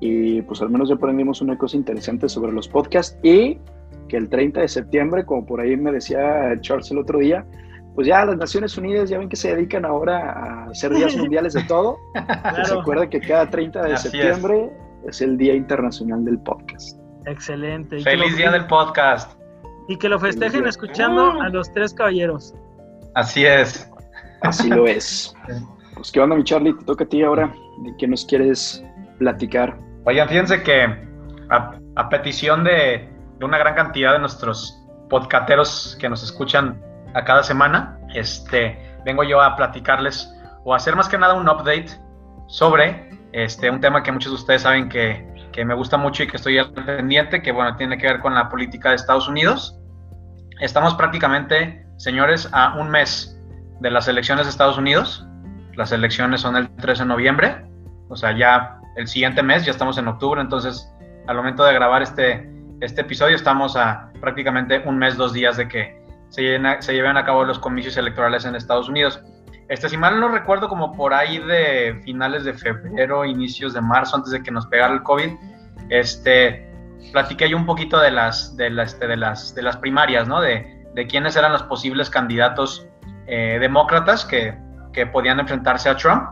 y 0.00 0.40
pues 0.42 0.62
al 0.62 0.70
menos 0.70 0.88
ya 0.88 0.94
aprendimos 0.94 1.42
una 1.42 1.58
cosa 1.58 1.76
interesante 1.76 2.28
sobre 2.30 2.52
los 2.52 2.66
podcasts 2.68 3.18
y 3.22 3.58
que 4.08 4.16
el 4.16 4.30
30 4.30 4.62
de 4.62 4.68
septiembre, 4.68 5.26
como 5.26 5.44
por 5.44 5.60
ahí 5.60 5.76
me 5.76 5.92
decía 5.92 6.58
Charles 6.60 6.90
el 6.90 6.98
otro 6.98 7.18
día, 7.18 7.44
pues 7.94 8.06
ya 8.06 8.24
las 8.24 8.38
Naciones 8.38 8.78
Unidas 8.78 9.10
ya 9.10 9.18
ven 9.18 9.28
que 9.28 9.36
se 9.36 9.54
dedican 9.54 9.84
ahora 9.84 10.32
a 10.32 10.64
hacer 10.70 10.92
días 10.94 11.14
mundiales 11.18 11.52
de 11.52 11.64
todo. 11.64 11.98
Pues 12.54 12.68
se 12.68 12.74
acuerda 12.74 13.10
que 13.10 13.20
cada 13.20 13.50
30 13.50 13.82
de 13.82 13.96
septiembre 13.98 14.70
es. 15.06 15.20
el 15.20 15.36
Día 15.36 15.54
Internacional 15.54 16.24
del 16.24 16.38
Podcast. 16.38 16.98
Excelente. 17.26 18.00
Feliz 18.00 18.36
Día 18.36 18.50
del 18.50 18.66
Podcast. 18.66 19.43
Y 19.88 19.96
que 19.96 20.08
lo 20.08 20.18
festejen 20.18 20.66
escuchando 20.66 21.40
a 21.40 21.48
los 21.48 21.72
tres 21.72 21.92
caballeros. 21.92 22.54
Así 23.14 23.44
es. 23.44 23.90
Así 24.42 24.68
lo 24.68 24.86
es. 24.86 25.34
Pues 25.94 26.10
qué 26.10 26.20
onda, 26.20 26.36
mi 26.36 26.44
Charlie, 26.44 26.74
te 26.74 26.84
toca 26.84 27.04
a 27.04 27.08
ti 27.08 27.22
ahora. 27.22 27.52
¿De 27.82 27.94
qué 27.98 28.06
nos 28.06 28.24
quieres 28.24 28.84
platicar? 29.18 29.76
Oigan, 30.04 30.28
fíjense 30.28 30.62
que 30.62 30.86
a, 31.50 32.08
petición 32.08 32.64
de, 32.64 33.08
una 33.40 33.58
gran 33.58 33.74
cantidad 33.74 34.12
de 34.12 34.18
nuestros 34.18 34.82
podcateros 35.08 35.96
que 36.00 36.08
nos 36.08 36.22
escuchan 36.22 36.80
a 37.14 37.24
cada 37.24 37.42
semana, 37.42 37.98
este, 38.14 38.78
vengo 39.04 39.22
yo 39.22 39.40
a 39.40 39.56
platicarles 39.56 40.30
o 40.64 40.72
a 40.72 40.76
hacer 40.76 40.96
más 40.96 41.08
que 41.08 41.18
nada 41.18 41.34
un 41.34 41.48
update 41.48 41.86
sobre 42.48 43.10
este, 43.32 43.70
un 43.70 43.80
tema 43.80 44.02
que 44.02 44.12
muchos 44.12 44.32
de 44.32 44.36
ustedes 44.36 44.62
saben 44.62 44.88
que, 44.88 45.26
que 45.54 45.64
me 45.64 45.74
gusta 45.74 45.96
mucho 45.96 46.24
y 46.24 46.26
que 46.26 46.36
estoy 46.36 46.58
al 46.58 46.72
pendiente, 46.72 47.40
que 47.40 47.52
bueno, 47.52 47.76
tiene 47.76 47.96
que 47.96 48.08
ver 48.08 48.20
con 48.20 48.34
la 48.34 48.48
política 48.48 48.90
de 48.90 48.96
Estados 48.96 49.28
Unidos. 49.28 49.78
Estamos 50.60 50.94
prácticamente, 50.94 51.86
señores, 51.96 52.48
a 52.52 52.74
un 52.76 52.90
mes 52.90 53.40
de 53.80 53.90
las 53.90 54.08
elecciones 54.08 54.46
de 54.46 54.50
Estados 54.50 54.76
Unidos. 54.78 55.24
Las 55.76 55.92
elecciones 55.92 56.40
son 56.40 56.56
el 56.56 56.68
13 56.76 57.04
de 57.04 57.08
noviembre, 57.08 57.64
o 58.08 58.16
sea, 58.16 58.36
ya 58.36 58.80
el 58.96 59.06
siguiente 59.06 59.44
mes, 59.44 59.64
ya 59.64 59.70
estamos 59.70 59.96
en 59.96 60.08
octubre, 60.08 60.40
entonces 60.40 60.92
al 61.28 61.36
momento 61.36 61.64
de 61.64 61.72
grabar 61.72 62.02
este, 62.02 62.50
este 62.80 63.02
episodio 63.02 63.36
estamos 63.36 63.76
a 63.76 64.10
prácticamente 64.20 64.82
un 64.84 64.98
mes, 64.98 65.16
dos 65.16 65.32
días 65.32 65.56
de 65.56 65.68
que 65.68 66.04
se, 66.30 66.42
lleven 66.42 66.82
se 66.82 66.94
lleven 66.94 67.16
a 67.16 67.24
cabo 67.24 67.44
los 67.44 67.60
comicios 67.60 67.96
electorales 67.96 68.44
en 68.44 68.56
Estados 68.56 68.88
Unidos. 68.88 69.22
Este, 69.68 69.88
si 69.88 69.96
mal 69.96 70.20
no 70.20 70.28
recuerdo, 70.28 70.68
como 70.68 70.92
por 70.92 71.14
ahí 71.14 71.38
de 71.38 72.00
finales 72.04 72.44
de 72.44 72.52
febrero, 72.52 73.24
inicios 73.24 73.72
de 73.72 73.80
marzo, 73.80 74.16
antes 74.16 74.32
de 74.32 74.42
que 74.42 74.50
nos 74.50 74.66
pegara 74.66 74.92
el 74.92 75.02
COVID, 75.02 75.30
este, 75.88 76.70
platiqué 77.12 77.48
yo 77.48 77.56
un 77.56 77.66
poquito 77.66 77.98
de 77.98 78.10
las, 78.10 78.56
de, 78.56 78.70
este, 78.82 79.06
de 79.06 79.16
las, 79.16 79.54
de 79.54 79.62
las 79.62 79.76
primarias, 79.78 80.28
¿no? 80.28 80.40
De, 80.40 80.84
de 80.94 81.06
quiénes 81.06 81.36
eran 81.36 81.52
los 81.52 81.62
posibles 81.64 82.10
candidatos 82.10 82.86
eh, 83.26 83.58
demócratas 83.60 84.24
que, 84.24 84.56
que, 84.92 85.06
podían 85.06 85.40
enfrentarse 85.40 85.88
a 85.88 85.96
Trump. 85.96 86.28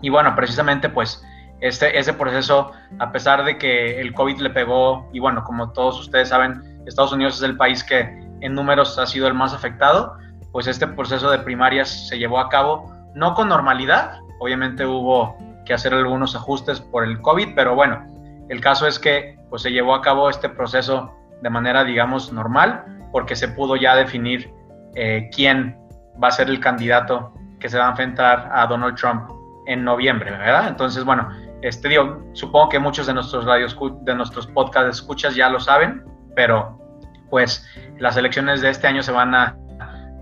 Y 0.00 0.10
bueno, 0.10 0.34
precisamente 0.34 0.88
pues 0.88 1.22
este, 1.60 1.98
ese 1.98 2.12
proceso, 2.12 2.72
a 2.98 3.12
pesar 3.12 3.44
de 3.44 3.56
que 3.56 4.00
el 4.00 4.12
COVID 4.12 4.38
le 4.40 4.50
pegó, 4.50 5.08
y 5.12 5.20
bueno, 5.20 5.42
como 5.44 5.72
todos 5.72 5.98
ustedes 6.00 6.28
saben, 6.28 6.82
Estados 6.86 7.12
Unidos 7.12 7.36
es 7.36 7.42
el 7.42 7.56
país 7.56 7.82
que 7.82 8.00
en 8.40 8.54
números 8.54 8.98
ha 8.98 9.06
sido 9.06 9.26
el 9.28 9.34
más 9.34 9.54
afectado, 9.54 10.16
pues 10.52 10.66
este 10.66 10.86
proceso 10.86 11.30
de 11.30 11.38
primarias 11.38 12.08
se 12.08 12.18
llevó 12.18 12.38
a 12.38 12.48
cabo 12.48 12.92
no 13.14 13.34
con 13.34 13.48
normalidad, 13.48 14.20
obviamente 14.38 14.86
hubo 14.86 15.36
que 15.64 15.74
hacer 15.74 15.94
algunos 15.94 16.34
ajustes 16.34 16.80
por 16.80 17.04
el 17.04 17.20
COVID, 17.20 17.54
pero 17.54 17.74
bueno, 17.74 18.04
el 18.48 18.60
caso 18.60 18.86
es 18.86 18.98
que 18.98 19.38
pues 19.50 19.62
se 19.62 19.70
llevó 19.70 19.94
a 19.94 20.02
cabo 20.02 20.28
este 20.30 20.48
proceso 20.48 21.12
de 21.42 21.50
manera, 21.50 21.84
digamos, 21.84 22.32
normal, 22.32 22.84
porque 23.12 23.36
se 23.36 23.48
pudo 23.48 23.76
ya 23.76 23.94
definir 23.94 24.52
eh, 24.94 25.28
quién 25.34 25.76
va 26.22 26.28
a 26.28 26.32
ser 26.32 26.48
el 26.48 26.60
candidato 26.60 27.32
que 27.60 27.68
se 27.68 27.78
va 27.78 27.86
a 27.86 27.90
enfrentar 27.90 28.50
a 28.52 28.66
Donald 28.66 28.96
Trump 28.96 29.30
en 29.66 29.84
noviembre, 29.84 30.30
¿verdad? 30.30 30.68
Entonces, 30.68 31.04
bueno, 31.04 31.28
este 31.62 31.96
supongo 32.32 32.68
que 32.68 32.78
muchos 32.78 33.06
de 33.06 33.14
nuestros 33.14 33.44
radios, 33.44 33.76
de 34.02 34.14
nuestros 34.14 34.46
podcast 34.48 34.88
escuchas 34.88 35.34
ya 35.36 35.48
lo 35.48 35.60
saben, 35.60 36.04
pero 36.34 36.78
pues 37.30 37.66
las 37.98 38.16
elecciones 38.16 38.60
de 38.60 38.70
este 38.70 38.88
año 38.88 39.02
se 39.02 39.12
van 39.12 39.34
a 39.34 39.56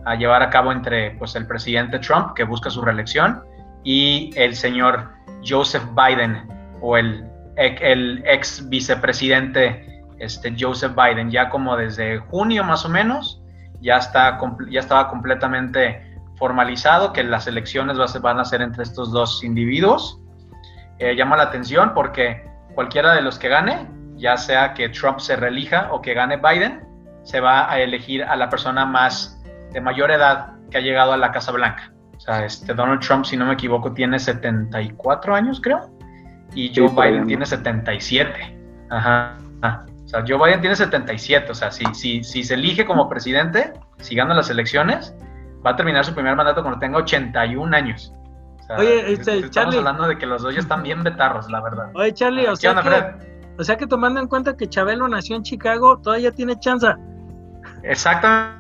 a 0.04 0.14
llevar 0.14 0.42
a 0.42 0.50
cabo 0.50 0.72
entre 0.72 1.12
pues, 1.12 1.34
el 1.36 1.46
presidente 1.46 1.98
Trump, 1.98 2.34
que 2.34 2.44
busca 2.44 2.70
su 2.70 2.82
reelección, 2.82 3.42
y 3.84 4.30
el 4.36 4.54
señor 4.54 5.10
Joseph 5.46 5.84
Biden, 5.94 6.48
o 6.80 6.96
el, 6.96 7.24
el 7.56 8.22
ex 8.26 8.68
vicepresidente 8.68 10.04
este, 10.18 10.54
Joseph 10.58 10.92
Biden, 10.94 11.30
ya 11.30 11.48
como 11.48 11.76
desde 11.76 12.18
junio 12.18 12.62
más 12.62 12.84
o 12.84 12.88
menos, 12.88 13.42
ya, 13.80 13.96
está, 13.96 14.38
ya 14.70 14.80
estaba 14.80 15.08
completamente 15.08 16.06
formalizado 16.36 17.12
que 17.12 17.24
las 17.24 17.46
elecciones 17.46 17.96
van 18.20 18.38
a 18.38 18.44
ser 18.44 18.62
entre 18.62 18.82
estos 18.82 19.12
dos 19.12 19.42
individuos. 19.42 20.18
Eh, 20.98 21.16
llama 21.16 21.36
la 21.36 21.44
atención 21.44 21.92
porque 21.94 22.44
cualquiera 22.74 23.14
de 23.14 23.22
los 23.22 23.38
que 23.38 23.48
gane, 23.48 23.88
ya 24.16 24.36
sea 24.36 24.74
que 24.74 24.90
Trump 24.90 25.18
se 25.18 25.36
reelija 25.36 25.88
o 25.90 26.02
que 26.02 26.14
gane 26.14 26.36
Biden, 26.36 26.86
se 27.22 27.40
va 27.40 27.70
a 27.70 27.80
elegir 27.80 28.22
a 28.22 28.36
la 28.36 28.48
persona 28.48 28.84
más 28.84 29.39
de 29.72 29.80
mayor 29.80 30.10
edad 30.10 30.52
que 30.70 30.78
ha 30.78 30.80
llegado 30.80 31.12
a 31.12 31.16
la 31.16 31.32
Casa 31.32 31.52
Blanca. 31.52 31.92
O 32.16 32.20
sea, 32.20 32.44
este 32.44 32.74
Donald 32.74 33.00
Trump, 33.00 33.24
si 33.24 33.36
no 33.36 33.46
me 33.46 33.54
equivoco, 33.54 33.92
tiene 33.92 34.18
74 34.18 35.34
años, 35.34 35.60
creo, 35.62 35.90
y 36.54 36.72
Joe 36.74 36.88
Biden 36.88 37.26
tiene 37.26 37.46
77. 37.46 38.58
Ajá. 38.90 39.38
O 39.62 40.08
sea, 40.08 40.24
Joe 40.26 40.38
Biden 40.38 40.60
tiene 40.60 40.76
77. 40.76 41.50
O 41.50 41.54
sea, 41.54 41.70
si, 41.70 41.84
si, 41.94 42.22
si 42.22 42.42
se 42.42 42.54
elige 42.54 42.84
como 42.84 43.08
presidente, 43.08 43.72
si 43.98 44.14
gana 44.16 44.34
las 44.34 44.50
elecciones, 44.50 45.14
va 45.64 45.70
a 45.70 45.76
terminar 45.76 46.04
su 46.04 46.12
primer 46.12 46.36
mandato 46.36 46.62
cuando 46.62 46.78
tenga 46.78 46.98
81 46.98 47.76
años. 47.76 48.12
Oye, 48.76 49.12
este, 49.12 49.38
estamos 49.38 49.74
hablando 49.74 50.06
de 50.06 50.16
que 50.16 50.26
los 50.26 50.42
dos 50.42 50.54
ya 50.54 50.60
están 50.60 50.82
bien 50.82 51.02
betarros, 51.02 51.50
la 51.50 51.60
verdad. 51.60 51.90
Oye, 51.94 52.12
Charlie, 52.12 52.46
o 52.46 52.54
sea, 52.54 52.80
que, 52.80 53.52
o 53.58 53.64
sea 53.64 53.76
que 53.76 53.86
tomando 53.86 54.20
en 54.20 54.28
cuenta 54.28 54.56
que 54.56 54.68
Chabelo 54.68 55.08
nació 55.08 55.36
en 55.36 55.42
Chicago, 55.42 55.98
todavía 55.98 56.30
tiene 56.30 56.58
chance. 56.60 56.86
Exactamente 57.82 58.59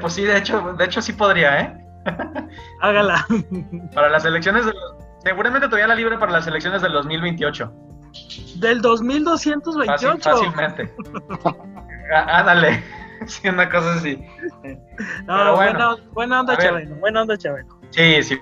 pues 0.00 0.12
sí, 0.12 0.24
de 0.24 0.36
hecho, 0.38 0.74
de 0.74 0.84
hecho 0.84 1.02
sí 1.02 1.12
podría, 1.12 1.60
¿eh? 1.60 1.86
Hágala. 2.80 3.26
para 3.94 4.08
las 4.08 4.24
elecciones 4.24 4.66
de 4.66 4.72
los, 4.72 4.94
seguramente 5.22 5.66
todavía 5.66 5.88
la 5.88 5.94
libre 5.94 6.18
para 6.18 6.32
las 6.32 6.46
elecciones 6.46 6.82
del 6.82 6.92
2028. 6.92 7.72
Del 8.56 8.80
2228. 8.80 10.18
fácilmente. 10.20 10.94
Ándale. 12.12 12.82
Sí, 13.24 13.48
una 13.48 13.66
cosa 13.70 13.94
así. 13.94 14.22
No, 15.24 15.56
bueno, 15.56 15.96
buena, 16.12 16.40
onda, 16.40 16.56
Chabelo. 16.58 16.96
Buena 16.96 17.22
onda, 17.22 17.36
Chabelo. 17.38 17.80
Sí, 17.88 18.22
sí. 18.22 18.38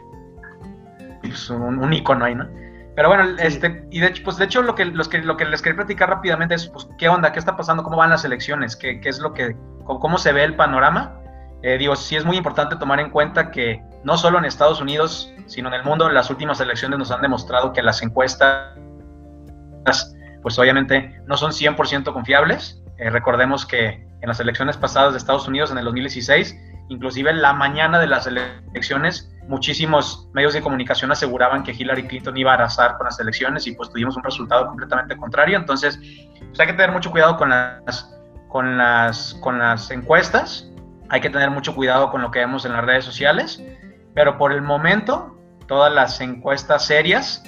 Pues 1.22 1.48
un, 1.48 1.78
un 1.78 1.92
icono 1.92 2.24
ahí, 2.24 2.34
¿no? 2.34 2.48
Pero 2.96 3.08
bueno, 3.08 3.24
este, 3.38 3.84
y 3.90 4.00
de 4.00 4.06
hecho, 4.06 4.22
pues 4.24 4.36
de 4.36 4.44
hecho 4.44 4.62
lo 4.62 4.74
que, 4.74 4.84
los 4.84 5.08
que, 5.08 5.18
lo 5.18 5.36
que 5.36 5.44
les 5.44 5.62
quería 5.62 5.76
platicar 5.76 6.08
rápidamente 6.08 6.54
es, 6.54 6.68
pues, 6.68 6.88
¿qué 6.96 7.08
onda? 7.08 7.32
¿Qué 7.32 7.40
está 7.40 7.56
pasando? 7.56 7.82
¿Cómo 7.82 7.96
van 7.96 8.10
las 8.10 8.24
elecciones? 8.24 8.76
¿Qué, 8.76 9.00
qué 9.00 9.08
es 9.08 9.18
lo 9.18 9.34
que, 9.34 9.56
cómo, 9.84 10.16
se 10.18 10.32
ve 10.32 10.44
el 10.44 10.54
panorama? 10.54 11.20
Eh, 11.62 11.76
digo, 11.78 11.96
sí 11.96 12.14
es 12.14 12.24
muy 12.24 12.36
importante 12.36 12.76
tomar 12.76 13.00
en 13.00 13.10
cuenta 13.10 13.50
que 13.50 13.82
no 14.04 14.16
solo 14.16 14.38
en 14.38 14.44
Estados 14.44 14.80
Unidos, 14.80 15.32
sino 15.46 15.68
en 15.68 15.74
el 15.74 15.82
mundo, 15.82 16.08
las 16.08 16.30
últimas 16.30 16.60
elecciones 16.60 16.98
nos 16.98 17.10
han 17.10 17.22
demostrado 17.22 17.72
que 17.72 17.82
las 17.82 18.00
encuestas, 18.02 18.76
pues 20.42 20.58
obviamente 20.58 21.20
no 21.26 21.36
son 21.36 21.50
100% 21.50 22.12
confiables. 22.12 22.80
Eh, 22.98 23.10
recordemos 23.10 23.66
que 23.66 24.06
en 24.20 24.28
las 24.28 24.38
elecciones 24.38 24.76
pasadas 24.76 25.14
de 25.14 25.18
Estados 25.18 25.48
Unidos, 25.48 25.72
en 25.72 25.78
el 25.78 25.84
2016, 25.84 26.56
inclusive 26.88 27.30
en 27.30 27.42
la 27.42 27.52
mañana 27.52 27.98
de 27.98 28.06
las 28.06 28.26
elecciones, 28.26 29.30
muchísimos 29.48 30.28
medios 30.32 30.54
de 30.54 30.62
comunicación 30.62 31.12
aseguraban 31.12 31.62
que 31.62 31.72
Hillary 31.72 32.06
Clinton 32.06 32.36
iba 32.36 32.52
a 32.52 32.54
arrasar 32.54 32.96
con 32.96 33.06
las 33.06 33.18
elecciones 33.20 33.66
y 33.66 33.72
pues 33.72 33.90
tuvimos 33.90 34.16
un 34.16 34.22
resultado 34.22 34.66
completamente 34.66 35.16
contrario. 35.16 35.56
Entonces, 35.56 35.98
pues 36.38 36.60
hay 36.60 36.66
que 36.66 36.72
tener 36.72 36.92
mucho 36.92 37.10
cuidado 37.10 37.36
con 37.36 37.50
las, 37.50 38.14
con 38.48 38.78
las, 38.78 39.34
con 39.40 39.58
las 39.58 39.90
encuestas, 39.90 40.70
hay 41.08 41.20
que 41.20 41.30
tener 41.30 41.50
mucho 41.50 41.74
cuidado 41.74 42.10
con 42.10 42.22
lo 42.22 42.30
que 42.30 42.40
vemos 42.40 42.64
en 42.64 42.72
las 42.72 42.84
redes 42.84 43.04
sociales, 43.04 43.62
pero 44.14 44.38
por 44.38 44.52
el 44.52 44.62
momento 44.62 45.36
todas 45.66 45.92
las 45.92 46.20
encuestas 46.20 46.86
serias 46.86 47.42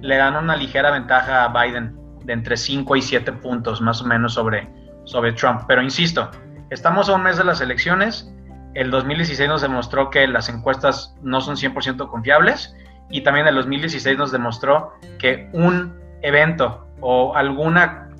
le 0.00 0.16
dan 0.16 0.36
una 0.36 0.56
ligera 0.56 0.90
ventaja 0.90 1.44
a 1.44 1.48
Biden 1.48 1.96
de 2.24 2.32
entre 2.32 2.56
5 2.56 2.96
y 2.96 3.02
7 3.02 3.32
puntos 3.34 3.80
más 3.80 4.00
o 4.02 4.06
menos 4.06 4.34
sobre, 4.34 4.68
sobre 5.04 5.32
Trump. 5.32 5.62
Pero 5.66 5.82
insisto, 5.82 6.30
estamos 6.70 7.08
a 7.08 7.14
un 7.14 7.22
mes 7.22 7.36
de 7.36 7.44
las 7.44 7.60
elecciones, 7.60 8.32
el 8.74 8.90
2016 8.90 9.48
nos 9.48 9.62
demostró 9.62 10.10
que 10.10 10.26
las 10.26 10.48
encuestas 10.48 11.16
no 11.22 11.40
son 11.40 11.56
100% 11.56 12.08
confiables 12.08 12.74
y 13.10 13.22
también 13.22 13.46
el 13.46 13.54
2016 13.56 14.16
nos 14.16 14.32
demostró 14.32 14.92
que 15.18 15.48
un 15.52 15.98
evento 16.22 16.86
o 17.00 17.34
alguna 17.34 18.10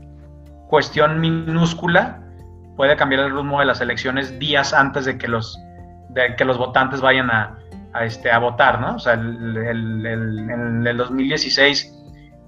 cuestión 0.69 1.21
minúscula 1.21 2.23
puede 2.77 2.97
cambiar 2.97 3.25
el 3.25 3.33
rumbo 3.33 3.61
de 3.61 3.67
las 3.67 3.81
elecciones 3.81 4.39
días 4.39 4.73
antes 4.73 5.05
de 5.05 5.19
que 5.19 5.29
los, 5.29 5.59
de 6.09 6.35
que 6.37 6.45
los 6.45 6.59
votantes 6.59 7.01
vayan 7.01 7.31
a, 7.31 7.59
este, 8.01 8.31
a 8.31 8.39
votar, 8.39 8.81
¿no? 8.81 8.97
O 8.97 8.99
sea, 8.99 9.15
en 9.15 10.87
el 10.87 10.97
2016 10.97 11.97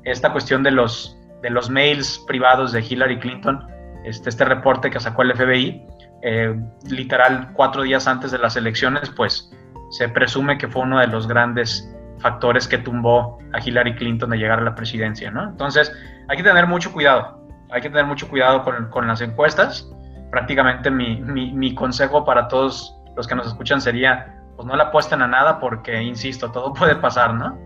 esta 0.05 0.33
cuestión 0.33 0.63
de 0.63 0.71
los, 0.71 1.17
de 1.43 1.51
los 1.51 1.71
mails 1.71 2.23
privados 2.27 2.73
de 2.73 2.81
Hillary 2.81 3.19
Clinton, 3.19 3.67
este, 4.05 4.31
este 4.31 4.45
reporte 4.45 4.91
que 4.91 4.99
sacó 4.99 5.23
el 5.23 5.35
FBI, 5.35 5.87
eh, 6.23 6.55
literal 6.89 7.53
cuatro 7.53 7.83
días 7.83 8.07
antes 8.07 8.31
de 8.31 8.39
las 8.39 8.57
elecciones, 8.57 9.11
pues 9.11 9.51
se 9.91 10.09
presume 10.09 10.57
que 10.57 10.69
fue 10.69 10.83
uno 10.83 11.01
de 11.01 11.07
los 11.09 11.27
grandes 11.27 11.89
factores 12.19 12.69
que 12.69 12.79
tumbó 12.79 13.39
a 13.53 13.61
Hillary 13.61 13.97
Clinton 13.97 14.31
de 14.31 14.39
llegar 14.39 14.61
a 14.61 14.63
la 14.63 14.75
presidencia, 14.75 15.31
¿no? 15.31 15.43
Entonces, 15.45 15.93
hay 16.29 16.37
que 16.37 16.43
tener 16.43 16.67
mucho 16.67 16.93
cuidado, 16.93 17.45
hay 17.71 17.83
que 17.83 17.91
tener 17.91 18.07
mucho 18.07 18.29
cuidado 18.29 18.63
con, 18.63 18.89
con 18.91 19.07
las 19.07 19.21
encuestas. 19.21 19.91
Prácticamente 20.31 20.91
mi, 20.91 21.21
mi, 21.21 21.53
mi, 21.53 21.75
consejo 21.75 22.25
para 22.25 22.49
todos 22.49 22.97
los 23.17 23.27
que 23.27 23.35
nos 23.35 23.49
escuchan 23.49 23.81
sería, 23.81 24.41
pues 24.57 24.67
no 24.67 24.77
le 24.77 24.83
apuesten 24.85 25.21
a 25.21 25.27
nada 25.27 25.59
porque, 25.59 26.01
insisto, 26.01 26.51
todo 26.53 26.73
puede 26.75 26.95
pasar, 26.97 27.35
¿no? 27.35 27.59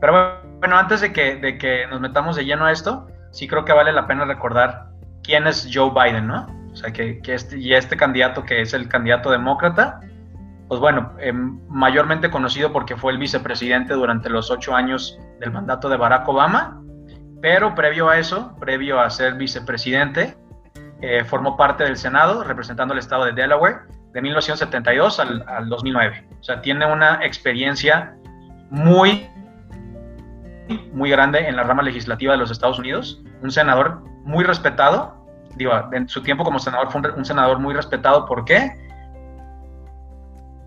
Pero 0.00 0.40
bueno, 0.58 0.76
antes 0.76 1.00
de 1.00 1.12
que, 1.12 1.36
de 1.36 1.56
que 1.58 1.86
nos 1.86 2.00
metamos 2.00 2.36
de 2.36 2.44
lleno 2.44 2.66
a 2.66 2.72
esto, 2.72 3.06
sí 3.30 3.46
creo 3.46 3.64
que 3.64 3.72
vale 3.72 3.92
la 3.92 4.06
pena 4.06 4.24
recordar 4.24 4.88
quién 5.22 5.46
es 5.46 5.68
Joe 5.72 5.90
Biden, 5.90 6.26
¿no? 6.26 6.57
O 6.78 6.80
sea, 6.80 6.92
que, 6.92 7.20
este, 7.26 7.58
y 7.58 7.74
este 7.74 7.96
candidato 7.96 8.44
que 8.44 8.60
es 8.60 8.72
el 8.72 8.88
candidato 8.88 9.32
demócrata, 9.32 9.98
pues 10.68 10.80
bueno, 10.80 11.12
eh, 11.18 11.32
mayormente 11.32 12.30
conocido 12.30 12.72
porque 12.72 12.96
fue 12.96 13.10
el 13.10 13.18
vicepresidente 13.18 13.94
durante 13.94 14.30
los 14.30 14.48
ocho 14.52 14.76
años 14.76 15.18
del 15.40 15.50
mandato 15.50 15.88
de 15.88 15.96
Barack 15.96 16.28
Obama, 16.28 16.80
pero 17.42 17.74
previo 17.74 18.08
a 18.08 18.18
eso, 18.18 18.54
previo 18.60 19.00
a 19.00 19.10
ser 19.10 19.34
vicepresidente, 19.34 20.36
eh, 21.00 21.24
formó 21.24 21.56
parte 21.56 21.82
del 21.82 21.96
Senado 21.96 22.44
representando 22.44 22.94
el 22.94 23.00
estado 23.00 23.24
de 23.24 23.32
Delaware 23.32 23.78
de 24.12 24.22
1972 24.22 25.18
al, 25.18 25.44
al 25.48 25.68
2009. 25.68 26.28
O 26.38 26.44
sea, 26.44 26.60
tiene 26.60 26.86
una 26.86 27.24
experiencia 27.24 28.14
muy 28.70 29.28
muy 30.92 31.10
grande 31.10 31.48
en 31.48 31.56
la 31.56 31.62
rama 31.62 31.82
legislativa 31.82 32.32
de 32.32 32.38
los 32.38 32.50
Estados 32.50 32.78
Unidos, 32.78 33.22
un 33.42 33.50
senador 33.50 34.02
muy 34.24 34.44
respetado, 34.44 35.17
digo, 35.56 35.72
en 35.92 36.08
su 36.08 36.22
tiempo 36.22 36.44
como 36.44 36.58
senador 36.58 36.90
fue 36.90 37.00
un, 37.12 37.24
senador 37.24 37.58
muy 37.58 37.74
respetado, 37.74 38.26
¿por 38.26 38.44
qué? 38.44 38.72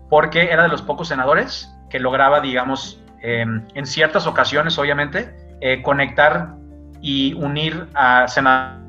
Porque 0.08 0.50
era 0.50 0.64
de 0.64 0.68
los 0.68 0.82
pocos 0.82 1.08
senadores 1.08 1.74
que 1.88 1.98
lograba, 1.98 2.40
digamos, 2.40 3.02
em, 3.20 3.66
en 3.74 3.86
ciertas 3.86 4.26
ocasiones, 4.26 4.78
obviamente, 4.78 5.34
eh, 5.60 5.82
conectar 5.82 6.54
y 7.00 7.34
unir 7.34 7.88
a 7.94 8.28
senadores 8.28 8.82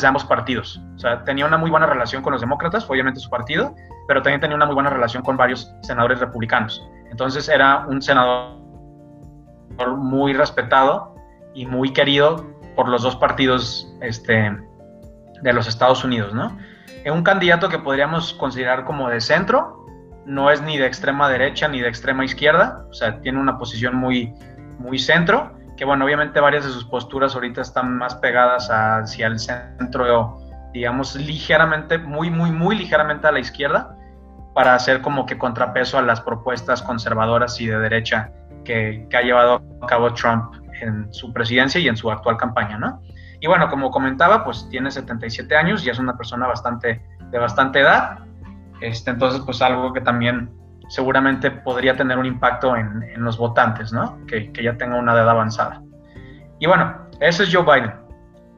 de 0.00 0.06
ambos 0.06 0.24
partidos. 0.24 0.80
O 0.96 0.98
sea, 0.98 1.24
tenía 1.24 1.46
una 1.46 1.58
muy 1.58 1.70
buena 1.70 1.86
relación 1.86 2.22
con 2.22 2.32
los 2.32 2.40
demócratas, 2.40 2.88
obviamente 2.88 3.20
su 3.20 3.30
partido, 3.30 3.74
pero 4.08 4.22
también 4.22 4.40
tenía 4.40 4.56
una 4.56 4.66
muy 4.66 4.74
buena 4.74 4.90
relación 4.90 5.22
con 5.22 5.36
varios 5.36 5.72
senadores 5.82 6.20
republicanos. 6.20 6.82
Entonces 7.10 7.48
era 7.48 7.86
un 7.86 8.00
senador 8.00 8.56
muy 9.96 10.32
respetado 10.32 11.14
y 11.54 11.66
muy 11.66 11.92
querido 11.92 12.46
por 12.74 12.88
los 12.88 13.02
dos 13.02 13.16
partidos 13.16 13.92
este, 14.00 14.56
de 15.42 15.52
los 15.52 15.68
Estados 15.68 16.04
Unidos, 16.04 16.32
¿no? 16.34 16.56
Un 17.04 17.22
candidato 17.22 17.68
que 17.68 17.78
podríamos 17.78 18.32
considerar 18.34 18.84
como 18.84 19.08
de 19.08 19.20
centro, 19.20 19.86
no 20.24 20.50
es 20.50 20.62
ni 20.62 20.78
de 20.78 20.86
extrema 20.86 21.28
derecha 21.28 21.66
ni 21.68 21.80
de 21.80 21.88
extrema 21.88 22.24
izquierda, 22.24 22.86
o 22.90 22.94
sea, 22.94 23.20
tiene 23.20 23.40
una 23.40 23.58
posición 23.58 23.96
muy, 23.96 24.32
muy 24.78 24.98
centro, 24.98 25.52
que 25.76 25.84
bueno, 25.84 26.04
obviamente 26.04 26.38
varias 26.38 26.64
de 26.64 26.70
sus 26.70 26.84
posturas 26.84 27.34
ahorita 27.34 27.60
están 27.60 27.96
más 27.98 28.14
pegadas 28.16 28.68
hacia 28.70 29.26
el 29.26 29.38
centro, 29.38 30.38
digamos, 30.72 31.16
ligeramente, 31.16 31.98
muy, 31.98 32.30
muy, 32.30 32.52
muy 32.52 32.76
ligeramente 32.76 33.26
a 33.26 33.32
la 33.32 33.40
izquierda, 33.40 33.96
para 34.54 34.74
hacer 34.74 35.00
como 35.00 35.26
que 35.26 35.38
contrapeso 35.38 35.98
a 35.98 36.02
las 36.02 36.20
propuestas 36.20 36.82
conservadoras 36.82 37.60
y 37.60 37.66
de 37.66 37.78
derecha 37.78 38.30
que, 38.64 39.08
ha 39.12 39.22
llevado 39.22 39.62
a 39.80 39.86
cabo 39.86 40.12
Trump 40.14 40.54
en 40.82 41.12
su 41.12 41.32
presidencia 41.32 41.80
y 41.80 41.88
en 41.88 41.96
su 41.96 42.10
actual 42.10 42.36
campaña, 42.36 42.78
¿no? 42.78 43.00
Y 43.40 43.46
bueno, 43.46 43.68
como 43.68 43.90
comentaba, 43.90 44.44
pues 44.44 44.68
tiene 44.70 44.90
77 44.90 45.56
años 45.56 45.84
y 45.84 45.90
es 45.90 45.98
una 45.98 46.16
persona 46.16 46.46
bastante, 46.46 47.02
de 47.30 47.38
bastante 47.38 47.80
edad, 47.80 48.20
este, 48.80 49.10
entonces 49.10 49.40
pues 49.44 49.60
algo 49.62 49.92
que 49.92 50.00
también 50.00 50.50
seguramente 50.88 51.50
podría 51.50 51.96
tener 51.96 52.18
un 52.18 52.26
impacto 52.26 52.76
en, 52.76 53.02
los 53.16 53.38
votantes, 53.38 53.92
¿no? 53.92 54.24
Que, 54.26 54.52
que, 54.52 54.62
ya 54.62 54.76
tenga 54.76 54.96
una 54.96 55.12
edad 55.12 55.28
avanzada. 55.28 55.82
Y 56.58 56.66
bueno, 56.66 57.08
ese 57.20 57.44
es 57.44 57.54
Joe 57.54 57.64
Biden. 57.64 57.94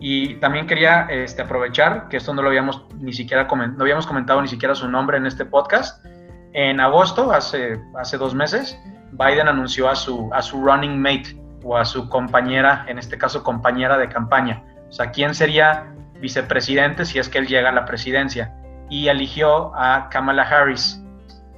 Y 0.00 0.34
también 0.36 0.66
quería 0.66 1.06
este, 1.10 1.42
aprovechar 1.42 2.08
que 2.08 2.16
esto 2.16 2.34
no 2.34 2.42
lo 2.42 2.48
habíamos 2.48 2.84
ni 2.98 3.12
siquiera 3.12 3.46
no 3.46 3.82
habíamos 3.82 4.06
comentado 4.06 4.42
ni 4.42 4.48
siquiera 4.48 4.74
su 4.74 4.88
nombre 4.88 5.16
en 5.16 5.26
este 5.26 5.44
podcast. 5.44 6.04
En 6.52 6.80
agosto, 6.80 7.32
hace, 7.32 7.80
hace 7.98 8.18
dos 8.18 8.34
meses, 8.34 8.78
Biden 9.12 9.48
anunció 9.48 9.88
a 9.88 9.94
su, 9.94 10.28
a 10.32 10.42
su 10.42 10.62
running 10.62 11.00
mate 11.00 11.43
o 11.64 11.76
a 11.76 11.84
su 11.84 12.08
compañera, 12.08 12.84
en 12.88 12.98
este 12.98 13.18
caso 13.18 13.42
compañera 13.42 13.98
de 13.98 14.08
campaña. 14.08 14.62
O 14.88 14.92
sea, 14.92 15.10
¿quién 15.10 15.34
sería 15.34 15.92
vicepresidente 16.20 17.04
si 17.04 17.18
es 17.18 17.28
que 17.28 17.38
él 17.38 17.46
llega 17.46 17.70
a 17.70 17.72
la 17.72 17.84
presidencia? 17.84 18.54
Y 18.90 19.08
eligió 19.08 19.74
a 19.74 20.08
Kamala 20.10 20.42
Harris 20.42 21.02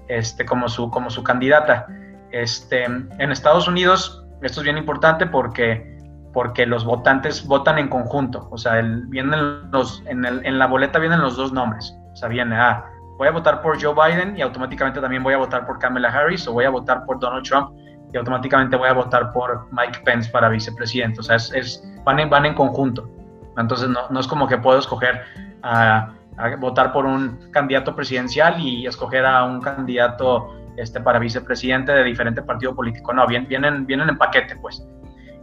este, 0.09 0.46
como, 0.46 0.68
su, 0.68 0.90
como 0.90 1.11
su 1.11 1.22
candidata. 1.22 1.86
Este, 2.30 2.84
en 2.84 3.32
Estados 3.32 3.68
Unidos, 3.68 4.24
esto 4.42 4.61
es 4.61 4.64
bien 4.64 4.78
importante 4.78 5.26
porque 5.26 5.94
porque 6.36 6.66
los 6.66 6.84
votantes 6.84 7.46
votan 7.46 7.78
en 7.78 7.88
conjunto, 7.88 8.46
o 8.50 8.59
sea, 8.59 8.82
vienen 9.09 9.70
los, 9.70 10.02
en, 10.04 10.22
el, 10.22 10.44
en, 10.44 10.59
la 10.59 10.66
boleta 10.66 10.98
vienen 10.98 11.22
los 11.22 11.34
dos 11.34 11.50
nombres, 11.50 11.96
o 12.12 12.14
sea, 12.14 12.28
viene, 12.28 12.54
ah, 12.54 12.84
voy 13.16 13.28
a 13.28 13.30
votar 13.30 13.62
por 13.62 13.82
Joe 13.82 13.94
Biden 13.94 14.36
y 14.36 14.42
automáticamente 14.42 15.00
también 15.00 15.22
voy 15.22 15.32
a 15.32 15.38
votar 15.38 15.66
por 15.66 15.78
Kamala 15.78 16.11
Harris 16.11 16.46
o 16.46 16.52
voy 16.52 16.66
a 16.66 16.68
votar 16.68 17.07
por 17.07 17.18
Donald 17.18 17.42
Trump 17.42 17.70
y 18.12 18.16
automáticamente 18.16 18.76
voy 18.76 18.88
a 18.88 18.92
votar 18.92 19.32
por 19.32 19.66
Mike 19.72 20.00
Pence 20.04 20.30
para 20.30 20.48
vicepresidente, 20.48 21.20
o 21.20 21.22
sea, 21.22 21.36
es, 21.36 21.82
van, 22.04 22.20
en, 22.20 22.30
van 22.30 22.46
en 22.46 22.54
conjunto, 22.54 23.09
entonces 23.57 23.88
no, 23.88 24.09
no 24.11 24.20
es 24.20 24.26
como 24.26 24.46
que 24.46 24.59
puedo 24.59 24.78
escoger 24.78 25.22
a, 25.62 26.12
a 26.36 26.57
votar 26.57 26.92
por 26.92 27.07
un 27.07 27.50
candidato 27.50 27.94
presidencial 27.94 28.61
y 28.61 28.86
escoger 28.86 29.24
a 29.24 29.44
un 29.44 29.61
candidato 29.61 30.54
este, 30.76 31.00
para 31.00 31.18
vicepresidente 31.18 31.92
de 31.92 32.04
diferente 32.04 32.42
partido 32.42 32.74
político. 32.74 33.12
No, 33.12 33.26
vienen, 33.26 33.86
vienen 33.86 34.09
en 34.09 34.18
paquete, 34.18 34.57
pues. 34.57 34.86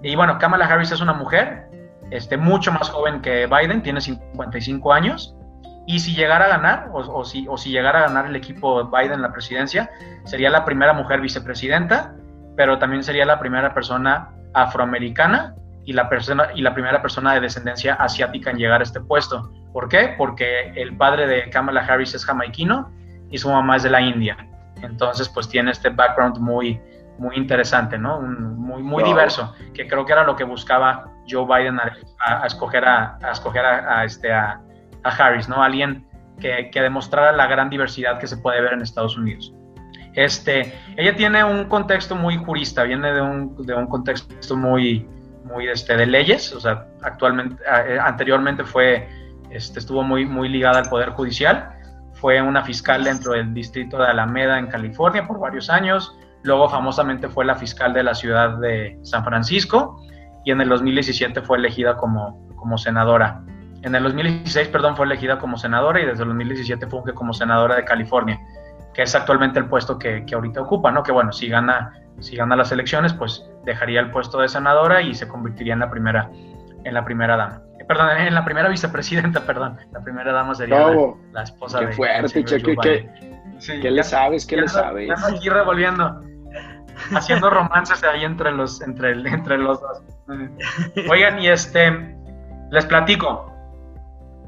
Y 0.01 0.15
bueno, 0.15 0.37
Kamala 0.37 0.65
Harris 0.65 0.91
es 0.91 1.01
una 1.01 1.13
mujer, 1.13 1.67
este, 2.11 2.37
mucho 2.37 2.71
más 2.71 2.89
joven 2.89 3.21
que 3.21 3.47
Biden, 3.47 3.81
tiene 3.81 4.01
55 4.01 4.93
años. 4.93 5.35
Y 5.85 5.99
si 5.99 6.13
llegara 6.13 6.45
a 6.45 6.49
ganar, 6.49 6.89
o, 6.93 7.25
si, 7.25 7.45
o 7.49 7.57
si 7.57 7.71
llegara 7.71 7.99
a 7.99 8.07
ganar 8.07 8.27
el 8.27 8.35
equipo 8.35 8.89
Biden 8.89 9.21
la 9.21 9.33
presidencia, 9.33 9.89
sería 10.23 10.49
la 10.49 10.63
primera 10.63 10.93
mujer 10.93 11.19
vicepresidenta, 11.19 12.15
pero 12.55 12.77
también 12.77 13.03
sería 13.03 13.25
la 13.25 13.39
primera 13.39 13.73
persona 13.73 14.29
afroamericana 14.53 15.55
y 15.85 15.93
la, 15.93 16.09
persona, 16.09 16.49
y 16.55 16.61
la 16.61 16.73
primera 16.73 17.01
persona 17.01 17.33
de 17.33 17.41
descendencia 17.41 17.95
asiática 17.95 18.51
en 18.51 18.57
llegar 18.57 18.81
a 18.81 18.83
este 18.83 19.01
puesto. 19.01 19.51
¿Por 19.73 19.89
qué? 19.89 20.15
Porque 20.17 20.71
el 20.75 20.95
padre 20.95 21.27
de 21.27 21.49
Kamala 21.49 21.81
Harris 21.81 22.13
es 22.13 22.25
jamaiquino 22.25 22.91
y 23.29 23.37
su 23.37 23.49
mamá 23.49 23.75
es 23.77 23.83
de 23.83 23.89
la 23.89 24.01
India. 24.01 24.37
Entonces, 24.81 25.29
pues 25.29 25.49
tiene 25.49 25.71
este 25.71 25.89
background 25.89 26.37
muy, 26.37 26.79
muy 27.17 27.35
interesante, 27.35 27.97
¿no? 27.97 28.21
muy, 28.21 28.83
muy 28.83 29.03
diverso, 29.03 29.53
que 29.73 29.87
creo 29.87 30.05
que 30.05 30.13
era 30.13 30.23
lo 30.23 30.35
que 30.35 30.43
buscaba 30.43 31.05
Joe 31.29 31.45
Biden 31.45 31.79
a, 31.79 32.45
escoger, 32.45 32.85
a, 32.85 33.17
escoger 33.31 33.65
a, 33.65 34.03
este, 34.03 34.31
a, 34.31 34.59
Harris, 35.03 35.49
¿no? 35.49 35.61
Alguien 35.61 36.07
que, 36.39 36.69
que, 36.71 36.81
demostrara 36.81 37.31
la 37.33 37.47
gran 37.47 37.69
diversidad 37.69 38.19
que 38.19 38.27
se 38.27 38.37
puede 38.37 38.61
ver 38.61 38.73
en 38.73 38.81
Estados 38.81 39.17
Unidos. 39.17 39.53
Este, 40.13 40.73
ella 40.97 41.15
tiene 41.15 41.43
un 41.43 41.65
contexto 41.65 42.15
muy 42.15 42.37
jurista, 42.37 42.83
viene 42.83 43.11
de 43.13 43.21
un, 43.21 43.55
de 43.65 43.73
un 43.73 43.87
contexto 43.87 44.55
muy, 44.55 45.07
muy 45.43 45.67
este, 45.67 45.97
de 45.97 46.05
leyes, 46.05 46.53
o 46.53 46.59
sea, 46.59 46.85
actualmente, 47.01 47.61
eh, 47.87 47.97
anteriormente 47.99 48.63
fue, 48.63 49.07
este, 49.49 49.79
estuvo 49.79 50.03
muy, 50.03 50.25
muy 50.25 50.49
ligada 50.49 50.79
al 50.79 50.89
Poder 50.89 51.09
Judicial, 51.09 51.69
fue 52.13 52.41
una 52.41 52.63
fiscal 52.63 53.03
dentro 53.03 53.33
del 53.33 53.53
distrito 53.53 53.97
de 53.97 54.07
Alameda 54.07 54.59
en 54.59 54.67
California 54.67 55.27
por 55.27 55.39
varios 55.39 55.69
años, 55.69 56.15
Luego 56.43 56.69
famosamente 56.69 57.29
fue 57.29 57.45
la 57.45 57.55
fiscal 57.55 57.93
de 57.93 58.03
la 58.03 58.13
ciudad 58.13 58.57
de 58.57 58.99
San 59.01 59.23
Francisco 59.23 60.01
y 60.43 60.51
en 60.51 60.59
el 60.59 60.69
2017 60.69 61.41
fue 61.41 61.57
elegida 61.57 61.95
como, 61.95 62.45
como 62.57 62.77
senadora. 62.77 63.41
En 63.81 63.95
el 63.95 64.03
2016, 64.03 64.67
perdón, 64.67 64.97
fue 64.97 65.05
elegida 65.05 65.39
como 65.39 65.57
senadora 65.57 66.01
y 66.01 66.05
desde 66.05 66.23
el 66.23 66.29
2017 66.29 66.87
fue 66.87 67.13
como 67.13 67.33
senadora 67.33 67.75
de 67.75 67.85
California, 67.85 68.39
que 68.93 69.03
es 69.03 69.15
actualmente 69.15 69.59
el 69.59 69.65
puesto 69.65 69.97
que, 69.97 70.25
que 70.25 70.35
ahorita 70.35 70.61
ocupa, 70.61 70.91
¿no? 70.91 71.03
Que 71.03 71.11
bueno, 71.11 71.31
si 71.31 71.49
gana, 71.49 71.99
si 72.19 72.35
gana 72.35 72.55
las 72.55 72.71
elecciones, 72.71 73.13
pues 73.13 73.45
dejaría 73.65 73.99
el 73.99 74.11
puesto 74.11 74.39
de 74.39 74.47
senadora 74.47 75.01
y 75.01 75.13
se 75.13 75.27
convertiría 75.27 75.73
en 75.73 75.79
la 75.79 75.89
primera, 75.89 76.29
en 76.83 76.93
la 76.93 77.03
primera 77.03 77.35
dama. 77.35 77.61
Eh, 77.79 77.85
perdón, 77.85 78.17
en 78.17 78.33
la 78.33 78.45
primera 78.45 78.69
vicepresidenta, 78.69 79.41
perdón. 79.45 79.77
La 79.91 80.01
primera 80.01 80.31
dama 80.31 80.55
sería 80.55 80.87
la, 81.31 81.43
esposa 81.43 81.79
qué 81.79 81.85
de... 81.87 81.93
Fuerte, 81.93 82.43
che, 82.43 82.61
¿qué, 82.61 83.09
¿qué 83.81 83.91
le 83.91 84.03
sabes? 84.03 84.45
¿Qué 84.45 84.57
le 84.57 84.67
sabes? 84.67 85.09
aquí 85.23 85.49
revolviendo 85.49 86.21
haciendo 87.15 87.49
romances 87.49 88.03
ahí 88.03 88.23
entre 88.23 88.51
los, 88.51 88.81
entre, 88.81 89.11
entre 89.11 89.57
los 89.57 89.81
dos. 89.81 90.01
Oigan, 91.09 91.39
y 91.39 91.47
este, 91.47 92.15
les 92.71 92.85
platico. 92.85 93.51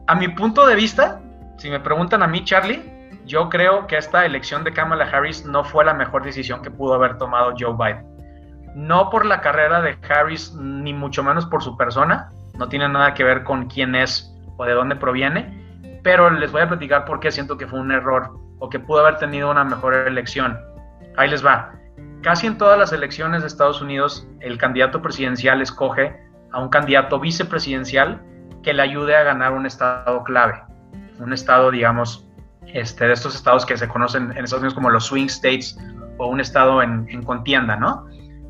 A 0.08 0.16
mi 0.16 0.28
punto 0.28 0.66
de 0.66 0.76
vista, 0.76 1.22
si 1.58 1.70
me 1.70 1.80
preguntan 1.80 2.24
a 2.24 2.28
mí, 2.28 2.43
Charlie, 2.43 2.95
yo 3.26 3.50
creo 3.50 3.88
que 3.88 3.98
esta 3.98 4.26
elección 4.26 4.64
de 4.64 4.72
Kamala 4.72 5.06
Harris 5.06 5.46
no 5.46 5.64
fue 5.64 5.84
la 5.84 5.94
mejor 5.94 6.24
decisión 6.24 6.62
que 6.62 6.70
pudo 6.70 6.94
haber 6.94 7.18
tomado 7.18 7.54
Joe 7.58 7.76
Biden. 7.76 8.06
No 8.76 9.10
por 9.10 9.26
la 9.26 9.42
carrera 9.42 9.82
de 9.82 9.98
Harris, 10.08 10.54
ni 10.56 10.94
mucho 10.94 11.24
menos 11.24 11.46
por 11.46 11.64
su 11.64 11.76
persona, 11.76 12.32
no 12.58 12.70
tiene 12.70 12.88
nada 12.88 13.14
que 13.14 13.24
ver 13.24 13.44
con 13.44 13.68
quién 13.68 13.96
es 13.96 14.32
o 14.58 14.66
de 14.66 14.74
dónde 14.74 14.96
proviene, 14.96 16.00
pero 16.04 16.30
les 16.30 16.52
voy 16.52 16.62
a 16.62 16.68
platicar 16.68 17.06
por 17.06 17.20
qué 17.20 17.32
siento 17.32 17.58
que 17.58 17.68
fue 17.68 17.80
un 17.80 17.92
error 17.92 18.32
o 18.60 18.70
que 18.70 18.80
pudo 18.80 19.00
haber 19.00 19.18
tenido 19.18 19.50
una 19.50 19.64
mejor 19.64 19.96
elección. 19.96 20.58
Ahí 21.18 21.30
les 21.30 21.44
va. 21.44 21.72
Casi 22.22 22.48
en 22.48 22.58
todas 22.58 22.78
las 22.78 22.94
elecciones 22.94 23.42
de 23.42 23.48
Estados 23.48 23.82
Unidos, 23.82 24.28
el 24.40 24.58
candidato 24.58 25.02
presidencial 25.02 25.62
escoge 25.62 26.16
a 26.52 26.60
un 26.60 26.70
candidato 26.70 27.20
vicepresidencial 27.20 28.22
que 28.62 28.74
le 28.74 28.82
ayude 28.82 29.16
a 29.16 29.24
ganar 29.24 29.54
un 29.54 29.66
estado 29.66 30.24
clave, 30.24 30.62
un 31.20 31.34
estado, 31.34 31.72
digamos, 31.72 32.28
este, 32.74 33.07
de 33.07 33.13
estos 33.13 33.36
estados 33.36 33.66
que 33.66 33.78
se 33.78 33.88
conocen 33.88 34.32
en 34.32 34.43
Estados 34.43 34.61
Unidos 34.61 34.74
como 34.74 34.89
los 34.89 35.05
swing 35.05 35.28
states 35.28 35.78
o 36.18 36.28
un 36.28 36.39
estado 36.39 36.82
en, 36.82 37.24
contienda, 37.24 37.76
¿no? 37.76 38.05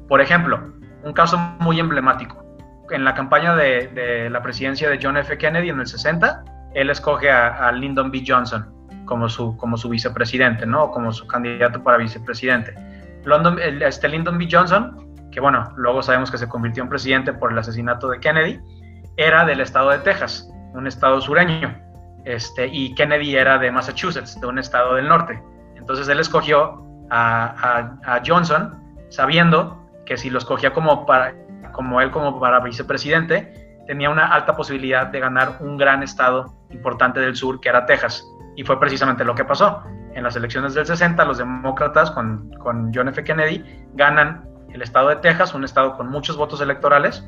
Por 0.08 0.22
ejemplo, 0.22 0.74
un 1.04 1.14
caso 1.14 1.38
muy 1.60 1.80
emblemático. 1.80 2.44
En 2.92 3.04
la 3.04 3.14
campaña 3.14 3.56
de, 3.56 4.30
la 4.30 4.42
presidencia 4.42 4.90
de 4.90 5.00
John 5.02 5.18
F. 5.18 5.38
Kennedy 5.38 5.70
en 5.70 5.80
el 5.80 5.88
60, 5.88 6.44
él 6.74 6.90
escoge 6.90 7.32
a, 7.32 7.72
Lyndon 7.72 8.12
B. 8.12 8.24
Johnson 8.26 8.72
como 9.06 9.30
su, 9.30 9.56
como 9.58 9.78
su 9.78 9.90
vicepresidente, 9.90 10.66
¿no? 10.66 10.92
Como 10.92 11.12
su 11.12 11.28
candidato 11.28 11.84
para 11.84 11.98
vicepresidente. 11.98 12.74
London, 13.24 13.58
este 13.60 14.08
Lyndon 14.08 14.38
B. 14.38 14.48
Johnson, 14.52 15.16
que 15.32 15.40
bueno, 15.40 15.72
luego 15.76 16.02
sabemos 16.04 16.30
que 16.30 16.38
se 16.38 16.48
convirtió 16.48 16.84
en 16.84 16.90
presidente 16.90 17.34
por 17.34 17.52
el 17.52 17.58
asesinato 17.58 18.10
de 18.10 18.20
Kennedy, 18.20 18.60
era 19.18 19.46
del 19.46 19.62
estado 19.62 19.90
de 19.92 20.00
Texas, 20.00 20.50
un 20.74 20.88
estado 20.88 21.22
sureño, 21.22 21.76
este, 22.26 22.68
y 22.68 22.94
Kennedy 22.96 23.36
era 23.36 23.58
de 23.58 23.72
Massachusetts, 23.72 24.40
de 24.40 24.48
un 24.48 24.60
estado 24.60 24.96
del 24.96 25.08
norte. 25.08 25.42
Entonces 25.76 26.08
él 26.10 26.20
escogió 26.20 26.84
a, 27.12 28.22
Johnson 28.26 28.82
sabiendo 29.10 29.88
que 30.06 30.18
si 30.18 30.30
lo 30.30 30.40
escogía 30.40 30.74
como, 30.74 31.06
para, 31.06 31.36
como 31.72 32.02
él 32.02 32.12
como 32.12 32.40
para 32.40 32.60
vicepresidente, 32.60 33.84
tenía 33.88 34.10
una 34.10 34.28
alta 34.28 34.56
posibilidad 34.56 35.08
de 35.08 35.20
ganar 35.20 35.58
un 35.60 35.78
gran 35.78 36.02
estado 36.02 36.54
importante 36.72 37.20
del 37.20 37.36
sur, 37.36 37.60
que 37.60 37.70
era 37.70 37.86
Texas. 37.86 38.26
Y 38.56 38.64
fue 38.64 38.80
precisamente 38.80 39.24
lo 39.24 39.36
que 39.36 39.46
pasó. 39.46 39.84
En 40.16 40.24
las 40.24 40.36
elecciones 40.36 40.74
del 40.74 40.86
60, 40.86 41.24
los 41.26 41.38
demócratas 41.38 42.10
con, 42.12 42.50
con 42.58 42.92
John 42.94 43.10
F. 43.10 43.24
Kennedy 43.24 43.64
ganan 43.94 44.48
el 44.74 44.82
estado 44.82 45.10
de 45.10 45.18
Texas, 45.18 45.54
un 45.54 45.64
estado 45.64 45.96
con 45.96 46.10
muchos 46.10 46.38
votos 46.38 46.62
electorales, 46.62 47.24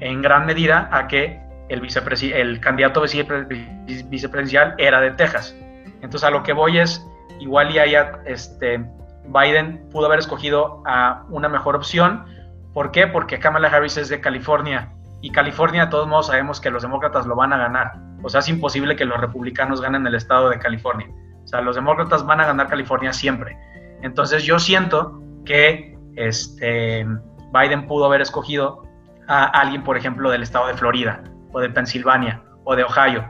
en 0.00 0.22
gran 0.22 0.46
medida 0.46 0.88
a 0.92 1.08
que 1.08 1.40
el, 1.68 1.82
el 2.32 2.60
candidato 2.60 3.02
vicepresidencial 3.02 4.74
era 4.78 5.00
de 5.00 5.10
Texas. 5.12 5.56
Entonces 6.02 6.24
a 6.24 6.30
lo 6.30 6.42
que 6.42 6.52
voy 6.52 6.78
es, 6.78 7.04
igual 7.40 7.70
y 7.70 7.78
haya, 7.78 8.20
este, 8.24 8.84
Biden 9.24 9.88
pudo 9.90 10.06
haber 10.06 10.18
escogido 10.18 10.82
a 10.86 11.24
una 11.28 11.48
mejor 11.48 11.76
opción. 11.76 12.24
¿Por 12.72 12.90
qué? 12.90 13.06
Porque 13.06 13.38
Kamala 13.38 13.68
Harris 13.68 13.96
es 13.96 14.08
de 14.08 14.20
California 14.20 14.92
y 15.22 15.30
California 15.30 15.86
de 15.86 15.90
todos 15.90 16.06
modos 16.06 16.28
sabemos 16.28 16.60
que 16.60 16.70
los 16.70 16.82
demócratas 16.82 17.26
lo 17.26 17.34
van 17.34 17.52
a 17.52 17.56
ganar. 17.56 17.92
O 18.22 18.28
sea, 18.28 18.40
es 18.40 18.48
imposible 18.48 18.96
que 18.96 19.04
los 19.04 19.20
republicanos 19.20 19.80
ganen 19.80 20.06
el 20.06 20.14
estado 20.14 20.50
de 20.50 20.58
California. 20.58 21.08
O 21.42 21.46
sea, 21.46 21.60
los 21.60 21.76
demócratas 21.76 22.26
van 22.26 22.40
a 22.40 22.46
ganar 22.46 22.68
California 22.68 23.12
siempre. 23.12 23.56
Entonces 24.02 24.44
yo 24.44 24.58
siento 24.58 25.20
que 25.44 25.96
este, 26.16 27.06
Biden 27.52 27.86
pudo 27.86 28.04
haber 28.06 28.20
escogido 28.20 28.82
a 29.28 29.44
alguien, 29.44 29.82
por 29.82 29.96
ejemplo, 29.96 30.30
del 30.30 30.42
estado 30.42 30.66
de 30.68 30.74
Florida 30.74 31.22
o 31.56 31.60
de 31.60 31.70
Pensilvania 31.70 32.42
o 32.64 32.76
de 32.76 32.84
Ohio, 32.84 33.24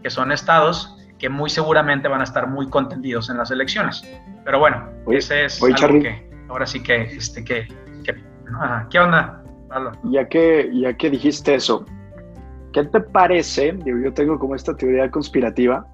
que 0.00 0.08
son 0.08 0.30
estados 0.30 0.96
que 1.18 1.28
muy 1.28 1.50
seguramente 1.50 2.06
van 2.06 2.20
a 2.20 2.24
estar 2.24 2.46
muy 2.46 2.68
contendidos 2.68 3.28
en 3.28 3.38
las 3.38 3.50
elecciones. 3.50 4.04
Pero 4.44 4.60
bueno, 4.60 4.88
ese 5.10 5.46
es 5.46 5.60
algo 5.60 6.00
que 6.00 6.30
ahora 6.48 6.64
sí 6.64 6.80
que, 6.80 7.02
este, 7.02 7.44
que, 7.44 7.66
¿qué 8.90 8.98
onda? 9.00 9.42
Ya 10.04 10.28
que, 10.28 10.70
ya 10.74 10.96
que 10.96 11.10
dijiste 11.10 11.56
eso, 11.56 11.84
¿qué 12.72 12.84
te 12.84 13.00
parece? 13.00 13.76
Yo 13.84 14.12
tengo 14.12 14.38
como 14.38 14.54
esta 14.54 14.76
teoría 14.76 15.10
conspirativa, 15.10 15.84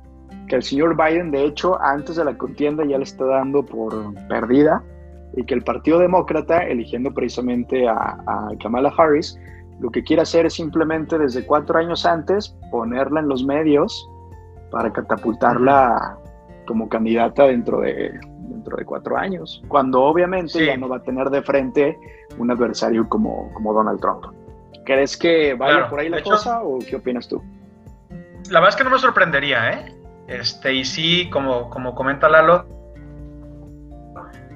que 0.49 0.57
el 0.57 0.63
señor 0.63 0.95
Biden, 0.95 1.31
de 1.31 1.45
hecho, 1.45 1.81
antes 1.81 2.17
de 2.17 2.25
la 2.27 2.37
contienda 2.37 2.85
ya 2.85 2.99
le 2.99 3.05
está 3.05 3.25
dando 3.25 3.65
por 3.65 4.13
perdida 4.29 4.83
y 5.35 5.45
que 5.47 5.55
el 5.55 5.63
Partido 5.63 6.01
Demócrata, 6.01 6.59
eligiendo 6.67 7.15
precisamente 7.15 7.89
a, 7.89 7.95
a 8.27 8.51
Kamala 8.61 8.93
Harris, 8.99 9.39
lo 9.83 9.91
que 9.91 10.05
quiere 10.05 10.23
hacer 10.23 10.47
es 10.47 10.55
simplemente 10.55 11.19
desde 11.19 11.45
cuatro 11.45 11.77
años 11.77 12.07
antes 12.07 12.57
ponerla 12.71 13.19
en 13.19 13.29
los 13.29 13.45
medios 13.45 14.09
para 14.71 14.93
catapultarla 14.93 16.17
como 16.67 16.89
candidata 16.89 17.49
dentro 17.49 17.81
de, 17.81 18.13
dentro 18.49 18.77
de 18.77 18.85
cuatro 18.85 19.17
años, 19.17 19.61
cuando 19.67 20.03
obviamente 20.03 20.65
ya 20.65 20.77
no 20.77 20.89
va 20.89 20.99
a 20.99 21.03
tener 21.03 21.31
de 21.31 21.43
frente 21.43 21.99
un 22.39 22.53
adversario 22.53 23.09
como, 23.09 23.53
como 23.55 23.75
Donald 23.75 24.01
Trump. 24.01 24.27
¿Crees 24.85 25.17
que 25.17 25.55
vaya 25.55 25.91
por 25.91 25.99
ahí 25.99 26.09
la 26.09 26.23
cosa 26.23 26.63
o 26.63 26.79
qué 26.79 26.95
opinas 26.95 27.27
tú? 27.27 27.43
La 28.51 28.61
verdad 28.61 28.69
es 28.69 28.77
que 28.77 28.85
no 28.85 28.91
me 28.91 28.99
sorprendería, 28.99 29.73
¿eh? 29.73 29.97
Este, 30.29 30.75
y 30.75 30.85
sí, 30.85 31.29
como, 31.31 31.69
como 31.71 31.97
comenta 31.97 32.29
Lalo, 32.29 32.67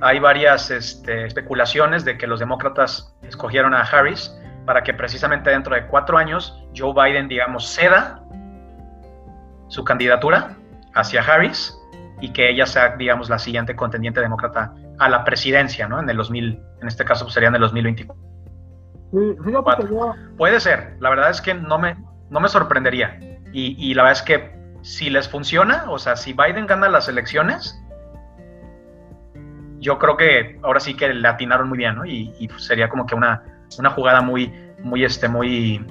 hay 0.01 0.21
varias 0.21 0.71
este, 0.71 1.27
especulaciones 1.27 2.05
de 2.05 2.17
que 2.17 2.29
los 2.29 2.39
demócratas 2.39 3.13
escogieron 3.23 3.75
a 3.75 3.81
Harris 3.81 4.33
para 4.67 4.83
que 4.83 4.93
precisamente 4.93 5.49
dentro 5.51 5.75
de 5.75 5.87
cuatro 5.87 6.19
años 6.19 6.63
Joe 6.77 6.93
Biden, 6.93 7.29
digamos, 7.29 7.67
ceda 7.73 8.21
su 9.69 9.85
candidatura 9.85 10.57
hacia 10.95 11.23
Harris 11.23 11.79
y 12.21 12.33
que 12.33 12.51
ella 12.51 12.67
sea, 12.67 12.97
digamos, 12.97 13.31
la 13.31 13.39
siguiente 13.39 13.77
contendiente 13.77 14.21
demócrata 14.21 14.75
a 14.99 15.09
la 15.09 15.25
presidencia, 15.25 15.89
¿no? 15.89 16.01
En 16.01 16.11
el 16.11 16.17
2000, 16.17 16.61
en 16.83 16.89
este 16.89 17.05
caso 17.05 17.25
pues, 17.25 17.35
sería 17.35 17.49
en 17.49 17.55
el 17.55 17.61
2024. 17.61 18.25
Puede 20.37 20.61
ser, 20.61 20.97
la 21.01 21.11
verdad 21.11 21.31
es 21.31 21.41
que 21.41 21.55
no 21.55 21.79
me, 21.79 21.97
no 22.31 22.41
me 22.41 22.49
sorprendería. 22.49 23.19
Y, 23.53 23.77
y, 23.79 23.95
la 23.95 24.03
verdad 24.03 24.19
es 24.21 24.23
que 24.23 24.57
si 24.83 25.09
les 25.11 25.29
funciona, 25.29 25.85
o 25.89 25.99
sea, 25.99 26.17
si 26.17 26.33
Biden 26.33 26.67
gana 26.67 26.89
las 26.89 27.09
elecciones, 27.09 27.81
yo 29.79 29.99
creo 29.99 30.17
que 30.17 30.59
ahora 30.63 30.81
sí 30.81 30.95
que 30.95 31.13
le 31.13 31.29
atinaron 31.29 31.69
muy 31.69 31.79
bien, 31.79 31.95
¿no? 31.95 32.05
Y, 32.05 32.35
y 32.39 32.49
sería 32.59 32.89
como 32.89 33.07
que 33.07 33.15
una, 33.15 33.43
una 33.79 33.91
jugada 33.91 34.21
muy, 34.21 34.53
muy, 34.83 35.05
este, 35.05 35.29
muy, 35.29 35.85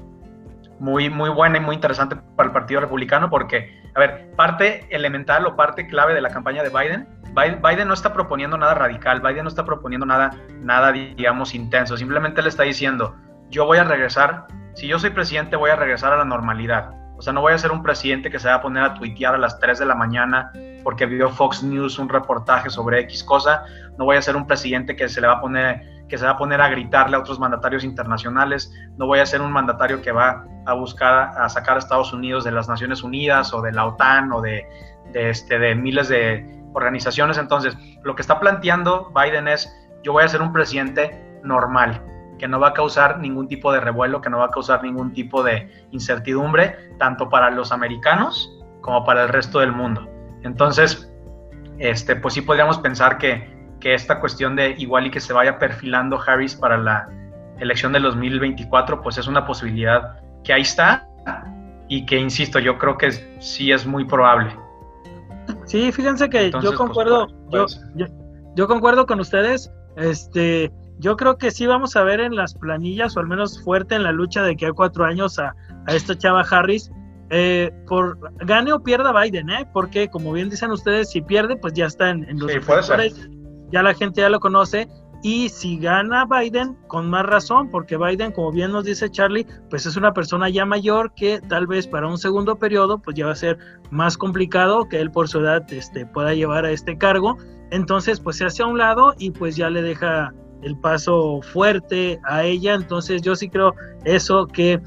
muy, 0.79 1.09
muy 1.09 1.29
buena 1.29 1.57
y 1.57 1.61
muy 1.61 1.75
interesante 1.75 2.15
para 2.35 2.47
el 2.47 2.53
Partido 2.53 2.81
Republicano 2.81 3.29
porque, 3.29 3.81
a 3.95 3.99
ver, 3.99 4.31
parte 4.35 4.87
elemental 4.89 5.45
o 5.45 5.55
parte 5.55 5.87
clave 5.87 6.13
de 6.13 6.21
la 6.21 6.29
campaña 6.29 6.63
de 6.63 6.69
Biden, 6.69 7.07
Biden 7.35 7.87
no 7.87 7.93
está 7.93 8.13
proponiendo 8.13 8.57
nada 8.57 8.73
radical, 8.73 9.21
Biden 9.21 9.43
no 9.43 9.49
está 9.49 9.65
proponiendo 9.65 10.05
nada, 10.05 10.31
nada, 10.61 10.91
digamos, 10.91 11.53
intenso, 11.53 11.97
simplemente 11.97 12.41
le 12.41 12.49
está 12.49 12.63
diciendo, 12.63 13.15
yo 13.49 13.65
voy 13.65 13.77
a 13.77 13.83
regresar, 13.83 14.47
si 14.73 14.87
yo 14.87 14.99
soy 14.99 15.09
presidente 15.09 15.55
voy 15.55 15.69
a 15.69 15.75
regresar 15.75 16.13
a 16.13 16.17
la 16.17 16.25
normalidad. 16.25 16.91
O 17.17 17.21
sea, 17.21 17.33
no 17.33 17.41
voy 17.41 17.53
a 17.53 17.57
ser 17.57 17.71
un 17.71 17.81
presidente 17.81 18.29
que 18.29 18.39
se 18.39 18.47
va 18.47 18.55
a 18.55 18.61
poner 18.61 18.83
a 18.83 18.93
tuitear 18.93 19.35
a 19.35 19.37
las 19.37 19.59
3 19.59 19.79
de 19.79 19.85
la 19.85 19.95
mañana 19.95 20.51
porque 20.83 21.05
vio 21.05 21.29
Fox 21.29 21.63
News 21.63 21.97
un 21.97 22.09
reportaje 22.09 22.69
sobre 22.69 22.99
X 23.01 23.23
cosa. 23.23 23.63
No 23.97 24.05
voy 24.05 24.17
a 24.17 24.21
ser 24.21 24.35
un 24.35 24.45
presidente 24.45 24.95
que 24.95 25.07
se 25.09 25.21
le 25.21 25.27
va 25.27 25.33
a 25.33 25.41
poner 25.41 25.95
que 26.07 26.17
se 26.17 26.25
va 26.25 26.31
a 26.31 26.37
poner 26.37 26.61
a 26.61 26.69
gritarle 26.69 27.15
a 27.15 27.19
otros 27.19 27.39
mandatarios 27.39 27.83
internacionales, 27.83 28.71
no 28.97 29.07
voy 29.07 29.19
a 29.19 29.25
ser 29.25 29.41
un 29.41 29.51
mandatario 29.51 30.01
que 30.01 30.11
va 30.11 30.45
a 30.65 30.73
buscar 30.73 31.31
a 31.37 31.49
sacar 31.49 31.77
a 31.77 31.79
Estados 31.79 32.13
Unidos 32.13 32.43
de 32.43 32.51
las 32.51 32.67
Naciones 32.67 33.03
Unidas 33.03 33.53
o 33.53 33.61
de 33.61 33.71
la 33.71 33.85
OTAN 33.85 34.31
o 34.31 34.41
de, 34.41 34.67
este, 35.13 35.57
de 35.57 35.75
miles 35.75 36.07
de 36.09 36.63
organizaciones. 36.73 37.37
Entonces, 37.37 37.75
lo 38.03 38.15
que 38.15 38.21
está 38.21 38.39
planteando 38.39 39.11
Biden 39.15 39.47
es, 39.47 39.71
yo 40.03 40.13
voy 40.13 40.23
a 40.23 40.27
ser 40.27 40.41
un 40.41 40.53
presidente 40.53 41.39
normal, 41.43 42.01
que 42.37 42.47
no 42.47 42.59
va 42.59 42.69
a 42.69 42.73
causar 42.73 43.19
ningún 43.19 43.47
tipo 43.47 43.71
de 43.71 43.79
revuelo, 43.79 44.21
que 44.21 44.29
no 44.29 44.39
va 44.39 44.45
a 44.45 44.51
causar 44.51 44.83
ningún 44.83 45.13
tipo 45.13 45.43
de 45.43 45.69
incertidumbre, 45.91 46.75
tanto 46.99 47.29
para 47.29 47.49
los 47.49 47.71
americanos 47.71 48.51
como 48.81 49.03
para 49.03 49.23
el 49.23 49.29
resto 49.29 49.59
del 49.59 49.71
mundo. 49.71 50.07
Entonces, 50.43 51.11
este, 51.79 52.15
pues 52.15 52.33
sí 52.33 52.41
podríamos 52.41 52.77
pensar 52.79 53.17
que, 53.17 53.53
que 53.79 53.93
esta 53.93 54.19
cuestión 54.19 54.55
de 54.55 54.71
igual 54.77 55.07
y 55.07 55.11
que 55.11 55.19
se 55.19 55.33
vaya 55.33 55.57
perfilando 55.59 56.19
Harris 56.25 56.55
para 56.55 56.77
la 56.77 57.09
elección 57.59 57.93
del 57.93 58.03
2024, 58.03 59.01
pues 59.01 59.17
es 59.17 59.27
una 59.27 59.45
posibilidad 59.45 60.19
que 60.43 60.53
ahí 60.53 60.61
está 60.61 61.07
y 61.87 62.05
que, 62.05 62.17
insisto, 62.17 62.59
yo 62.59 62.77
creo 62.77 62.97
que 62.97 63.11
sí 63.39 63.71
es 63.71 63.85
muy 63.85 64.05
probable. 64.05 64.55
Sí, 65.65 65.91
fíjense 65.91 66.29
que 66.29 66.51
yo 66.51 66.59
pues, 66.59 66.75
concuerdo, 66.75 67.27
yo, 68.55 68.67
concuerdo 68.67 69.05
con 69.05 69.19
ustedes, 69.19 69.71
este, 69.95 70.71
yo 70.99 71.17
creo 71.17 71.37
que 71.37 71.51
sí 71.51 71.65
vamos 71.65 71.95
a 71.95 72.03
ver 72.03 72.19
en 72.19 72.35
las 72.35 72.53
planillas, 72.53 73.17
o 73.17 73.19
al 73.19 73.27
menos 73.27 73.61
fuerte 73.63 73.95
en 73.95 74.03
la 74.03 74.11
lucha 74.11 74.43
de 74.43 74.55
que 74.55 74.67
hay 74.67 74.71
cuatro 74.71 75.05
años 75.05 75.39
a, 75.39 75.55
esta 75.87 76.17
chava 76.17 76.41
Harris, 76.41 76.91
eh, 77.29 77.71
por 77.87 78.17
gane 78.45 78.71
o 78.71 78.81
pierda 78.81 79.11
Biden, 79.19 79.49
¿eh? 79.49 79.67
Porque 79.73 80.07
como 80.09 80.31
bien 80.31 80.49
dicen 80.49 80.71
ustedes, 80.71 81.09
si 81.09 81.21
pierde, 81.21 81.57
pues 81.57 81.73
ya 81.73 81.87
está 81.87 82.09
en, 82.09 82.25
los 82.39 82.51
sí, 82.51 83.29
ya 83.71 83.83
la 83.83 83.93
gente 83.93 84.21
ya 84.21 84.29
lo 84.29 84.39
conoce. 84.39 84.87
Y 85.23 85.49
si 85.49 85.79
gana 85.79 86.25
Biden, 86.25 86.77
con 86.87 87.09
más 87.09 87.25
razón, 87.25 87.71
porque 87.71 87.97
Biden, 87.97 88.31
como 88.31 88.51
bien 88.51 88.71
nos 88.71 88.83
dice 88.83 89.09
Charlie, 89.09 89.47
pues 89.71 89.87
es 89.87 89.97
una 89.97 90.13
persona 90.13 90.49
ya 90.49 90.65
mayor 90.65 91.13
que 91.15 91.41
tal 91.41 91.65
vez 91.65 91.87
para 91.87 92.07
un 92.07 92.19
segundo 92.19 92.57
periodo, 92.57 92.99
pues 92.99 93.15
ya 93.15 93.25
va 93.25 93.31
a 93.31 93.35
ser 93.35 93.57
más 93.89 94.17
complicado 94.19 94.87
que 94.87 94.99
él 94.99 95.09
por 95.09 95.27
su 95.27 95.39
edad 95.39 95.65
este, 95.73 96.05
pueda 96.05 96.35
llevar 96.35 96.65
a 96.65 96.71
este 96.71 96.95
cargo. 96.97 97.37
Entonces, 97.71 98.19
pues 98.19 98.37
se 98.37 98.45
hace 98.45 98.61
a 98.61 98.67
un 98.67 98.77
lado 98.77 99.15
y 99.17 99.31
pues 99.31 99.55
ya 99.55 99.71
le 99.71 99.81
deja 99.81 100.31
el 100.63 100.77
paso 100.77 101.41
fuerte 101.41 102.19
a 102.23 102.43
ella. 102.43 102.73
Entonces, 102.73 103.21
yo 103.21 103.35
sí 103.35 103.49
creo 103.49 103.73
eso 104.03 104.47
que 104.47 104.81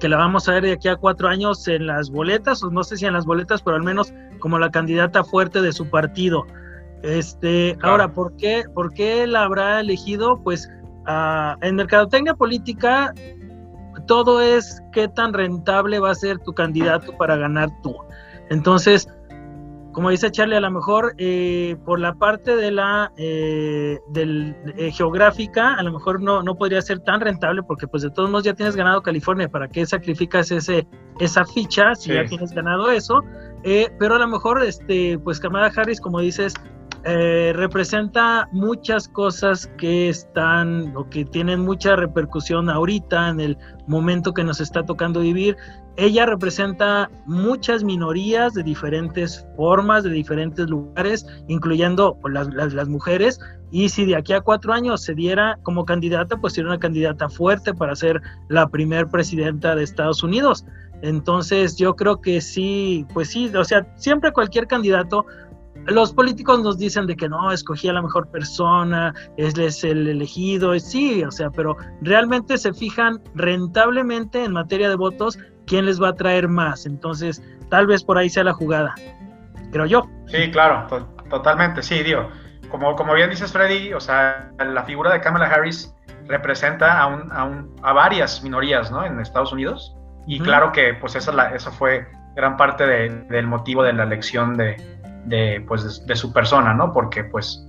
que 0.00 0.08
la 0.08 0.16
vamos 0.16 0.48
a 0.48 0.52
ver 0.52 0.64
de 0.64 0.72
aquí 0.72 0.88
a 0.88 0.96
cuatro 0.96 1.28
años 1.28 1.68
en 1.68 1.86
las 1.86 2.10
boletas, 2.10 2.62
o 2.62 2.70
no 2.70 2.82
sé 2.82 2.96
si 2.96 3.04
en 3.04 3.12
las 3.12 3.26
boletas, 3.26 3.62
pero 3.62 3.76
al 3.76 3.82
menos 3.82 4.12
como 4.40 4.58
la 4.58 4.70
candidata 4.70 5.22
fuerte 5.22 5.60
de 5.60 5.72
su 5.72 5.88
partido. 5.88 6.46
Este, 7.02 7.78
ahora, 7.82 8.12
¿por 8.12 8.34
qué, 8.36 8.64
¿por 8.74 8.92
qué 8.92 9.26
la 9.26 9.42
habrá 9.42 9.80
elegido? 9.80 10.40
Pues 10.42 10.68
uh, 11.06 11.54
en 11.60 11.76
mercadotecnia 11.76 12.34
política 12.34 13.14
todo 14.06 14.40
es 14.40 14.82
qué 14.92 15.08
tan 15.08 15.32
rentable 15.32 16.00
va 16.00 16.10
a 16.10 16.14
ser 16.14 16.38
tu 16.38 16.52
candidato 16.52 17.16
para 17.16 17.36
ganar 17.36 17.68
tú. 17.82 17.94
Entonces, 18.48 19.08
como 19.92 20.10
dice 20.10 20.30
Charlie, 20.30 20.56
a 20.56 20.60
lo 20.60 20.70
mejor 20.70 21.14
eh, 21.18 21.76
por 21.84 21.98
la 21.98 22.14
parte 22.14 22.56
de 22.56 22.70
la 22.70 23.12
eh, 23.16 23.98
del, 24.08 24.54
eh, 24.76 24.90
geográfica, 24.92 25.74
a 25.74 25.82
lo 25.82 25.92
mejor 25.92 26.22
no, 26.22 26.42
no 26.42 26.54
podría 26.54 26.80
ser 26.82 27.00
tan 27.00 27.20
rentable 27.20 27.62
porque 27.62 27.88
pues 27.88 28.02
de 28.02 28.10
todos 28.10 28.30
modos 28.30 28.44
ya 28.44 28.54
tienes 28.54 28.76
ganado 28.76 29.02
California, 29.02 29.48
¿para 29.48 29.68
qué 29.68 29.84
sacrificas 29.86 30.50
ese, 30.50 30.86
esa 31.18 31.44
ficha 31.44 31.94
si 31.94 32.12
ya 32.12 32.24
tienes 32.24 32.52
ganado 32.52 32.90
eso? 32.90 33.22
pero 33.98 34.14
a 34.14 34.18
lo 34.18 34.26
mejor, 34.26 34.62
este, 34.64 35.18
pues 35.18 35.38
Kamala 35.38 35.70
Harris, 35.76 36.00
como 36.00 36.20
dices, 36.20 36.54
eh, 37.02 37.52
representa 37.56 38.46
muchas 38.52 39.08
cosas 39.08 39.70
que 39.78 40.10
están 40.10 40.94
o 40.94 41.08
que 41.08 41.24
tienen 41.24 41.60
mucha 41.60 41.96
repercusión 41.96 42.68
ahorita 42.68 43.30
en 43.30 43.40
el 43.40 43.58
momento 43.86 44.34
que 44.34 44.44
nos 44.44 44.60
está 44.60 44.84
tocando 44.84 45.20
vivir 45.20 45.56
ella 45.96 46.26
representa 46.26 47.10
muchas 47.26 47.84
minorías 47.84 48.54
de 48.54 48.62
diferentes 48.62 49.46
formas, 49.56 50.04
de 50.04 50.10
diferentes 50.10 50.68
lugares, 50.68 51.26
incluyendo 51.48 52.16
pues, 52.20 52.34
las, 52.34 52.88
mujeres. 52.88 53.40
Y 53.70 53.88
si 53.88 54.04
de 54.06 54.16
aquí 54.16 54.32
a 54.32 54.40
cuatro 54.40 54.72
años 54.72 55.02
se 55.02 55.14
diera 55.14 55.58
como 55.62 55.84
candidata, 55.84 56.36
pues 56.36 56.54
sería 56.54 56.70
una 56.70 56.78
candidata 56.78 57.28
fuerte 57.28 57.74
para 57.74 57.94
ser 57.94 58.20
la 58.48 58.68
primer 58.68 59.08
presidenta 59.08 59.74
de 59.74 59.84
Estados 59.84 60.22
Unidos. 60.22 60.64
Entonces 61.02 61.76
yo 61.76 61.94
creo 61.96 62.20
que 62.20 62.40
sí, 62.40 63.06
pues 63.14 63.30
sí, 63.30 63.50
o 63.54 63.64
sea, 63.64 63.86
siempre 63.96 64.32
cualquier 64.32 64.66
candidato 64.66 65.24
los 65.86 66.12
políticos 66.12 66.62
nos 66.62 66.78
dicen 66.78 67.06
de 67.06 67.16
que 67.16 67.28
no, 67.28 67.50
escogí 67.52 67.88
a 67.88 67.92
la 67.92 68.02
mejor 68.02 68.28
persona, 68.28 69.14
es 69.36 69.84
el 69.84 70.08
elegido, 70.08 70.78
sí, 70.78 71.24
o 71.24 71.30
sea, 71.30 71.50
pero 71.50 71.76
realmente 72.02 72.58
se 72.58 72.72
fijan 72.72 73.20
rentablemente 73.34 74.44
en 74.44 74.52
materia 74.52 74.88
de 74.88 74.96
votos 74.96 75.38
quién 75.66 75.86
les 75.86 76.00
va 76.00 76.08
a 76.08 76.14
traer 76.14 76.48
más. 76.48 76.86
Entonces, 76.86 77.42
tal 77.68 77.86
vez 77.86 78.04
por 78.04 78.18
ahí 78.18 78.28
sea 78.28 78.44
la 78.44 78.52
jugada, 78.52 78.94
creo 79.72 79.86
yo. 79.86 80.02
Sí, 80.26 80.50
claro, 80.50 80.86
totalmente, 81.28 81.82
sí, 81.82 82.02
digo. 82.02 82.28
Como, 82.68 82.94
como 82.94 83.14
bien 83.14 83.30
dices, 83.30 83.52
Freddy, 83.52 83.92
o 83.92 84.00
sea, 84.00 84.52
la 84.58 84.84
figura 84.84 85.12
de 85.12 85.20
Kamala 85.20 85.46
Harris 85.46 85.92
representa 86.28 87.00
a, 87.00 87.06
un, 87.08 87.32
a, 87.32 87.44
un, 87.44 87.74
a 87.82 87.92
varias 87.92 88.44
minorías, 88.44 88.92
¿no? 88.92 89.04
En 89.04 89.18
Estados 89.18 89.52
Unidos. 89.52 89.96
Y 90.26 90.38
claro 90.38 90.70
que, 90.70 90.94
pues, 90.94 91.16
esa, 91.16 91.32
la, 91.32 91.52
eso 91.52 91.72
fue 91.72 92.06
gran 92.36 92.56
parte 92.56 92.86
del 92.86 93.46
motivo 93.48 93.82
de 93.82 93.92
la 93.92 94.04
elección 94.04 94.56
de, 94.56 94.76
de, 95.24 95.64
pues, 95.66 96.06
de, 96.06 96.16
su 96.16 96.32
persona, 96.32 96.74
¿no? 96.74 96.92
Porque 96.92 97.24
pues, 97.24 97.66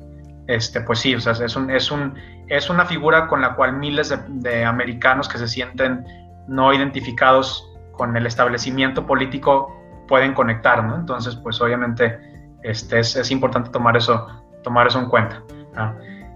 este, 0.47 0.81
pues 0.81 0.99
sí, 0.99 1.13
es, 1.13 1.55
un, 1.55 1.71
es, 1.71 1.91
un, 1.91 2.15
es 2.47 2.69
una 2.69 2.85
figura 2.85 3.27
con 3.27 3.41
la 3.41 3.55
cual 3.55 3.73
miles 3.73 4.13
de, 4.27 4.65
americanos 4.65 5.27
que 5.27 5.37
se 5.37 5.47
sienten 5.47 6.05
no 6.47 6.73
identificados 6.73 7.67
con 7.93 8.15
el 8.17 8.25
establecimiento 8.25 9.05
político 9.05 9.77
pueden 10.07 10.33
conectar, 10.33 10.83
¿no? 10.83 10.95
Entonces, 10.95 11.35
pues 11.35 11.61
obviamente 11.61 12.19
este, 12.63 12.99
es, 12.99 13.15
es 13.15 13.31
importante 13.31 13.69
tomar 13.69 13.95
eso, 13.95 14.27
tomar 14.63 14.87
eso 14.87 14.99
en 14.99 15.09
cuenta. 15.09 15.43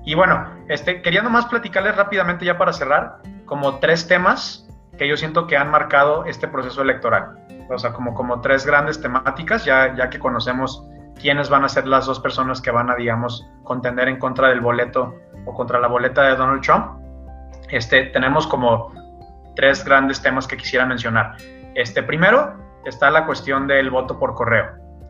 Y 0.06 0.14
bueno, 0.14 0.48
este, 0.70 1.02
quería 1.02 1.22
nomás 1.22 1.46
platicarles 1.48 1.96
rápidamente 1.96 2.46
ya 2.46 2.58
para 2.58 2.72
cerrar, 2.74 3.18
como 3.46 3.80
tres 3.80 4.08
temas 4.08 4.68
que 4.98 5.08
yo 5.08 5.18
siento 5.18 5.48
que 5.48 5.58
han 5.58 5.72
marcado 5.72 6.26
este 6.26 6.48
proceso 6.48 6.82
electoral. 6.82 7.40
O 7.70 7.78
sea, 7.78 7.94
como, 7.94 8.14
como 8.14 8.42
tres 8.42 8.66
grandes 8.66 9.02
temáticas, 9.02 9.66
ya, 9.66 9.96
ya 9.96 10.10
que 10.10 10.20
conocemos 10.20 10.84
quiénes 11.20 11.50
van 11.50 11.64
a 11.64 11.70
ser 11.70 11.88
las 11.88 12.06
dos 12.06 12.20
personas 12.20 12.62
que 12.62 12.72
van 12.72 12.90
a, 12.90 12.96
digamos, 12.96 13.48
contender 13.64 14.08
en 14.08 14.20
contra 14.20 14.50
del 14.50 14.62
boleto 14.62 15.16
o 15.46 15.54
contra 15.54 15.80
la 15.80 15.88
boleta 15.88 16.24
de 16.24 16.36
Donald 16.36 16.62
Trump. 16.62 17.00
Este, 17.70 18.06
tenemos 18.06 18.48
como 18.48 18.92
tres 19.56 19.84
grandes 19.84 20.22
temas 20.22 20.48
que 20.48 20.58
quisiera 20.58 20.86
mencionar. 20.86 21.38
Este, 21.74 22.04
primero 22.04 22.54
está 22.86 23.10
la 23.10 23.26
cuestión 23.26 23.68
del 23.68 23.90
voto 23.90 24.20
por 24.20 24.34
correo. 24.34 24.68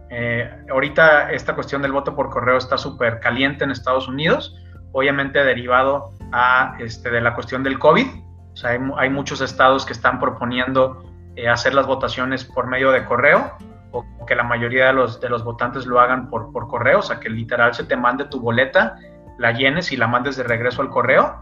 Eh, 0.09 0.49
ahorita 0.69 1.31
esta 1.31 1.55
cuestión 1.55 1.81
del 1.81 1.91
voto 1.91 2.15
por 2.15 2.29
correo 2.29 2.57
está 2.57 2.77
súper 2.77 3.19
caliente 3.19 3.63
en 3.63 3.71
Estados 3.71 4.07
Unidos, 4.07 4.55
obviamente 4.91 5.43
derivado 5.43 6.11
a, 6.31 6.75
este, 6.79 7.09
de 7.09 7.21
la 7.21 7.33
cuestión 7.33 7.63
del 7.63 7.79
COVID. 7.79 8.07
O 8.53 8.55
sea, 8.55 8.79
hay, 8.97 9.09
muchos 9.09 9.41
estados 9.41 9.85
que 9.85 9.91
están 9.91 10.19
proponiendo 10.19 11.03
eh, 11.35 11.49
hacer 11.49 11.73
las 11.73 11.87
votaciones 11.87 12.45
por 12.45 12.67
medio 12.67 12.91
de 12.91 13.03
correo 13.03 13.51
o 13.95 14.25
que 14.25 14.35
la 14.35 14.43
mayoría 14.43 14.87
de 14.87 14.93
los, 14.93 15.19
de 15.21 15.29
los 15.29 15.43
votantes 15.43 15.85
lo 15.85 15.99
hagan 15.99 16.29
por, 16.29 16.51
por 16.51 16.67
correo, 16.67 16.99
o 16.99 17.01
sea, 17.01 17.19
que 17.19 17.29
literal 17.29 17.73
se 17.73 17.83
te 17.83 17.95
mande 17.95 18.25
tu 18.25 18.39
boleta, 18.39 18.97
la 19.37 19.51
llenes 19.51 19.91
y 19.91 19.97
la 19.97 20.07
mandes 20.07 20.35
de 20.35 20.43
regreso 20.43 20.81
al 20.81 20.89
correo. 20.89 21.39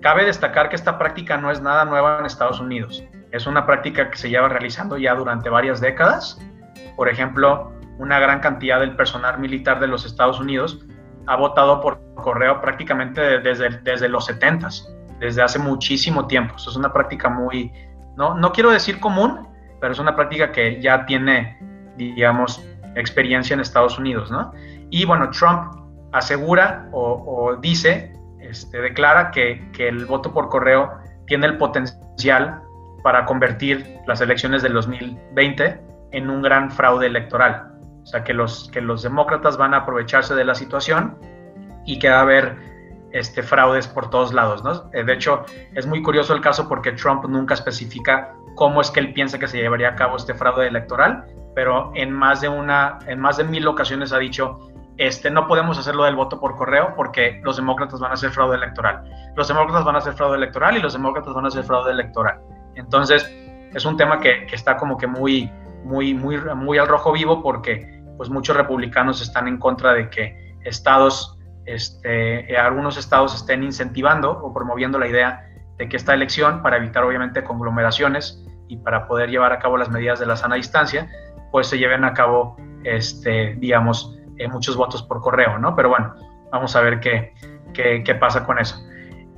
Cabe 0.00 0.24
destacar 0.24 0.68
que 0.68 0.76
esta 0.76 0.98
práctica 0.98 1.36
no 1.36 1.50
es 1.50 1.60
nada 1.60 1.84
nueva 1.84 2.18
en 2.18 2.26
Estados 2.26 2.60
Unidos. 2.60 3.04
Es 3.32 3.46
una 3.46 3.66
práctica 3.66 4.10
que 4.10 4.18
se 4.18 4.30
lleva 4.30 4.48
realizando 4.48 4.98
ya 4.98 5.14
durante 5.14 5.48
varias 5.48 5.80
décadas. 5.80 6.40
Por 6.96 7.08
ejemplo, 7.08 7.72
una 7.98 8.18
gran 8.18 8.40
cantidad 8.40 8.80
del 8.80 8.94
personal 8.96 9.38
militar 9.38 9.80
de 9.80 9.88
los 9.88 10.04
Estados 10.04 10.40
Unidos 10.40 10.84
ha 11.26 11.36
votado 11.36 11.80
por 11.80 12.00
correo 12.14 12.60
prácticamente 12.60 13.40
desde, 13.40 13.70
desde 13.82 14.08
los 14.08 14.26
70, 14.26 14.68
desde 15.18 15.42
hace 15.42 15.58
muchísimo 15.58 16.26
tiempo. 16.26 16.54
Eso 16.56 16.70
es 16.70 16.76
una 16.76 16.92
práctica 16.92 17.28
muy, 17.28 17.72
no, 18.16 18.34
no 18.34 18.52
quiero 18.52 18.70
decir 18.70 19.00
común, 19.00 19.48
pero 19.80 19.92
es 19.92 19.98
una 19.98 20.14
práctica 20.14 20.52
que 20.52 20.80
ya 20.80 21.04
tiene 21.06 21.58
digamos, 21.96 22.64
experiencia 22.94 23.54
en 23.54 23.60
Estados 23.60 23.98
Unidos, 23.98 24.30
¿no? 24.30 24.52
Y 24.90 25.04
bueno, 25.04 25.30
Trump 25.30 25.72
asegura 26.12 26.88
o, 26.92 27.56
dice, 27.60 28.12
este, 28.40 28.80
declara 28.80 29.30
que, 29.30 29.70
que, 29.72 29.88
el 29.88 30.06
voto 30.06 30.32
por 30.32 30.48
correo 30.48 30.90
tiene 31.26 31.46
el 31.46 31.58
potencial 31.58 32.62
para 33.02 33.24
convertir 33.24 33.98
las 34.06 34.20
elecciones 34.20 34.62
del 34.62 34.72
2020 34.72 35.80
en 36.12 36.30
un 36.30 36.42
gran 36.42 36.70
fraude 36.70 37.06
electoral. 37.06 37.72
O 38.02 38.06
sea, 38.06 38.22
que 38.22 38.32
los, 38.32 38.70
que 38.70 38.80
los 38.80 39.02
demócratas 39.02 39.56
van 39.56 39.74
a 39.74 39.78
aprovecharse 39.78 40.34
de 40.34 40.44
la 40.44 40.54
situación 40.54 41.18
y 41.84 41.98
que 41.98 42.08
va 42.08 42.18
a 42.18 42.20
haber 42.20 42.56
este, 43.12 43.42
fraudes 43.42 43.88
por 43.88 44.10
todos 44.10 44.32
lados, 44.32 44.62
¿no? 44.62 44.90
Eh, 44.92 45.04
de 45.04 45.12
hecho, 45.14 45.44
es 45.74 45.86
muy 45.86 46.02
curioso 46.02 46.34
el 46.34 46.40
caso 46.40 46.68
porque 46.68 46.92
Trump 46.92 47.24
nunca 47.24 47.54
especifica 47.54 48.34
cómo 48.56 48.80
es 48.80 48.90
que 48.90 48.98
él 48.98 49.12
piensa 49.12 49.38
que 49.38 49.46
se 49.46 49.58
llevaría 49.58 49.90
a 49.90 49.94
cabo 49.94 50.16
este 50.16 50.34
fraude 50.34 50.66
electoral, 50.66 51.24
pero 51.54 51.92
en 51.94 52.10
más 52.10 52.40
de 52.40 52.48
una, 52.48 52.98
en 53.06 53.20
más 53.20 53.36
de 53.36 53.44
mil 53.44 53.68
ocasiones 53.68 54.12
ha 54.12 54.18
dicho, 54.18 54.58
este, 54.96 55.30
no 55.30 55.46
podemos 55.46 55.78
hacerlo 55.78 56.04
del 56.04 56.16
voto 56.16 56.40
por 56.40 56.56
correo 56.56 56.94
porque 56.96 57.40
los 57.44 57.56
demócratas 57.56 58.00
van 58.00 58.10
a 58.10 58.14
hacer 58.14 58.30
fraude 58.30 58.56
electoral. 58.56 59.04
Los 59.36 59.46
demócratas 59.46 59.84
van 59.84 59.94
a 59.94 59.98
hacer 59.98 60.14
fraude 60.14 60.36
electoral 60.36 60.76
y 60.76 60.80
los 60.80 60.94
demócratas 60.94 61.34
van 61.34 61.44
a 61.44 61.48
hacer 61.48 61.64
fraude 61.64 61.92
electoral. 61.92 62.40
Entonces, 62.74 63.30
es 63.74 63.84
un 63.84 63.96
tema 63.96 64.20
que, 64.20 64.46
está 64.50 64.76
como 64.76 64.96
que 64.96 65.06
muy, 65.06 65.50
muy, 65.84 66.14
muy, 66.14 66.38
muy 66.38 66.78
al 66.78 66.88
rojo 66.88 67.12
vivo 67.12 67.42
porque 67.42 67.94
pues 68.16 68.30
muchos 68.30 68.56
republicanos 68.56 69.20
están 69.20 69.46
en 69.48 69.58
contra 69.58 69.92
de 69.92 70.08
que 70.08 70.56
estados, 70.64 71.38
este, 71.66 72.56
algunos 72.56 72.96
estados 72.96 73.34
estén 73.34 73.62
incentivando 73.62 74.30
o 74.30 74.52
promoviendo 74.54 74.98
la 74.98 75.08
idea 75.08 75.46
de 75.78 75.88
que 75.88 75.96
esta 75.96 76.14
elección, 76.14 76.62
para 76.62 76.76
evitar 76.76 77.04
obviamente 77.04 77.44
conglomeraciones 77.44 78.42
y 78.68 78.78
para 78.78 79.06
poder 79.06 79.30
llevar 79.30 79.52
a 79.52 79.58
cabo 79.58 79.76
las 79.76 79.90
medidas 79.90 80.18
de 80.18 80.26
la 80.26 80.36
sana 80.36 80.56
distancia, 80.56 81.08
pues 81.52 81.68
se 81.68 81.78
lleven 81.78 82.04
a 82.04 82.12
cabo, 82.12 82.56
este, 82.84 83.54
digamos, 83.58 84.18
eh, 84.38 84.48
muchos 84.48 84.76
votos 84.76 85.02
por 85.02 85.20
correo, 85.20 85.58
¿no? 85.58 85.74
Pero 85.74 85.88
bueno, 85.88 86.14
vamos 86.50 86.76
a 86.76 86.80
ver 86.80 87.00
qué, 87.00 87.32
qué, 87.72 88.14
pasa 88.14 88.44
con 88.44 88.58
eso. 88.58 88.76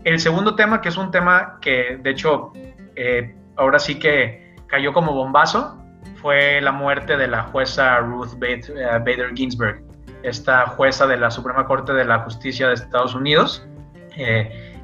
El 0.05 0.19
segundo 0.19 0.55
tema, 0.55 0.81
que 0.81 0.89
es 0.89 0.97
un 0.97 1.11
tema 1.11 1.59
que 1.61 1.99
de 2.01 2.11
hecho 2.11 2.53
eh, 2.97 3.37
ahora 3.57 3.79
sí 3.79 3.99
que 3.99 4.57
cayó 4.67 4.93
como 4.93 5.13
bombazo, 5.13 5.79
fue 6.17 6.61
la 6.61 6.73
muerte 6.73 7.17
de 7.17 7.29
la 7.29 7.45
jueza 7.45 7.99
Ruth 7.99 8.43
eh, 8.43 8.61
Bader 8.75 9.35
Ginsburg, 9.35 9.83
esta 10.23 10.67
jueza 10.67 11.07
de 11.07 11.17
la 11.17 11.31
Suprema 11.31 11.67
Corte 11.67 11.93
de 11.93 12.05
la 12.05 12.21
Justicia 12.21 12.69
de 12.69 12.75
Estados 12.75 13.15
Unidos. 13.15 13.67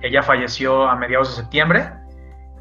Ella 0.05 0.23
falleció 0.23 0.89
a 0.89 0.97
mediados 0.97 1.31
de 1.31 1.43
septiembre 1.43 1.91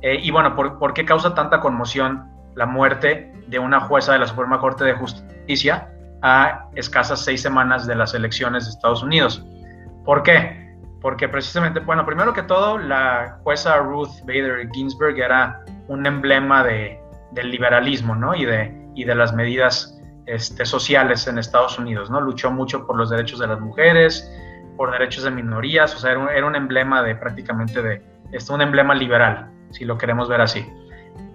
eh, 0.02 0.20
y 0.22 0.32
bueno, 0.32 0.56
¿por, 0.56 0.94
qué 0.94 1.06
causa 1.06 1.34
tanta 1.34 1.60
conmoción 1.60 2.30
la 2.56 2.66
muerte 2.66 3.34
de 3.48 3.60
una 3.60 3.80
jueza 3.82 4.14
de 4.14 4.20
la 4.20 4.28
Suprema 4.28 4.60
Corte 4.60 4.84
de 4.84 4.94
Justicia 4.94 5.89
a 6.22 6.70
escasas 6.76 7.24
seis 7.24 7.41
semanas 7.41 7.86
de 7.86 7.96
las 7.96 8.14
elecciones 8.14 8.66
de 8.66 8.72
Estados 8.72 9.04
Unidos? 9.04 9.46
¿Por 10.06 10.24
qué? 10.24 10.76
Porque 11.02 11.28
precisamente, 11.28 11.80
bueno, 11.80 12.06
primero 12.06 12.34
que 12.34 12.44
todo, 12.44 12.78
la 12.78 13.39
jueza 13.44 13.78
Ruth 13.78 14.22
Bader 14.26 14.70
Ginsburg 14.74 15.18
era 15.18 15.62
un 15.88 16.06
emblema 16.06 16.64
de, 16.64 17.00
del 17.32 17.52
liberalismo, 17.52 18.16
¿no? 18.16 18.36
Y 18.36 18.46
de, 18.46 18.74
y 18.96 19.04
de 19.06 19.16
las 19.16 19.34
medidas 19.34 20.02
este, 20.26 20.66
sociales 20.66 21.28
en 21.28 21.38
Estados 21.38 21.80
Unidos, 21.80 22.10
¿no? 22.10 22.20
Luchó 22.20 22.52
mucho 22.52 22.86
por 22.86 22.98
los 22.98 23.10
derechos 23.10 23.39
de 23.39 23.48
las 23.48 23.60
mujeres, 23.60 24.30
por 24.78 24.91
derechos 24.91 25.24
de 25.24 25.32
minorías, 25.32 25.95
o 25.95 25.99
sea, 25.99 26.11
era 26.11 26.19
un, 26.19 26.30
era 26.30 26.45
un 26.45 26.55
emblema 26.55 27.01
de 27.03 27.15
prácticamente 27.15 27.82
de, 27.82 28.01
este, 28.32 28.53
un 28.53 28.61
emblema 28.61 28.95
liberal 28.95 29.49
si 29.74 29.86
lo 29.86 29.97
queremos 29.97 30.30
ver 30.30 30.41
así. 30.41 30.65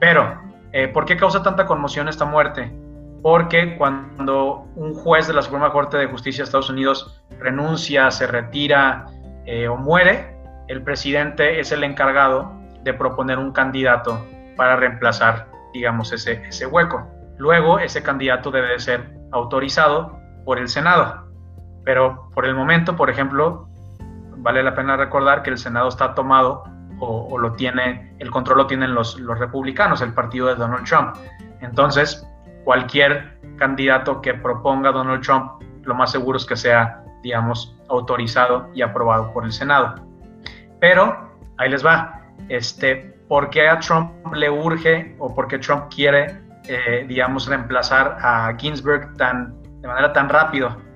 Pero, 0.01 0.41
eh, 0.73 0.89
¿por 0.89 1.05
qué 1.05 1.17
causa 1.17 1.43
tanta 1.43 1.67
conmoción 1.67 2.09
esta 2.09 2.25
muerte? 2.25 2.73
Porque 3.23 3.77
cuando 3.77 4.69
un 4.77 4.95
juez 4.95 5.27
de 5.27 5.35
la 5.35 5.43
Suprema 5.43 5.73
Corte 5.73 5.97
de 5.97 6.07
Justicia 6.07 6.43
de 6.43 6.45
Estados 6.45 6.71
Unidos 6.71 7.21
renuncia, 7.41 8.11
se 8.11 8.27
retira 8.27 9.07
eh, 9.45 9.69
o 9.69 9.77
muere, 9.77 10.37
el 10.69 10.83
presidente 10.83 11.59
es 11.59 11.73
el 11.73 11.83
encargado 11.83 12.53
de 12.85 12.95
proponer 12.95 13.39
un 13.39 13.53
candidato 13.53 14.25
para 14.57 14.77
reemplazar, 14.77 15.49
digamos, 15.73 16.13
ese, 16.13 16.43
ese 16.47 16.67
hueco. 16.67 17.07
Luego, 17.39 17.79
ese 17.79 18.03
candidato 18.03 18.51
debe 18.51 18.69
de 18.69 18.79
ser 18.79 19.11
autorizado 19.33 20.19
por 20.45 20.59
el 20.59 20.69
Senado. 20.69 21.28
Pero 21.89 22.29
por 22.35 22.45
el 22.45 22.55
momento, 22.55 22.97
por 22.97 23.09
ejemplo, 23.09 23.67
vale 24.37 24.63
la 24.63 24.75
pena 24.75 24.95
recordar 24.99 25.43
que 25.43 25.49
el 25.49 25.57
Senado 25.57 25.89
está 25.89 26.15
tomado 26.15 26.65
o, 27.01 27.39
lo 27.39 27.55
tiene, 27.55 28.15
el 28.19 28.31
control 28.31 28.59
lo 28.59 28.67
tienen 28.67 28.95
los, 28.95 29.19
republicanos, 29.19 30.03
el 30.03 30.13
partido 30.13 30.49
de 30.49 30.57
Donald 30.57 30.85
Trump. 30.85 31.17
Entonces, 31.63 32.29
cualquier 32.65 33.41
candidato 33.57 34.21
que 34.21 34.35
proponga 34.35 34.93
Donald 34.93 35.23
Trump, 35.23 35.63
lo 35.85 35.95
más 35.95 36.13
seguro 36.13 36.37
es 36.37 36.45
que 36.45 36.57
sea, 36.57 37.03
digamos, 37.23 37.75
autorizado 37.89 38.69
y 38.75 38.83
aprobado 38.83 39.33
por 39.33 39.47
el 39.47 39.53
Senado. 39.53 39.95
Pero 40.81 41.17
ahí 41.57 41.71
les 41.71 41.83
va. 41.83 42.21
Este, 42.51 43.17
por 43.29 43.49
qué 43.49 43.67
a 43.67 43.79
Trump 43.79 44.13
le 44.35 44.51
urge 44.51 45.17
o 45.19 45.35
por 45.35 45.49
qué 45.49 45.59
Trump 45.59 45.85
quiere, 45.89 46.39
eh, 46.65 47.07
digamos, 47.09 47.47
reemplazar 47.47 48.19
a 48.21 48.55
Ginsburg 48.59 49.15
de 49.17 49.89
manera 49.89 50.13
tan 50.13 50.29
rápido. 50.29 50.87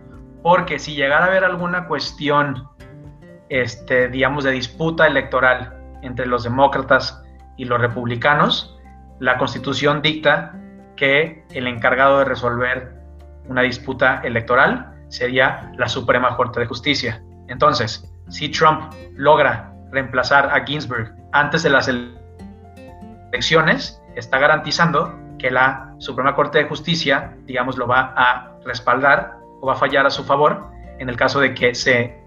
Porque 0.43 0.79
si 0.79 0.95
llegara 0.95 1.27
a 1.27 1.29
haber 1.29 1.45
alguna 1.45 1.87
cuestión, 1.87 2.69
este, 3.49 4.09
digamos, 4.09 4.45
de 4.45 4.51
disputa 4.51 5.07
electoral 5.07 5.79
entre 6.03 6.27
los 6.27 6.43
demócratas 6.43 7.23
y 7.57 7.65
los 7.65 7.81
republicanos, 7.81 8.79
la 9.21 9.39
constitución 9.39 10.03
dicta 10.03 10.55
que 10.97 11.45
el 11.51 11.67
encargado 11.67 12.19
de 12.19 12.25
resolver 12.25 12.93
una 13.49 13.63
disputa 13.63 14.21
electoral 14.25 14.93
sería 15.09 15.71
la 15.77 15.89
Suprema 15.89 16.37
Corte 16.37 16.61
de 16.61 16.67
Justicia. 16.67 17.23
Entonces, 17.49 18.11
si 18.29 18.49
Trump 18.49 18.93
logra 19.15 19.73
reemplazar 19.91 20.51
a 20.51 20.65
Ginsburg 20.65 21.15
antes 21.33 21.63
de 21.63 21.71
las 21.71 21.89
elecciones, 23.31 24.03
está 24.17 24.39
garantizando 24.39 25.19
que 25.39 25.51
la 25.51 25.95
Suprema 25.99 26.35
Corte 26.35 26.59
de 26.59 26.65
Justicia, 26.65 27.37
digamos, 27.45 27.77
lo 27.77 27.87
va 27.87 28.15
a 28.17 28.57
respaldar 28.65 29.42
o 29.63 29.67
va 29.69 29.75
a 29.75 29.77
fallar 29.77 30.05
a 30.05 30.11
su 30.11 30.25
favor 30.25 30.71
en 30.99 31.09
el 31.09 31.17
caso 31.17 31.39
de 31.41 31.55
que 31.55 31.75
se 31.75 32.21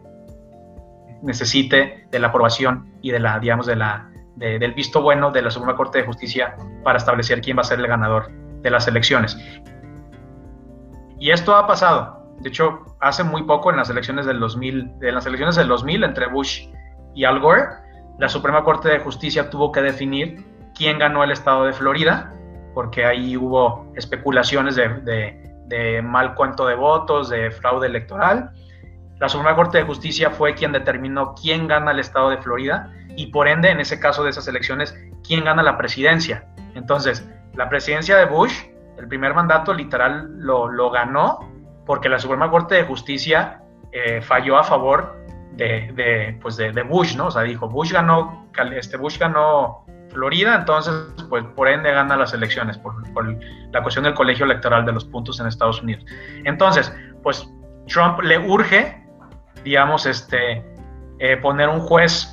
necesite 1.22 2.08
de 2.10 2.20
la 2.20 2.28
aprobación 2.28 2.94
y 3.02 3.12
de 3.12 3.20
la, 3.20 3.40
digamos, 3.40 3.66
de 3.66 3.76
la, 3.76 4.10
del 4.38 4.74
visto 4.74 5.02
bueno 5.02 5.32
de 5.32 5.42
la 5.42 5.52
Suprema 5.52 5.76
Corte 5.76 6.00
de 6.00 6.06
Justicia 6.06 6.56
para 6.84 6.98
establecer 6.98 7.42
quién 7.42 7.58
va 7.58 7.62
a 7.62 7.66
ser 7.66 7.80
el 7.80 7.88
ganador 7.88 8.32
de 8.62 8.70
las 8.70 8.88
elecciones. 8.88 9.38
Y 11.20 11.32
esto 11.32 11.56
ha 11.56 11.68
pasado. 11.68 12.26
De 12.40 12.50
hecho, 12.50 12.96
hace 13.02 13.24
muy 13.24 13.44
poco 13.44 13.70
en 13.70 13.78
las 13.78 13.90
elecciones 13.90 14.26
del 14.26 14.40
2000, 14.40 14.96
en 15.02 15.16
las 15.16 15.26
elecciones 15.26 15.58
del 15.58 15.68
2000 15.68 16.04
entre 16.06 16.28
Bush 16.28 16.70
y 17.14 17.26
Al 17.26 17.42
Gore, 17.42 17.64
la 18.18 18.30
Suprema 18.30 18.64
Corte 18.64 18.88
de 18.90 19.00
Justicia 19.00 19.50
tuvo 19.50 19.74
que 19.74 19.82
definir 19.82 20.46
quién 20.74 21.00
ganó 21.00 21.24
el 21.24 21.32
estado 21.32 21.66
de 21.66 21.74
Florida, 21.74 22.34
porque 22.74 23.06
ahí 23.06 23.36
hubo 23.36 23.92
especulaciones 23.96 24.76
de, 24.78 24.88
de 25.02 25.55
mal 26.04 26.36
cuento 26.36 26.66
de 26.68 26.76
votos, 26.76 27.30
de 27.30 27.52
fraude 27.52 27.88
electoral. 27.88 28.52
La 29.20 29.30
Suprema 29.30 29.56
Corte 29.56 29.78
de 29.78 29.84
Justicia 29.84 30.30
fue 30.30 30.56
quien 30.56 30.72
determinó 30.72 31.34
quién 31.34 31.68
gana 31.68 31.92
el 31.92 32.00
estado 32.00 32.30
de 32.30 32.38
Florida 32.38 32.92
y 33.16 33.28
por 33.28 33.48
ende, 33.48 33.70
en 33.70 33.80
ese 33.80 34.00
caso 34.00 34.24
de 34.24 34.30
esas 34.30 34.48
elecciones, 34.48 34.98
quién 35.26 35.44
gana 35.46 35.64
la 35.64 35.78
presidencia. 35.78 36.46
Entonces, 36.76 37.28
la 37.54 37.70
presidencia 37.70 38.18
de 38.18 38.26
Bush, 38.26 38.64
el 38.98 39.08
primer 39.08 39.34
mandato 39.34 39.74
literal 39.74 40.30
lo, 40.38 40.68
lo 40.68 40.92
ganó 40.92 41.40
porque 41.86 42.10
la 42.10 42.20
Suprema 42.20 42.50
Corte 42.50 42.76
de 42.76 42.84
Justicia 42.84 43.62
eh, 43.92 44.22
falló 44.22 44.58
a 44.58 44.64
favor 44.64 45.16
de, 45.54 45.92
de, 45.94 46.38
pues 46.42 46.58
de, 46.58 46.72
Bush, 46.84 47.16
¿no? 47.16 47.28
O 47.28 47.32
sea, 47.32 47.44
dijo, 47.44 47.70
Bush 47.70 47.94
ganó, 47.94 48.48
este 48.76 48.98
Bush 48.98 49.18
ganó 49.18 49.86
Florida, 50.10 50.56
entonces, 50.56 50.94
pues 51.30 51.44
por 51.56 51.68
ende 51.68 51.92
gana 51.92 52.16
las 52.16 52.34
elecciones, 52.34 52.78
por, 52.78 52.96
la 53.72 53.82
cuestión 53.82 54.06
del 54.06 54.14
colegio 54.14 54.46
electoral 54.46 54.86
de 54.86 54.94
los 54.94 55.06
puntos 55.06 55.40
en 55.40 55.48
Estados 55.48 55.82
Unidos. 55.82 56.06
Entonces, 56.44 56.94
pues 57.24 57.50
Trump 57.88 58.22
le 58.22 58.38
urge, 58.38 59.06
digamos, 59.64 60.06
este, 60.06 60.66
eh, 61.20 61.38
poner 61.38 61.70
un 61.70 61.80
juez 61.80 62.30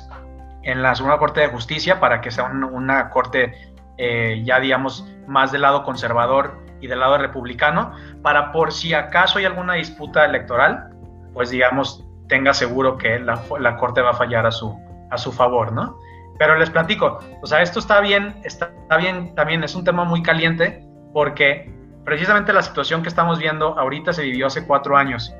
en 0.63 0.81
la 0.81 0.95
Suprema 0.95 1.19
Corte 1.19 1.41
de 1.41 1.47
Justicia 1.47 1.99
para 1.99 2.21
que 2.21 2.31
sea 2.31 2.45
una 2.45 3.09
corte 3.09 3.53
eh, 3.97 4.41
ya, 4.45 4.59
digamos, 4.59 5.07
más 5.27 5.51
del 5.51 5.61
lado 5.61 5.83
conservador 5.83 6.59
y 6.81 6.87
del 6.87 6.99
lado 6.99 7.17
republicano, 7.17 7.93
para 8.21 8.51
por 8.51 8.71
si 8.71 8.93
acaso 8.93 9.39
hay 9.39 9.45
alguna 9.45 9.73
disputa 9.75 10.25
electoral, 10.25 10.89
pues 11.33 11.49
digamos, 11.49 12.05
tenga 12.27 12.53
seguro 12.53 12.97
que 12.97 13.19
la, 13.19 13.41
la 13.59 13.77
Corte 13.77 14.01
va 14.01 14.11
a 14.11 14.13
fallar 14.13 14.45
a 14.45 14.51
su, 14.51 14.77
a 15.11 15.17
su 15.17 15.31
favor, 15.31 15.71
¿no? 15.71 15.97
Pero 16.39 16.57
les 16.57 16.69
platico, 16.69 17.19
o 17.41 17.47
sea, 17.47 17.61
esto 17.61 17.79
está 17.79 18.01
bien, 18.01 18.35
está, 18.43 18.71
bien, 18.97 19.35
también 19.35 19.63
es 19.63 19.75
un 19.75 19.83
tema 19.83 20.03
muy 20.03 20.23
caliente, 20.23 20.85
porque 21.13 21.71
precisamente 22.03 22.51
la 22.53 22.61
situación 22.61 23.03
que 23.03 23.09
estamos 23.09 23.39
viendo 23.39 23.77
ahorita 23.77 24.13
se 24.13 24.23
vivió 24.23 24.47
hace 24.47 24.65
cuatro 24.65 24.97
años. 24.97 25.33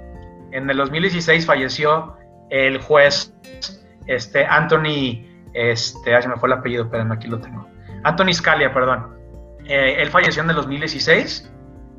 En 0.52 0.70
el 0.70 0.78
2016 0.78 1.46
falleció 1.46 2.16
el 2.50 2.80
juez 2.80 3.34
este, 4.06 4.46
Anthony, 4.46 5.26
este, 5.54 6.22
se 6.22 6.28
me 6.28 6.36
fue 6.36 6.50
el 6.50 6.54
apellido, 6.54 6.90
pero 6.90 7.12
aquí 7.12 7.28
lo 7.28 7.40
tengo. 7.40 7.68
Anthony 8.04 8.34
Scalia, 8.34 8.74
perdón. 8.74 9.18
Eh, 9.66 9.96
él 10.00 10.10
falleció 10.10 10.44
en 10.44 10.50
el 10.50 10.56
2016 10.58 11.52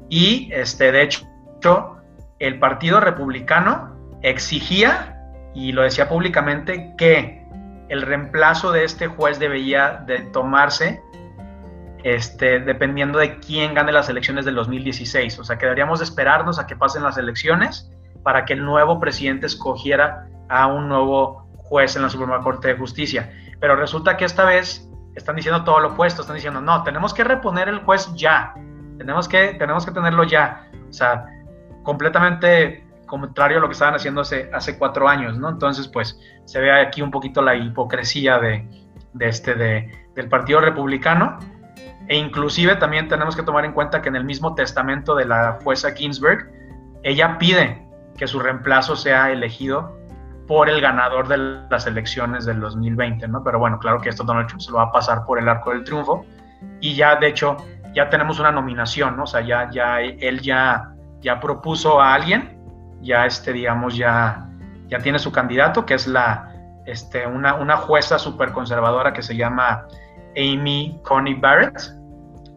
y, 0.09 0.51
este, 0.53 0.93
de 0.93 1.03
hecho, 1.03 1.27
el 2.39 2.59
Partido 2.59 3.01
Republicano 3.01 3.97
exigía, 4.23 5.19
y 5.55 5.73
lo 5.73 5.83
decía 5.83 6.09
públicamente, 6.09 6.95
que 6.99 7.45
el 7.89 8.03
reemplazo 8.03 8.73
de 8.73 8.85
este 8.85 9.07
juez 9.07 9.39
debía 9.39 10.03
de 10.07 10.21
tomarse 10.21 11.03
este, 12.05 12.61
dependiendo 12.61 13.19
de 13.19 13.39
quién 13.41 13.75
gane 13.75 13.91
las 13.91 14.09
elecciones 14.09 14.45
del 14.45 14.55
2016. 14.55 15.39
O 15.39 15.45
sea, 15.45 15.57
que 15.57 15.67
deberíamos 15.67 16.01
esperarnos 16.01 16.59
a 16.59 16.67
que 16.67 16.77
pasen 16.77 17.03
las 17.03 17.17
elecciones 17.17 17.91
para 18.23 18.45
que 18.45 18.53
el 18.53 18.65
nuevo 18.65 19.01
presidente 19.01 19.47
escogiera 19.47 20.29
a 20.49 20.67
un 20.67 20.89
nuevo 20.89 21.49
juez 21.57 21.97
en 21.97 22.03
la 22.03 22.11
Suprema 22.11 22.41
Corte 22.41 22.69
de 22.69 22.77
Justicia. 22.77 23.33
Pero 23.59 23.77
resulta 23.77 24.17
que 24.17 24.27
esta 24.27 24.45
vez 24.45 24.89
están 25.15 25.37
diciendo 25.37 25.65
todo 25.65 25.81
lo 25.81 25.93
opuesto, 25.93 26.23
están 26.23 26.37
diciendo, 26.37 26.61
no, 26.61 26.83
tenemos 26.83 27.15
que 27.15 27.25
reponer 27.25 27.69
el 27.69 27.81
juez 27.81 28.13
ya, 28.15 28.53
tenemos 28.99 29.29
que, 29.29 29.55
tenemos 29.55 29.87
que 29.87 29.93
tenerlo 29.93 30.25
ya. 30.25 30.69
O 30.89 30.93
sea, 30.93 31.27
completamente 31.83 32.84
contrario 33.07 33.59
a 33.59 33.61
lo 33.61 33.69
que 33.69 33.73
estaban 33.73 33.95
haciendo 33.95 34.21
hace, 34.21 34.51
hace 34.53 34.79
cuatro 34.79 35.09
años, 35.09 35.39
¿no? 35.39 35.49
Entonces, 35.49 35.89
pues 35.89 36.19
se 36.45 36.61
ve 36.61 36.73
aquí 36.73 37.03
un 37.03 37.11
poquito 37.11 37.43
la 37.43 37.55
hipocresía 37.55 38.39
de, 38.39 38.69
de 39.13 39.29
este, 39.29 39.55
de, 39.55 40.09
del 40.15 40.29
Partido 40.29 40.61
Republicano. 40.61 41.39
E 42.09 42.17
inclusive 42.17 42.77
también 42.77 43.09
tenemos 43.09 43.35
que 43.35 43.43
tomar 43.43 43.65
en 43.65 43.73
cuenta 43.73 44.03
que 44.03 44.09
en 44.09 44.17
el 44.17 44.25
mismo 44.25 44.55
testamento 44.55 45.15
de 45.15 45.25
la 45.25 45.59
jueza 45.63 45.93
Ginsburg, 45.93 46.51
ella 47.03 47.39
pide 47.39 47.87
que 48.17 48.27
su 48.27 48.39
reemplazo 48.39 48.97
sea 48.97 49.31
elegido 49.31 49.99
por 50.47 50.69
el 50.69 50.81
ganador 50.81 51.29
de 51.29 51.39
las 51.71 51.87
elecciones 51.87 52.45
del 52.45 52.61
2020, 52.61 53.27
¿no? 53.29 53.43
Pero 53.43 53.59
bueno, 53.59 53.79
claro 53.79 54.01
que 54.01 54.11
esto 54.11 54.25
Donald 54.25 54.49
Trump 54.49 54.61
se 54.61 54.71
lo 54.71 54.77
va 54.79 54.85
a 54.85 54.93
pasar 54.93 55.25
por 55.25 55.39
el 55.39 55.49
arco 55.49 55.71
del 55.71 55.85
triunfo 55.85 56.25
y 56.81 56.95
ya 56.95 57.17
de 57.17 57.29
hecho 57.29 57.57
ya 57.95 58.11
tenemos 58.11 58.39
una 58.41 58.51
nominación, 58.51 59.17
¿no? 59.17 59.23
O 59.23 59.27
sea, 59.27 59.41
ya, 59.41 59.71
ya 59.71 60.01
él 60.01 60.41
ya, 60.41 60.93
ya 61.21 61.41
propuso 61.41 62.01
a 62.01 62.15
alguien, 62.15 62.54
ya 63.05 63.27
este, 63.27 63.53
digamos, 63.53 63.97
ya, 63.97 64.49
ya 64.89 64.99
tiene 64.99 65.19
su 65.19 65.31
candidato, 65.31 65.87
que 65.87 65.95
es 65.95 66.07
la, 66.07 66.53
este, 66.87 67.27
una, 67.27 67.55
una 67.55 67.77
jueza 67.77 68.19
súper 68.19 68.53
conservadora 68.53 69.13
que 69.13 69.23
se 69.23 69.37
llama 69.37 69.87
Amy 70.37 71.01
Coney 71.05 71.35
Barrett. 71.35 71.79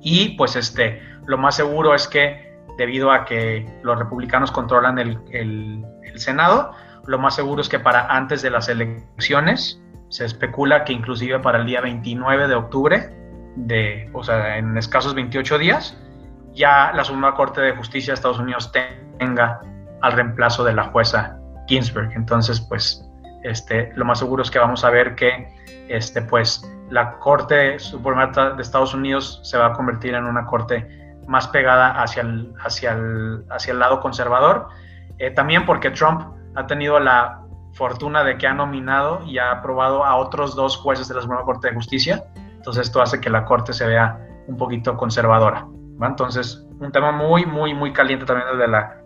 Y 0.02 0.30
pues 0.38 0.56
este, 0.56 1.02
lo 1.26 1.38
más 1.38 1.56
seguro 1.56 1.94
es 1.94 2.08
que 2.08 2.48
debido 2.78 3.12
a 3.12 3.26
que 3.26 3.66
los 3.84 3.98
republicanos 3.98 4.52
controlan 4.52 5.00
el, 5.00 5.20
el, 5.32 5.84
el 6.04 6.20
Senado, 6.20 6.74
lo 7.06 7.18
más 7.18 7.36
seguro 7.36 7.62
es 7.62 7.70
que 7.70 7.80
para 7.80 8.08
antes 8.08 8.42
de 8.42 8.50
las 8.50 8.70
elecciones, 8.70 9.82
se 10.10 10.26
especula 10.26 10.84
que 10.84 10.94
inclusive 10.94 11.40
para 11.40 11.60
el 11.60 11.66
día 11.66 11.82
29 11.82 12.48
de 12.48 12.56
octubre, 12.56 13.10
de, 13.56 14.10
o 14.14 14.24
sea, 14.24 14.58
en 14.58 14.78
escasos 14.78 15.16
28 15.16 15.58
días, 15.58 15.98
ya 16.54 16.92
la 16.94 17.04
Suprema 17.04 17.34
Corte 17.36 17.62
de 17.62 17.72
Justicia 17.76 18.12
de 18.12 18.16
Estados 18.16 18.40
Unidos 18.40 18.72
tenga 19.18 19.62
al 20.02 20.12
reemplazo 20.14 20.64
de 20.64 20.74
la 20.74 20.86
jueza 20.86 21.38
Ginsburg. 21.68 22.12
Entonces, 22.16 22.62
pues, 22.62 23.04
este, 23.44 23.92
lo 23.96 24.06
más 24.06 24.20
seguro 24.20 24.44
es 24.44 24.52
que 24.52 24.60
vamos 24.60 24.84
a 24.84 24.90
ver 24.90 25.16
que, 25.16 25.48
este, 25.90 26.22
pues, 26.22 26.64
la 26.90 27.18
Corte 27.20 27.80
Suprema 27.80 28.28
de 28.28 28.62
Estados 28.62 28.94
Unidos 28.94 29.40
se 29.44 29.58
va 29.58 29.68
a 29.68 29.74
convertir 29.74 30.14
en 30.14 30.26
una 30.26 30.46
corte 30.46 30.88
más 31.28 31.48
pegada 31.48 32.02
hacia 32.02 32.22
el, 32.22 32.54
hacia 32.64 32.94
el, 32.94 33.44
hacia 33.50 33.74
el 33.74 33.80
lado 33.80 34.00
conservador. 34.00 34.70
Eh, 35.20 35.32
también 35.32 35.66
porque 35.66 35.92
Trump 35.92 36.22
ha 36.56 36.66
tenido 36.68 37.00
la 37.00 37.42
fortuna 37.74 38.24
de 38.24 38.38
que 38.38 38.48
ha 38.48 38.54
nominado 38.54 39.24
y 39.26 39.38
ha 39.38 39.52
aprobado 39.52 40.04
a 40.06 40.16
otros 40.16 40.56
dos 40.56 40.78
jueces 40.78 41.08
de 41.08 41.16
la 41.16 41.22
Suprema 41.22 41.44
Corte 41.44 41.70
de 41.70 41.76
Justicia. 41.76 42.24
Entonces 42.36 42.88
esto 42.88 43.02
hace 43.02 43.20
que 43.20 43.30
la 43.30 43.46
Corte 43.46 43.74
se 43.74 43.86
vea 43.86 44.18
un 44.48 44.58
poquito 44.58 44.96
conservadora. 44.96 45.68
Entonces, 46.02 46.66
un 46.80 46.92
tema 46.92 47.12
muy, 47.12 47.46
muy, 47.46 47.74
muy 47.74 47.92
caliente 47.92 48.26
también 48.26 48.48
el 48.50 48.60
de 48.60 48.68
la, 48.68 49.02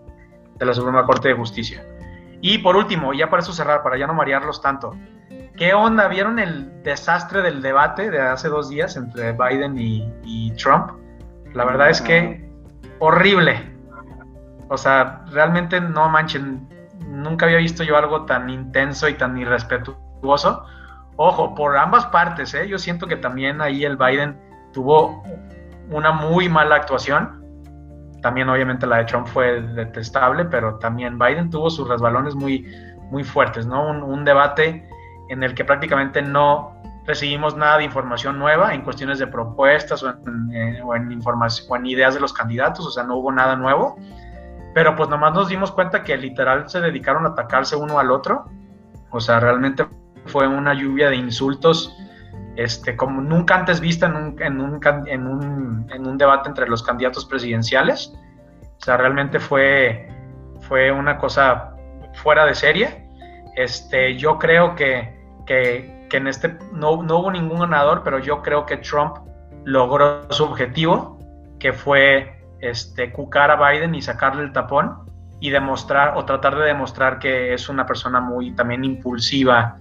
de 0.62 0.68
la 0.68 0.74
Suprema 0.76 1.06
Corte 1.08 1.30
de 1.30 1.34
Justicia. 1.34 1.84
Y 2.40 2.60
por 2.60 2.76
último, 2.76 3.14
ya 3.14 3.32
para 3.32 3.42
eso 3.42 3.52
cerrar, 3.52 3.82
para 3.82 3.98
ya 3.98 4.06
no 4.06 4.14
marearlos 4.14 4.62
tanto, 4.62 4.96
¿qué 5.58 5.74
onda? 5.74 6.08
¿Vieron 6.08 6.38
el 6.38 6.84
desastre 6.84 7.42
del 7.42 7.64
debate 7.64 8.12
de 8.12 8.22
hace 8.22 8.48
dos 8.48 8.70
días 8.70 8.96
entre 8.96 9.34
Biden 9.34 9.78
y, 9.80 10.08
y 10.24 10.52
Trump? 10.52 10.92
La 11.54 11.66
verdad 11.66 11.90
es 11.90 12.00
que 12.00 12.48
horrible. 13.00 13.76
O 14.70 14.78
sea, 14.78 15.26
realmente 15.32 15.82
no 15.82 16.08
manchen, 16.10 16.70
nunca 17.08 17.48
había 17.48 17.58
visto 17.58 17.84
yo 17.84 17.98
algo 17.98 18.26
tan 18.26 18.50
intenso 18.50 19.10
y 19.10 19.16
tan 19.16 19.38
irrespetuoso. 19.38 20.64
Ojo, 21.16 21.56
por 21.56 21.76
ambas 21.76 22.06
partes, 22.06 22.54
¿eh? 22.54 22.68
yo 22.68 22.78
siento 22.78 23.08
que 23.08 23.16
también 23.16 23.62
ahí 23.62 23.84
el 23.84 23.98
Biden 23.98 24.40
tuvo 24.74 25.24
una 25.90 26.12
muy 26.12 26.50
mala 26.50 26.76
actuación. 26.76 27.41
También 28.22 28.50
obviamente 28.50 28.86
la 28.86 28.98
de 28.98 29.06
Trump 29.06 29.28
fue 29.28 29.62
detestable, 29.62 30.46
pero 30.46 30.76
también 30.76 31.18
Biden 31.18 31.50
tuvo 31.50 31.70
sus 31.70 31.88
resbalones 31.88 32.36
muy, 32.36 32.66
muy 33.10 33.24
fuertes, 33.24 33.66
¿no? 33.66 33.90
Un, 33.90 34.24
debate 34.24 34.88
en 35.30 35.44
el 35.44 35.56
que 35.56 35.66
prácticamente 35.66 36.22
no, 36.22 36.76
recibimos 37.06 37.58
nada 37.58 37.80
de 37.80 37.86
información 37.86 38.38
nueva 38.38 38.74
en 38.74 38.82
cuestiones 38.82 39.18
de 39.20 39.28
propuestas 39.28 40.04
o 40.04 40.10
en, 40.10 40.54
eh, 40.54 40.82
o 40.84 40.96
en, 40.96 41.12
información, 41.12 41.68
o 41.70 41.76
en 41.76 41.86
ideas 41.88 42.14
de 42.14 42.20
los 42.20 42.32
candidatos, 42.32 42.86
o 42.86 42.92
sea, 42.92 43.04
no 43.04 43.16
hubo 43.18 43.32
nada 43.32 43.56
nuevo. 43.56 43.98
Pero 44.74 44.96
pues 44.96 45.10
nomás 45.10 45.34
nos 45.34 45.50
dimos 45.50 45.72
cuenta 45.72 46.04
que 46.04 46.16
literal 46.16 46.70
se 46.70 46.80
dedicaron 46.80 47.26
a 47.26 47.30
atacarse 47.30 47.76
uno 47.76 48.00
al 48.00 48.12
otro. 48.12 48.46
O 49.10 49.20
sea, 49.20 49.40
realmente 49.40 49.86
fue 50.28 50.48
una 50.48 50.74
lluvia 50.74 51.10
de 51.10 51.18
insultos 51.18 51.94
este, 52.56 52.96
como 52.96 53.22
nunca 53.22 53.56
antes 53.56 53.80
vista 53.80 54.08
en 54.08 54.16
un, 54.16 54.42
en 54.42 54.62
un, 54.62 54.80
en 55.08 55.28
un, 55.28 55.88
en 55.92 56.08
un 56.08 56.18
debate 56.18 56.50
entre 56.50 56.68
los 56.68 56.84
candidatos 56.84 57.26
presidenciales. 57.26 58.14
O 58.80 58.84
sea, 58.84 58.98
realmente 58.98 59.40
fue, 59.40 60.10
fue 60.62 60.92
una 60.92 61.18
cosa 61.18 61.76
fuera 62.16 62.46
de 62.46 62.56
serie. 62.56 63.08
Este, 63.56 64.18
yo 64.18 64.38
creo 64.38 64.76
que, 64.76 65.18
que, 65.46 66.08
que 66.10 66.18
en 66.18 66.28
este 66.28 66.58
no, 66.74 67.04
no, 67.04 67.20
hubo 67.20 67.32
ningún 67.32 67.60
ganador, 67.60 68.02
pero 68.04 68.20
yo 68.20 68.42
creo 68.42 68.66
que 68.66 68.78
Trump 68.78 69.18
logró 69.64 70.32
su 70.32 70.44
objetivo, 70.44 71.20
que 71.60 71.74
fue 71.74 72.42
este, 72.60 73.12
cucar 73.12 73.52
a 73.52 73.72
Biden 73.72 73.96
y 73.96 74.02
sacarle 74.02 74.44
el 74.44 74.52
tapón 74.52 75.10
y 75.40 75.50
demostrar 75.50 76.18
o 76.18 76.26
tratar 76.26 76.58
de 76.58 76.66
demostrar 76.66 77.20
que 77.20 77.54
es 77.54 77.70
una 77.70 77.86
persona 77.86 78.20
muy 78.20 78.52
también 78.52 78.84
impulsiva, 78.84 79.78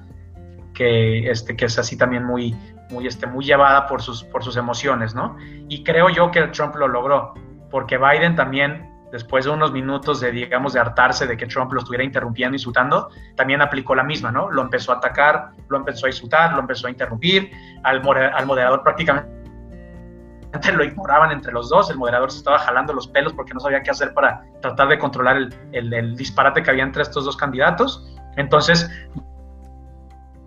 que, 0.81 1.31
este, 1.31 1.55
que 1.57 1.67
es 1.67 1.79
así 1.79 1.99
también 1.99 2.25
muy, 2.25 2.57
muy, 2.89 3.07
este, 3.07 3.27
muy 3.27 3.45
llevada 3.45 3.87
por 3.87 4.01
sus, 4.01 4.25
por 4.25 4.43
sus 4.43 4.57
emociones, 4.57 5.15
¿no? 5.15 5.37
Y 5.69 5.85
creo 5.85 6.09
yo 6.09 6.31
que 6.31 6.41
Trump 6.45 6.75
lo 6.77 6.89
logró, 6.89 7.35
porque 7.71 7.99
Biden 7.99 8.35
también, 8.35 8.91
después 9.13 9.45
de 9.45 9.51
unos 9.51 9.73
minutos 9.73 10.23
de, 10.23 10.33
digamos, 10.33 10.73
de 10.73 10.81
hartarse 10.81 11.27
de 11.27 11.37
que 11.37 11.45
Trump 11.45 11.71
lo 11.75 11.81
estuviera 11.81 12.03
interrumpiendo, 12.03 12.55
insultando, 12.55 13.11
también 13.37 13.61
aplicó 13.61 13.95
la 13.95 14.05
misma, 14.05 14.33
¿no? 14.33 14.51
Lo 14.51 14.63
empezó 14.63 14.93
a 14.93 14.95
atacar, 14.95 15.51
lo 15.69 15.77
empezó 15.77 16.07
a 16.07 16.09
insultar, 16.09 16.55
lo 16.55 16.61
empezó 16.61 16.87
a 16.87 16.91
interrumpir, 16.91 17.51
al, 17.83 18.01
al 18.35 18.47
moderador 18.47 18.83
prácticamente 18.83 19.29
lo 20.75 20.83
ignoraban 20.83 21.31
entre 21.31 21.53
los 21.53 21.69
dos, 21.69 21.91
el 21.91 21.99
moderador 21.99 22.33
se 22.33 22.39
estaba 22.39 22.59
jalando 22.59 22.95
los 22.95 23.07
pelos 23.07 23.35
porque 23.35 23.53
no 23.53 23.61
sabía 23.61 23.83
qué 23.83 23.91
hacer 23.91 24.15
para 24.15 24.45
tratar 24.63 24.89
de 24.89 24.99
controlar 24.99 25.37
el, 25.37 25.55
el, 25.73 25.93
el 25.93 26.17
disparate 26.17 26.63
que 26.63 26.71
había 26.71 26.85
entre 26.85 27.03
estos 27.03 27.27
dos 27.27 27.37
candidatos. 27.37 28.03
Entonces, 28.37 28.91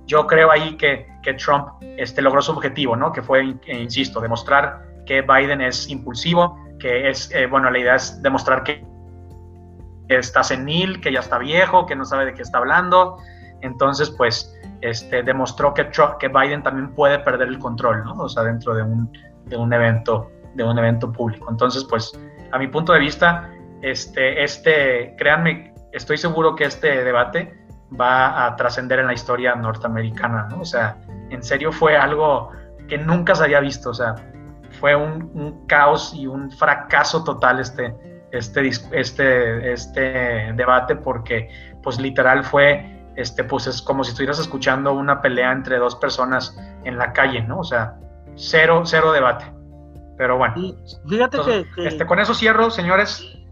yo 0.06 0.28
creo 0.28 0.52
ahí 0.52 0.76
que, 0.78 1.08
que 1.22 1.34
Trump 1.34 1.68
este, 1.98 2.22
logró 2.22 2.42
su 2.42 2.52
objetivo, 2.52 2.96
¿no? 2.96 3.12
Que 3.12 3.22
fue, 3.22 3.56
eh, 3.66 3.82
insisto, 3.82 4.20
demostrar 4.20 4.86
que 5.06 5.22
Biden 5.22 5.62
es 5.62 5.90
impulsivo, 5.90 6.58
que 6.80 7.10
es, 7.10 7.32
eh, 7.34 7.48
bueno, 7.48 7.70
la 7.72 7.80
idea 7.80 7.96
es 7.96 8.22
demostrar 8.22 8.64
que 8.64 8.86
está 10.10 10.44
senil, 10.44 11.02
que 11.02 11.12
ya 11.12 11.20
está 11.20 11.38
viejo, 11.38 11.86
que 11.86 11.96
no 11.96 12.06
sabe 12.06 12.26
de 12.26 12.34
qué 12.34 12.42
está 12.42 12.58
hablando. 12.58 13.18
Entonces, 13.62 14.10
pues, 14.10 14.54
este, 14.82 15.24
demostró 15.24 15.74
que, 15.74 15.86
Trump, 15.86 16.18
que 16.20 16.28
Biden 16.28 16.62
también 16.64 16.94
puede 16.94 17.20
perder 17.20 17.48
el 17.48 17.60
control, 17.60 18.04
¿no? 18.04 18.14
O 18.16 18.30
sea, 18.30 18.44
dentro 18.44 18.76
de 18.76 18.84
un, 18.84 19.10
de 19.46 19.56
un 19.56 19.72
evento, 19.72 20.30
de 20.56 20.64
un 20.64 20.78
evento 20.78 21.12
público. 21.12 21.48
Entonces, 21.50 21.86
pues, 21.86 22.12
a 22.52 22.58
mi 22.58 22.68
punto 22.68 22.92
de 22.92 23.00
vista, 23.00 23.50
este, 23.82 24.44
este, 24.44 25.16
créanme, 25.18 25.74
estoy 25.94 26.18
seguro 26.18 26.56
que 26.56 26.66
este 26.66 27.04
debate 27.04 27.63
va 28.00 28.46
a 28.46 28.56
trascender 28.56 29.00
en 29.00 29.08
la 29.08 29.14
historia 29.14 29.56
norteamericana, 29.56 30.48
¿no? 30.50 30.62
O 30.62 30.66
sea, 30.66 30.98
en 31.30 31.44
serio 31.44 31.72
fue 31.72 31.98
algo 31.98 32.52
que 32.88 32.98
nunca 32.98 33.36
se 33.36 33.44
había 33.44 33.60
visto, 33.60 33.92
o 33.92 33.94
sea, 33.94 34.16
fue 34.80 34.96
un, 34.96 35.66
caos 35.68 36.14
y 36.14 36.28
un 36.28 36.52
fracaso 36.52 37.24
total 37.24 37.60
este, 37.60 37.96
este, 38.32 38.72
este, 38.92 39.72
este 39.72 40.54
debate 40.56 40.96
porque, 40.96 41.50
pues, 41.82 42.00
literal 42.00 42.44
fue, 42.44 43.12
este, 43.16 43.44
pues, 43.44 43.68
es 43.68 43.82
como 43.82 44.04
si 44.04 44.12
estuvieras 44.12 44.40
escuchando 44.40 44.94
una 44.94 45.22
pelea 45.22 45.52
entre 45.52 45.78
dos 45.78 45.96
personas 45.96 46.58
en 46.84 46.98
la 46.98 47.14
calle, 47.14 47.42
¿no? 47.44 47.60
O 47.60 47.64
sea, 47.64 47.96
cero, 48.36 48.84
cero 48.86 49.12
debate. 49.12 49.46
Pero 50.18 50.38
bueno. 50.38 50.56
fíjate 51.08 51.38
que, 51.76 51.88
Este, 51.88 52.06
con 52.06 52.20
eso 52.20 52.34
cierro, 52.34 52.70
señores. 52.70 53.43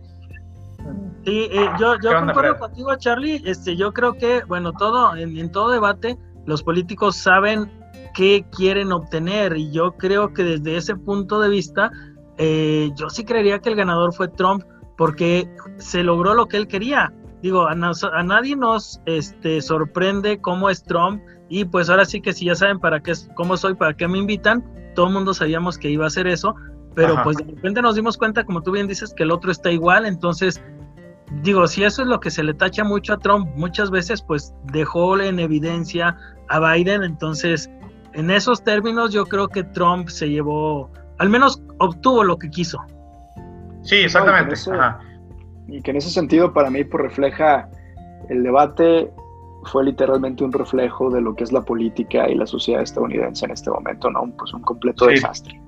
Sí, 1.26 1.50
eh, 1.52 1.70
yo, 1.80 1.96
yo 2.02 2.20
concuerdo 2.20 2.58
contigo, 2.58 2.96
Charlie. 2.96 3.42
Este, 3.46 3.76
yo 3.76 3.94
creo 3.94 4.14
que, 4.14 4.44
bueno, 4.48 4.74
todo, 4.74 5.16
en, 5.16 5.52
todo 5.52 5.70
debate, 5.70 6.18
los 6.46 6.64
políticos 6.64 7.16
saben 7.16 7.72
qué 8.16 8.46
quieren 8.56 8.92
obtener. 8.92 9.56
Y 9.56 9.72
yo 9.72 9.94
creo 9.98 10.34
que 10.34 10.44
desde 10.44 10.78
ese 10.78 10.96
punto 10.96 11.40
de 11.40 11.50
vista, 11.50 11.92
eh, 12.38 12.90
yo 12.96 13.10
sí 13.10 13.24
creería 13.24 13.60
que 13.60 13.70
el 13.70 13.76
ganador 13.76 14.14
fue 14.14 14.30
Trump, 14.30 14.64
porque 14.98 15.48
se 15.78 16.04
logró 16.04 16.34
lo 16.34 16.48
que 16.48 16.58
él 16.58 16.68
quería. 16.68 17.14
Digo, 17.44 17.68
a, 17.68 17.76
nadie 17.76 18.56
nos 18.56 19.00
este, 19.06 19.62
sorprende 19.62 20.42
cómo 20.42 20.70
es 20.70 20.84
Trump. 20.84 21.22
Y 21.50 21.66
pues 21.66 21.90
ahora 21.90 22.06
sí 22.06 22.22
que 22.22 22.34
si 22.34 22.46
ya 22.46 22.56
saben 22.56 22.80
para 22.80 23.02
qué 23.02 23.14
cómo 23.36 23.58
soy, 23.58 23.76
para 23.76 23.94
qué 23.94 24.08
me 24.08 24.18
invitan, 24.18 24.64
todo 24.96 25.08
el 25.08 25.14
mundo 25.14 25.34
sabíamos 25.34 25.78
que 25.78 25.90
iba 25.90 26.06
a 26.06 26.08
hacer 26.08 26.28
eso. 26.28 26.56
Pero 26.96 27.22
pues 27.24 27.38
de 27.38 27.46
repente 27.46 27.82
nos 27.82 27.96
dimos 27.96 28.18
cuenta, 28.18 28.44
como 28.44 28.62
tú 28.62 28.72
bien 28.72 28.88
dices, 28.88 29.14
que 29.14 29.24
el 29.24 29.32
otro 29.32 29.52
está 29.52 29.72
igual. 29.72 30.06
Entonces 30.06 30.62
digo, 31.42 31.66
si 31.68 31.84
eso 31.84 32.02
es 32.02 32.08
lo 32.08 32.20
que 32.20 32.30
se 32.30 32.44
le 32.44 32.54
tacha 32.54 32.84
mucho 32.84 33.14
a 33.14 33.18
Trump, 33.18 33.50
muchas 33.56 33.90
veces 33.90 34.22
pues 34.22 34.54
dejó 34.66 35.20
en 35.20 35.40
evidencia 35.40 36.18
a 36.50 36.60
Biden, 36.60 37.04
entonces 37.04 37.70
en 38.14 38.30
esos 38.30 38.64
términos 38.64 39.14
yo 39.14 39.26
creo 39.26 39.48
que 39.48 39.64
Trump 39.64 40.10
se 40.10 40.30
llevó, 40.30 40.92
al 41.18 41.30
menos 41.30 41.62
obtuvo 41.80 42.24
lo 42.24 42.38
que 42.38 42.50
quiso. 42.50 42.80
Sí, 43.84 43.96
exactamente. 43.96 44.56
y, 45.68 45.82
que 45.82 45.92
en 45.92 45.98
ese 45.98 46.10
sentido 46.10 46.54
para 46.54 46.70
mí 46.70 46.84
pues 46.84 47.04
refleja 47.04 47.70
el 48.30 48.44
debate 48.44 49.10
fue 49.66 49.86
literalmente 49.86 50.44
un 50.44 50.52
reflejo 50.52 51.10
de 51.10 51.22
lo 51.22 51.36
que 51.36 51.44
es 51.44 51.52
la 51.52 51.62
política 51.62 52.30
y 52.30 52.36
la 52.36 52.46
sociedad 52.46 52.82
estadounidense 52.82 53.46
en 53.46 53.52
este 53.52 53.70
momento, 53.70 54.10
¿no? 54.10 54.32
Pues 54.38 54.54
un 54.54 54.62
completo 54.62 55.06
desastre. 55.06 55.60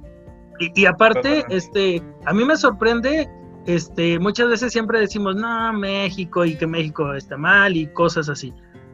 Y, 0.60 0.82
y 0.82 0.86
aparte, 0.86 1.44
este, 1.50 2.02
a 2.26 2.34
mí 2.34 2.44
me 2.44 2.56
sorprende 2.58 3.30
este, 3.66 4.20
muchas 4.20 4.50
veces 4.50 4.74
siempre 4.74 5.00
decimos, 5.00 5.36
no, 5.36 5.74
México 5.74 6.44
y 6.46 6.56
que 6.56 6.68
México 6.68 7.14
está 7.14 7.38
mal 7.38 7.76
y 7.76 7.88
cosas 7.88 8.30
así. 8.30 8.54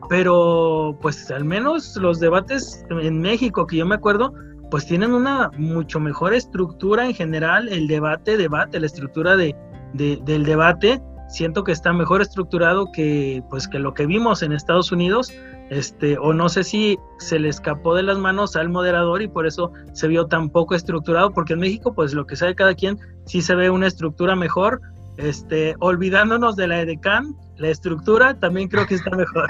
Pero 0.10 0.98
pues 1.02 1.30
al 1.32 1.46
menos 1.46 1.96
los 1.98 2.20
debates 2.20 2.86
en 2.90 3.20
México, 3.20 3.66
que 3.66 3.78
yo 3.78 3.86
me 3.86 3.96
acuerdo, 3.96 4.34
pues 4.72 4.86
tienen 4.86 5.14
una 5.14 5.50
mucho 5.58 6.00
mejor 6.00 6.34
estructura 6.34 7.06
en 7.06 7.14
general, 7.14 7.68
el 7.70 7.88
debate, 7.88 8.38
debate, 8.38 8.80
la 8.80 8.86
estructura 8.86 9.36
de, 9.36 9.56
del 9.94 10.44
debate, 10.44 11.02
siento 11.28 11.64
que 11.64 11.72
está 11.72 11.94
mejor 11.94 12.22
estructurado 12.22 12.92
que 12.92 13.44
pues 13.50 13.68
que 13.68 13.80
lo 13.80 13.94
que 13.94 14.06
vimos 14.06 14.42
en 14.44 14.52
Estados 14.52 14.92
Unidos 14.92 15.32
este, 15.70 16.18
o 16.18 16.34
no 16.34 16.50
sé 16.50 16.64
si 16.64 17.00
se 17.18 17.40
le 17.40 17.50
escapó 17.50 17.96
de 17.96 18.04
las 18.04 18.18
manos 18.18 18.56
al 18.56 18.70
moderador 18.70 19.22
y 19.22 19.28
por 19.28 19.46
eso 19.46 19.72
se 19.94 20.08
vio 20.08 20.26
tan 20.26 20.50
poco 20.50 20.76
estructurado, 20.76 21.32
porque 21.32 21.54
en 21.54 21.60
México, 21.60 21.94
pues 21.94 22.14
lo 22.14 22.26
que 22.26 22.36
sabe 22.36 22.56
cada 22.56 22.74
quien, 22.74 22.98
sí 23.26 23.42
se 23.42 23.56
ve 23.56 23.70
una 23.70 23.88
estructura 23.88 24.36
mejor, 24.36 24.82
este, 25.18 25.76
olvidándonos 25.80 26.56
de 26.56 26.68
la 26.68 26.82
EDECAN, 26.82 27.36
la 27.58 27.68
estructura 27.70 28.40
también 28.40 28.68
creo 28.68 28.86
que 28.86 28.96
está 28.96 29.12
mejor. 29.16 29.48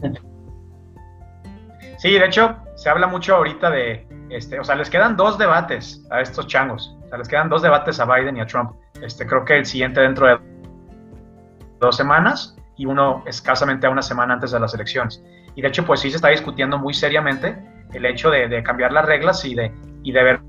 Sí, 1.98 2.12
de 2.12 2.26
hecho, 2.26 2.54
se 2.74 2.90
habla 2.90 3.06
mucho 3.06 3.34
ahorita 3.36 3.70
de, 3.70 4.06
este, 4.28 4.60
o 4.60 4.64
sea, 4.64 4.74
les 4.74 4.90
quedan 4.90 5.16
dos 5.16 5.38
debates 5.38 6.06
a 6.10 6.20
estos 6.20 6.46
changos, 6.46 6.94
o 7.04 7.08
sea, 7.08 7.16
les 7.18 7.26
quedan 7.26 7.48
dos 7.48 7.62
debates 7.62 7.98
a 8.00 8.04
Biden 8.04 8.36
y 8.36 8.40
a 8.40 8.46
Trump. 8.46 8.72
Este, 9.00 9.26
creo 9.26 9.44
que 9.44 9.56
el 9.56 9.66
siguiente 9.66 10.02
dentro 10.02 10.26
de 10.26 10.38
dos 11.80 11.96
semanas 11.96 12.54
y 12.76 12.86
uno 12.86 13.22
escasamente 13.26 13.86
a 13.86 13.90
una 13.90 14.02
semana 14.02 14.34
antes 14.34 14.50
de 14.50 14.60
las 14.60 14.74
elecciones. 14.74 15.22
Y 15.54 15.62
de 15.62 15.68
hecho, 15.68 15.84
pues 15.84 16.00
sí 16.00 16.10
se 16.10 16.16
está 16.16 16.28
discutiendo 16.28 16.78
muy 16.78 16.94
seriamente 16.94 17.56
el 17.92 18.04
hecho 18.04 18.30
de, 18.30 18.62
cambiar 18.62 18.92
las 18.92 19.06
reglas 19.06 19.44
y 19.44 19.54
de, 19.54 19.72
y 20.02 20.12
de 20.12 20.22
ver, 20.22 20.40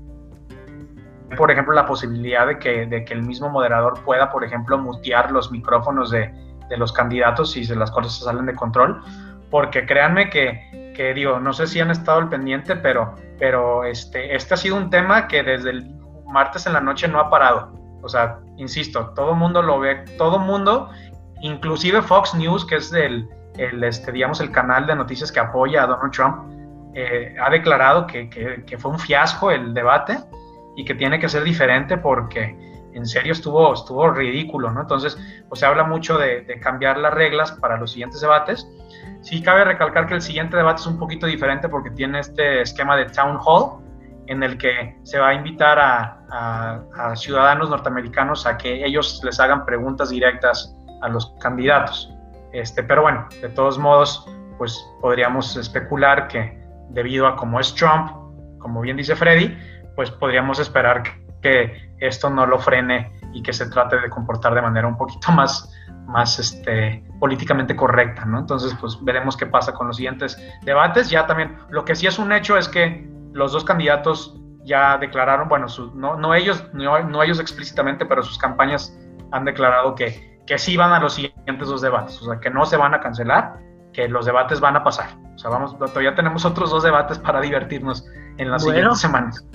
por 1.36 1.50
ejemplo, 1.50 1.74
la 1.74 1.86
posibilidad 1.86 2.46
de 2.46 2.58
que, 2.58 2.86
de 2.86 3.04
que 3.04 3.14
el 3.14 3.22
mismo 3.22 3.48
moderador 3.48 4.02
pueda, 4.04 4.30
por 4.30 4.44
ejemplo, 4.44 4.76
mutear 4.76 5.30
los 5.30 5.50
micrófonos 5.50 6.10
de, 6.10 6.32
de 6.68 6.76
los 6.76 6.92
candidatos 6.92 7.52
si 7.52 7.64
las 7.74 7.90
cosas 7.90 8.18
se 8.18 8.24
salen 8.24 8.46
de 8.46 8.54
control. 8.54 9.02
Porque 9.50 9.86
créanme 9.86 10.28
que, 10.28 10.92
que, 10.94 11.14
digo, 11.14 11.40
no 11.40 11.52
sé 11.52 11.66
si 11.66 11.80
han 11.80 11.90
estado 11.90 12.18
al 12.18 12.28
pendiente, 12.28 12.76
pero, 12.76 13.14
pero 13.38 13.84
este, 13.84 14.34
este 14.34 14.54
ha 14.54 14.56
sido 14.56 14.76
un 14.76 14.90
tema 14.90 15.26
que 15.26 15.42
desde 15.42 15.70
el 15.70 15.94
martes 16.26 16.66
en 16.66 16.74
la 16.74 16.80
noche 16.80 17.08
no 17.08 17.18
ha 17.18 17.30
parado. 17.30 17.72
O 18.02 18.08
sea, 18.08 18.38
insisto, 18.56 19.12
todo 19.14 19.34
mundo 19.34 19.62
lo 19.62 19.80
ve, 19.80 20.04
todo 20.18 20.38
mundo 20.38 20.90
Inclusive 21.40 22.02
Fox 22.02 22.34
News, 22.34 22.64
que 22.64 22.76
es 22.76 22.92
el, 22.92 23.28
el, 23.56 23.82
este, 23.84 24.12
digamos, 24.12 24.40
el 24.40 24.50
canal 24.50 24.86
de 24.86 24.94
noticias 24.94 25.30
que 25.30 25.40
apoya 25.40 25.84
a 25.84 25.86
Donald 25.86 26.12
Trump, 26.12 26.36
eh, 26.94 27.36
ha 27.40 27.50
declarado 27.50 28.06
que, 28.06 28.28
que, 28.28 28.78
fue 28.78 28.90
un 28.90 28.98
fiasco 28.98 29.50
el 29.50 29.74
debate 29.74 30.18
y 30.76 30.84
que 30.84 30.94
tiene 30.94 31.18
que 31.20 31.28
ser 31.28 31.44
diferente 31.44 31.98
porque 31.98 32.56
en 32.92 33.06
serio 33.06 33.32
estuvo, 33.32 33.72
estuvo 33.74 34.10
ridículo, 34.10 34.70
¿no? 34.70 34.80
Entonces, 34.80 35.16
pues 35.48 35.60
se 35.60 35.66
habla 35.66 35.84
mucho 35.84 36.18
de, 36.18 36.58
cambiar 36.60 36.98
las 36.98 37.14
reglas 37.14 37.52
para 37.52 37.76
los 37.76 37.92
siguientes 37.92 38.20
debates. 38.20 38.66
Sí 39.20 39.42
cabe 39.42 39.64
recalcar 39.64 40.06
que 40.06 40.14
el 40.14 40.22
siguiente 40.22 40.56
debate 40.56 40.80
es 40.80 40.86
un 40.86 40.98
poquito 40.98 41.26
diferente 41.26 41.68
porque 41.68 41.90
tiene 41.90 42.20
este 42.20 42.62
esquema 42.62 42.96
de 42.96 43.06
town 43.06 43.38
hall 43.44 43.84
en 44.26 44.42
el 44.42 44.58
que 44.58 44.98
se 45.04 45.18
va 45.18 45.28
a 45.28 45.34
invitar 45.34 45.78
a 45.80 47.14
ciudadanos 47.16 47.70
norteamericanos 47.70 48.46
a 48.46 48.56
que 48.56 48.84
ellos 48.84 49.20
les 49.24 49.38
hagan 49.40 49.64
preguntas 49.64 50.10
directas 50.10 50.77
a 51.02 51.08
los 51.08 51.34
candidatos. 51.40 52.12
Este, 52.52 52.82
pero 52.82 53.02
bueno, 53.02 53.26
de 53.40 53.48
todos 53.50 53.78
modos, 53.78 54.26
pues 54.56 54.78
podríamos 55.00 55.56
especular 55.56 56.28
que, 56.28 56.58
debido 56.90 57.26
a 57.26 57.36
cómo 57.36 57.60
es 57.60 57.74
Trump, 57.74 58.10
como 58.58 58.80
bien 58.80 58.96
dice 58.96 59.14
Freddy, 59.14 59.56
pues 59.94 60.10
podríamos 60.10 60.58
esperar 60.58 61.02
que 61.42 61.92
esto 61.98 62.30
no 62.30 62.46
lo 62.46 62.58
frene 62.58 63.12
y 63.32 63.42
que 63.42 63.52
se 63.52 63.68
trate 63.68 64.00
de 64.00 64.08
comportar 64.10 64.54
de 64.54 64.62
manera 64.62 64.86
un 64.86 64.96
poquito 64.96 65.30
más, 65.32 65.72
más 66.06 66.38
este, 66.38 67.04
políticamente 67.20 67.76
correcta, 67.76 68.24
¿no? 68.24 68.38
Entonces, 68.38 68.74
pues 68.80 68.98
veremos 69.02 69.36
qué 69.36 69.46
pasa 69.46 69.72
con 69.72 69.88
los 69.88 69.96
siguientes 69.96 70.36
debates. 70.62 71.10
Ya 71.10 71.26
también, 71.26 71.56
lo 71.70 71.84
que 71.84 71.94
sí 71.94 72.06
es 72.06 72.18
un 72.18 72.32
hecho 72.32 72.56
es 72.56 72.68
que 72.68 73.08
los 73.32 73.52
dos 73.52 73.64
candidatos 73.64 74.34
ya 74.64 74.98
declararon, 74.98 75.48
bueno, 75.48 75.66
no, 75.94 76.16
no, 76.16 76.34
ellos, 76.34 76.64
no, 76.72 77.22
ellos 77.22 77.40
explícitamente, 77.40 78.04
pero 78.04 78.22
sus 78.22 78.38
campañas 78.38 78.96
han 79.32 79.44
declarado 79.44 79.94
que, 79.94 80.37
que 80.48 80.58
sí 80.58 80.78
van 80.78 80.92
a 80.92 80.98
los 80.98 81.14
siguientes 81.14 81.68
dos 81.68 81.82
debates, 81.82 82.22
o 82.22 82.24
sea, 82.24 82.40
que 82.40 82.48
no 82.48 82.64
se 82.64 82.78
van 82.78 82.94
a 82.94 83.00
cancelar, 83.00 83.58
que 83.92 84.08
los 84.08 84.24
debates 84.24 84.60
van 84.60 84.76
a 84.76 84.82
pasar. 84.82 85.10
O 85.34 85.38
sea, 85.38 85.50
vamos, 85.50 85.76
todavía 85.78 86.14
tenemos 86.14 86.46
otros 86.46 86.70
dos 86.70 86.82
debates 86.82 87.18
para 87.18 87.42
divertirnos 87.42 88.06
en 88.38 88.50
las 88.50 88.64
siguientes 88.64 88.98
semanas. 88.98 89.46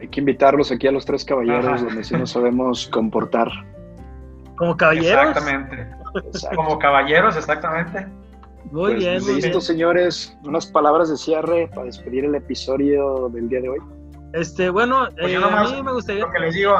Hay 0.00 0.08
que 0.08 0.18
invitarlos 0.18 0.72
aquí 0.72 0.88
a 0.88 0.90
los 0.90 1.06
tres 1.06 1.24
caballeros, 1.24 1.80
donde 1.80 2.02
sí 2.02 2.16
nos 2.16 2.32
sabemos 2.32 2.88
comportar. 2.88 3.48
¿Como 4.56 4.76
caballeros? 4.76 5.28
Exactamente. 5.28 5.88
Como 6.56 6.78
caballeros, 6.80 7.36
exactamente. 7.36 8.06
Muy 8.72 8.94
pues, 8.94 8.98
bien, 8.98 9.36
Listo, 9.36 9.60
señores. 9.60 10.36
Unas 10.44 10.66
palabras 10.66 11.08
de 11.08 11.16
cierre 11.16 11.68
para 11.68 11.84
despedir 11.84 12.24
el 12.24 12.34
episodio 12.34 13.28
del 13.28 13.48
día 13.48 13.60
de 13.60 13.68
hoy. 13.68 13.78
Este, 14.32 14.70
bueno, 14.70 15.06
pues 15.16 15.32
eh, 15.32 15.36
a 15.36 15.64
mí 15.64 15.82
me 15.84 15.92
gustaría. 15.92 16.22
Lo 16.22 16.32
que 16.32 16.40
les 16.40 16.54
digo, 16.54 16.74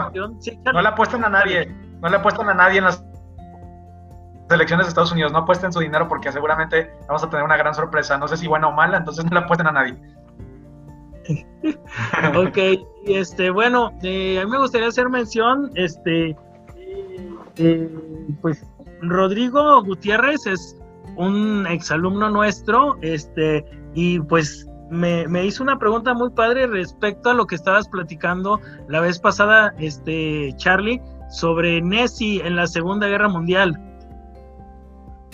no 0.73 0.83
le 0.83 0.89
apuesten 0.89 1.25
a 1.25 1.29
nadie. 1.29 1.73
No 2.03 2.09
le 2.09 2.17
apuestan 2.17 2.49
a 2.49 2.55
nadie 2.55 2.79
en 2.79 2.85
las 2.85 3.03
elecciones 4.55 4.87
de 4.87 4.89
Estados 4.89 5.13
Unidos. 5.13 5.33
No 5.33 5.39
apuesten 5.39 5.73
su 5.73 5.81
dinero 5.81 6.09
porque 6.09 6.31
seguramente 6.33 6.91
vamos 7.09 7.23
a 7.23 7.31
tener 7.31 7.45
una 7.45 7.57
gran 7.57 7.75
sorpresa. 7.75 8.17
No 8.19 8.29
sé 8.29 8.37
si 8.37 8.47
buena 8.47 8.69
o 8.69 8.73
mala, 8.73 8.99
entonces 8.99 9.25
no 9.25 9.31
le 9.33 9.39
apuesten 9.41 9.67
a 9.67 9.73
nadie. 9.73 9.97
ok, 12.37 12.59
este, 13.07 13.51
bueno, 13.51 13.93
eh, 14.03 14.39
a 14.41 14.45
mí 14.45 14.51
me 14.51 14.59
gustaría 14.59 14.89
hacer 14.89 15.09
mención, 15.09 15.71
este, 15.75 16.37
eh, 17.57 17.91
pues 18.41 18.65
Rodrigo 19.03 19.83
Gutiérrez 19.83 20.47
es 20.47 20.77
un 21.17 21.67
exalumno 21.69 22.31
nuestro, 22.31 22.97
este, 23.03 23.65
y 23.95 24.21
pues 24.21 24.69
me, 24.91 25.27
me, 25.27 25.45
hizo 25.45 25.63
una 25.63 25.79
pregunta 25.79 26.15
muy 26.15 26.31
padre 26.31 26.67
respecto 26.67 27.31
a 27.31 27.35
lo 27.35 27.47
que 27.47 27.57
estabas 27.57 27.89
platicando 27.89 28.61
la 28.89 29.01
vez 29.01 29.19
pasada, 29.19 29.75
este, 29.79 30.55
Charlie, 30.57 31.01
sobre 31.29 31.83
Nessie 31.83 32.47
en 32.47 32.57
la 32.57 32.67
Segunda 32.67 33.09
Guerra 33.09 33.29
Mundial. 33.29 33.81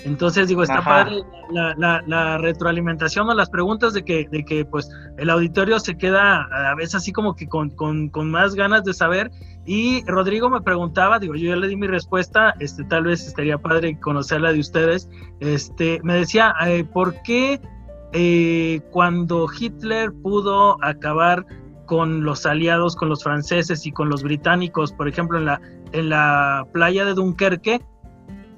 Entonces, 0.04 0.48
digo, 0.48 0.62
está 0.62 0.82
padre 0.82 1.22
la, 1.50 2.38
retroalimentación 2.38 3.28
o 3.28 3.34
las 3.34 3.50
preguntas 3.50 3.92
de 3.92 4.04
que, 4.04 4.26
de 4.30 4.44
que, 4.44 4.64
pues, 4.64 4.90
el 5.18 5.30
auditorio 5.30 5.78
se 5.78 5.96
queda 5.96 6.42
a 6.42 6.74
veces 6.74 6.96
así 6.96 7.12
como 7.12 7.36
que 7.36 7.48
con, 7.48 7.72
más 8.30 8.54
ganas 8.54 8.84
de 8.84 8.94
saber. 8.94 9.30
Y 9.64 10.04
Rodrigo 10.06 10.50
me 10.50 10.60
preguntaba, 10.60 11.18
digo, 11.18 11.34
yo 11.34 11.50
ya 11.50 11.56
le 11.56 11.68
di 11.68 11.76
mi 11.76 11.86
respuesta, 11.86 12.54
este, 12.58 12.82
tal 12.84 13.04
vez 13.04 13.26
estaría 13.26 13.58
padre 13.58 13.98
conocerla 14.00 14.52
de 14.52 14.58
ustedes. 14.58 15.08
Este, 15.40 16.00
me 16.02 16.14
decía, 16.14 16.52
eh, 16.66 16.84
¿por 16.84 17.22
qué 17.22 17.60
eh, 18.12 18.80
cuando 18.90 19.46
Hitler 19.58 20.12
pudo 20.12 20.82
acabar 20.82 21.46
con 21.86 22.24
los 22.24 22.46
aliados, 22.46 22.96
con 22.96 23.08
los 23.08 23.22
franceses 23.22 23.86
y 23.86 23.92
con 23.92 24.08
los 24.08 24.22
británicos, 24.22 24.92
por 24.92 25.08
ejemplo, 25.08 25.38
en 25.38 25.44
la, 25.44 25.60
en 25.92 26.08
la 26.08 26.66
playa 26.72 27.04
de 27.04 27.14
Dunkerque, 27.14 27.80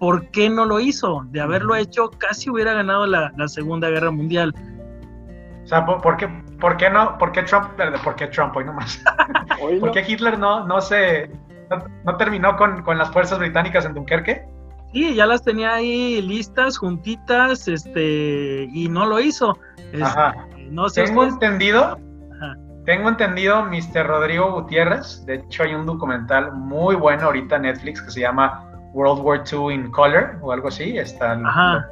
¿por 0.05 0.27
qué 0.33 0.51
no 0.51 0.67
lo 0.67 0.81
hizo? 0.81 1.25
De 1.31 1.41
haberlo 1.41 1.75
hecho, 1.75 2.11
casi 2.11 2.51
hubiera 2.51 2.75
ganado 2.75 3.07
la, 3.07 3.33
Segunda 3.47 3.89
Guerra 3.89 4.11
Mundial. 4.11 4.55
O 5.65 5.67
sea, 5.67 5.87
¿por, 5.87 6.19
qué, 6.19 6.29
por 6.61 6.77
qué 6.77 6.91
no? 6.91 7.17
¿Por 7.17 7.33
qué 7.33 7.43
Trump? 7.43 7.71
¿Por 8.05 8.15
qué 8.15 8.27
Trump 8.27 8.55
hoy 8.55 8.67
nomás? 8.67 9.03
¿Por 9.81 9.93
qué 9.93 10.05
Hitler 10.07 10.39
no, 10.39 10.67
no 10.67 10.83
se 10.83 11.31
no, 12.05 12.17
terminó 12.19 12.55
con, 12.59 12.83
con, 12.83 12.99
las 12.99 13.11
fuerzas 13.13 13.39
británicas 13.39 13.87
en 13.87 13.95
Dunkerque? 13.95 14.47
Sí, 14.93 15.15
ya 15.15 15.25
las 15.25 15.43
tenía 15.43 15.73
ahí 15.73 16.21
listas, 16.21 16.77
juntitas, 16.77 17.67
este, 17.67 18.69
y 18.75 18.89
no 18.91 19.07
lo 19.07 19.21
hizo. 19.21 19.57
Ajá. 20.03 20.35
No 20.69 20.91
sé. 20.91 21.05
Tengo 21.05 21.25
entendido, 21.25 21.99
tengo 22.85 23.09
entendido, 23.09 23.65
Mr. 23.65 24.07
Rodrigo 24.07 24.53
Gutiérrez. 24.53 25.25
De 25.25 25.37
hecho, 25.37 25.63
hay 25.63 25.75
un 25.75 25.87
documental 25.87 26.53
muy 26.53 26.95
bueno 26.95 27.25
ahorita 27.25 27.57
en 27.57 27.63
Netflix 27.63 28.03
que 28.03 28.11
se 28.11 28.21
llama 28.21 28.71
World 28.95 29.23
War 29.23 29.45
II 29.51 29.75
in 29.75 29.91
Color 29.91 30.39
o 30.41 30.53
algo 30.53 30.69
así. 30.69 30.97
Está, 30.97 31.39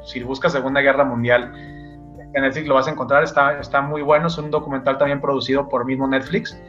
si 0.05 0.23
buscas 0.23 0.53
Segunda 0.53 0.81
Guerra 0.81 1.03
Mundial 1.03 1.51
en 2.33 2.41
Netflix 2.41 2.67
lo 2.67 2.75
vas 2.75 2.87
a 2.87 2.91
encontrar. 2.91 3.23
Está, 3.23 3.59
está 3.59 3.81
muy 3.81 4.01
bueno. 4.01 4.27
Es 4.27 4.37
un 4.37 4.49
documental 4.49 4.97
también 4.97 5.21
producido 5.21 5.69
por 5.69 5.85
mismo 5.85 6.07
Netflix. 6.07 6.59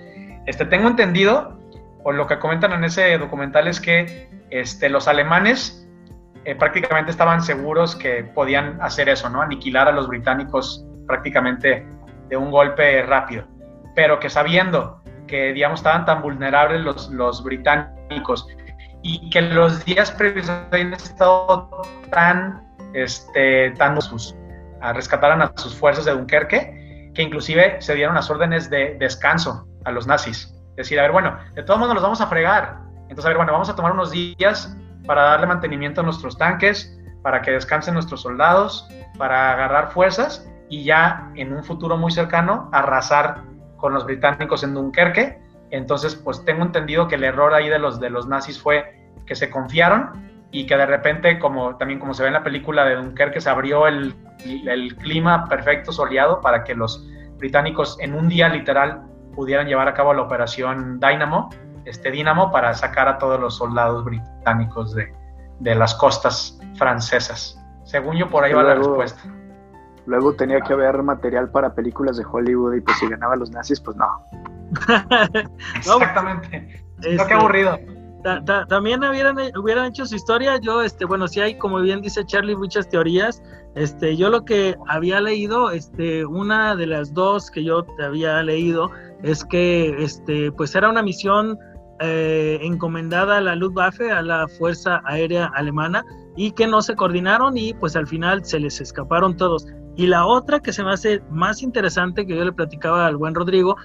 Este, 0.47 0.66
tengo 0.66 0.89
entendido, 0.89 1.59
o 2.03 2.12
lo 2.12 2.26
que 2.26 2.39
comentan 2.39 2.72
en 2.72 2.85
ese 2.85 3.16
documental 3.16 3.66
es 3.66 3.80
que 3.80 4.28
este, 4.51 4.91
los 4.91 5.09
alemanes 5.09 5.89
eh, 6.45 6.55
prácticamente 6.55 7.11
estaban 7.11 7.43
seguros 7.43 7.97
que 7.97 8.24
podían 8.24 8.80
hacer 8.82 9.09
eso, 9.09 9.30
¿no? 9.30 9.41
Aniquilar 9.41 9.89
a 9.89 9.93
los 9.93 10.09
británicos 10.09 10.85
prácticamente 11.07 11.87
de 12.28 12.37
un 12.37 12.51
golpe 12.51 13.03
rápido. 13.03 13.47
Pero 13.95 14.20
que 14.20 14.28
sabiendo 14.28 15.01
que, 15.26 15.55
digamos, 15.55 15.80
estaban 15.80 16.05
tan 16.05 16.20
vulnerables 16.20 16.82
los, 16.82 17.09
los 17.11 17.43
británicos 17.43 18.47
y 19.05 19.29
que 19.29 19.43
los 19.43 19.85
días 19.85 20.11
previos 20.11 20.49
habían 20.49 20.95
estado 20.95 21.69
tan, 22.11 22.67
este, 22.95 23.71
tan 23.73 24.01
sus, 24.01 24.35
a 24.81 24.95
rescataran 24.95 25.43
a 25.43 25.53
sus 25.57 25.77
fuerzas 25.77 26.07
de 26.07 26.13
Dunkerque, 26.13 27.13
que 27.15 27.23
inclusive 27.23 27.77
se 27.81 27.95
dieron 27.95 28.15
las 28.15 28.31
órdenes 28.31 28.71
de 28.71 28.97
descanso 28.99 29.69
a 29.85 29.93
los 29.93 30.07
nazis. 30.07 30.55
Es 30.71 30.77
decir, 30.77 30.99
a 30.99 31.03
ver, 31.03 31.13
bueno, 31.13 31.37
de 31.55 31.63
todos 31.63 31.79
modos 31.79 31.95
los 31.95 32.03
vamos 32.03 32.23
a 32.23 32.27
fregar. 32.29 32.79
Entonces, 33.03 33.27
a 33.27 33.29
ver, 33.29 33.37
bueno, 33.37 33.53
vamos 33.53 33.69
a 33.69 33.77
tomar 33.77 33.93
unos 33.93 34.11
días 34.11 34.75
para 35.07 35.23
darle 35.23 35.47
mantenimiento 35.47 36.01
a 36.01 36.05
nuestros 36.05 36.39
tanques, 36.39 36.99
para 37.23 37.43
que 37.43 37.51
descansen 37.51 37.93
nuestros 37.93 38.23
soldados, 38.23 38.89
para 39.19 39.53
agarrar 39.53 39.93
fuerzas 39.93 40.49
y 40.71 40.83
ya 40.83 41.31
en 41.35 41.53
un 41.53 41.63
futuro 41.63 41.99
muy 41.99 42.11
cercano 42.11 42.71
arrasar 42.73 43.43
con 43.77 43.93
los 43.93 44.07
británicos 44.07 44.65
en 44.65 44.73
Dunkerque 44.73 45.44
entonces, 45.75 46.14
pues 46.14 46.45
tengo 46.45 46.62
entendido 46.62 47.09
que 47.09 47.16
el 47.16 47.25
error 47.25 47.53
ahí 47.53 47.68
de 47.68 47.81
los, 47.81 47.99
de 47.99 48.09
los 48.09 48.29
nazis 48.29 48.62
fue 48.62 49.11
que 49.27 49.35
se 49.35 49.51
confiaron 49.51 50.47
y 50.53 50.66
que 50.66 50.77
de 50.77 50.87
repente, 50.87 51.41
como 51.41 51.77
también 51.77 51.99
como 51.99 52.14
se 52.14 52.22
ve 52.22 52.29
en 52.29 52.35
la 52.35 52.45
película 52.45 52.85
de 52.85 52.95
Dunkerque, 52.95 53.41
se 53.41 53.51
abrió 53.51 53.89
el, 53.89 54.14
el 54.45 54.95
clima 54.97 55.49
perfecto, 55.49 55.91
soleado, 55.91 56.41
para 56.41 56.62
que 56.62 56.77
los 56.77 57.05
británicos 57.39 57.99
en 57.99 58.14
un 58.14 58.29
día 58.29 58.49
literal 58.49 59.03
pudieran 59.35 59.66
llevar 59.66 59.89
a 59.89 59.95
cabo 59.95 60.14
la 60.14 60.22
operación 60.22 61.01
Dynamo, 61.01 61.51
este 61.85 62.12
Dynamo, 62.12 62.53
para 62.53 62.72
sacar 62.75 63.09
a 63.09 63.18
todos 63.18 63.41
los 63.41 63.57
soldados 63.57 64.05
británicos 64.05 64.95
de, 64.95 65.12
de 65.59 65.75
las 65.75 65.93
costas 65.97 66.57
francesas. 66.77 67.61
Según 67.83 68.16
yo, 68.16 68.29
por 68.29 68.45
ahí 68.45 68.53
va 68.53 68.62
la 68.62 68.77
respuesta. 68.77 69.22
Luego 70.07 70.35
tenía 70.35 70.61
que 70.61 70.73
haber 70.73 71.03
material 71.03 71.51
para 71.51 71.75
películas 71.75 72.17
de 72.17 72.25
Hollywood 72.31 72.75
y 72.75 72.81
pues 72.81 72.99
si 72.99 73.09
ganaba 73.09 73.37
los 73.37 73.51
nazis, 73.51 73.81
pues 73.81 73.97
no. 73.97 74.07
Exactamente. 75.77 76.85
qué 77.01 77.15
este, 77.15 77.35
aburrido. 77.35 77.79
también 78.69 79.03
hubieran, 79.03 79.37
hubieran 79.57 79.87
hecho 79.87 80.05
su 80.05 80.16
historia. 80.16 80.59
Yo, 80.59 80.83
este, 80.83 81.05
bueno, 81.05 81.27
sí 81.27 81.41
hay, 81.41 81.57
como 81.57 81.81
bien 81.81 82.03
dice 82.03 82.24
Charlie, 82.24 82.57
muchas 82.57 82.89
teorías. 82.89 83.43
Este, 83.74 84.16
yo 84.16 84.28
lo 84.28 84.45
que 84.45 84.77
había 84.89 85.20
leído, 85.20 85.70
este, 85.70 86.24
una 86.27 86.77
de 86.77 86.87
las 86.87 87.12
dos 87.12 87.51
que 87.51 87.65
yo 87.65 87.85
había 88.03 88.43
leído 88.43 88.91
es 89.23 89.45
que, 89.45 90.03
este, 90.03 90.53
pues 90.53 90.74
era 90.74 90.91
una 90.91 91.03
misión 91.03 91.59
eh, 92.01 92.59
encomendada 92.62 93.39
a 93.39 93.41
la 93.41 93.57
Luftwaffe, 93.57 94.12
a 94.12 94.20
la 94.20 94.47
Fuerza 94.49 95.01
Aérea 95.05 95.47
Alemana, 95.55 96.05
y 96.37 96.53
que 96.53 96.66
no 96.66 96.83
se 96.83 96.95
coordinaron 96.95 97.57
y 97.57 97.73
pues 97.74 97.97
al 97.97 98.07
final 98.07 98.45
se 98.45 98.61
les 98.61 98.81
escaparon 98.81 99.37
todos. 99.37 99.66
Y 99.97 100.07
la 100.07 100.27
otra 100.27 100.61
que 100.61 100.73
se 100.73 100.83
me 100.83 100.93
hace 100.93 101.23
más 101.31 101.62
interesante 101.62 102.27
que 102.27 102.37
yo 102.37 102.45
le 102.45 102.53
platicaba 102.53 103.07
al 103.07 103.16
buen 103.16 103.35
Rodrigo 103.35 103.77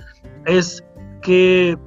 es 0.45 0.83
que 1.21 1.77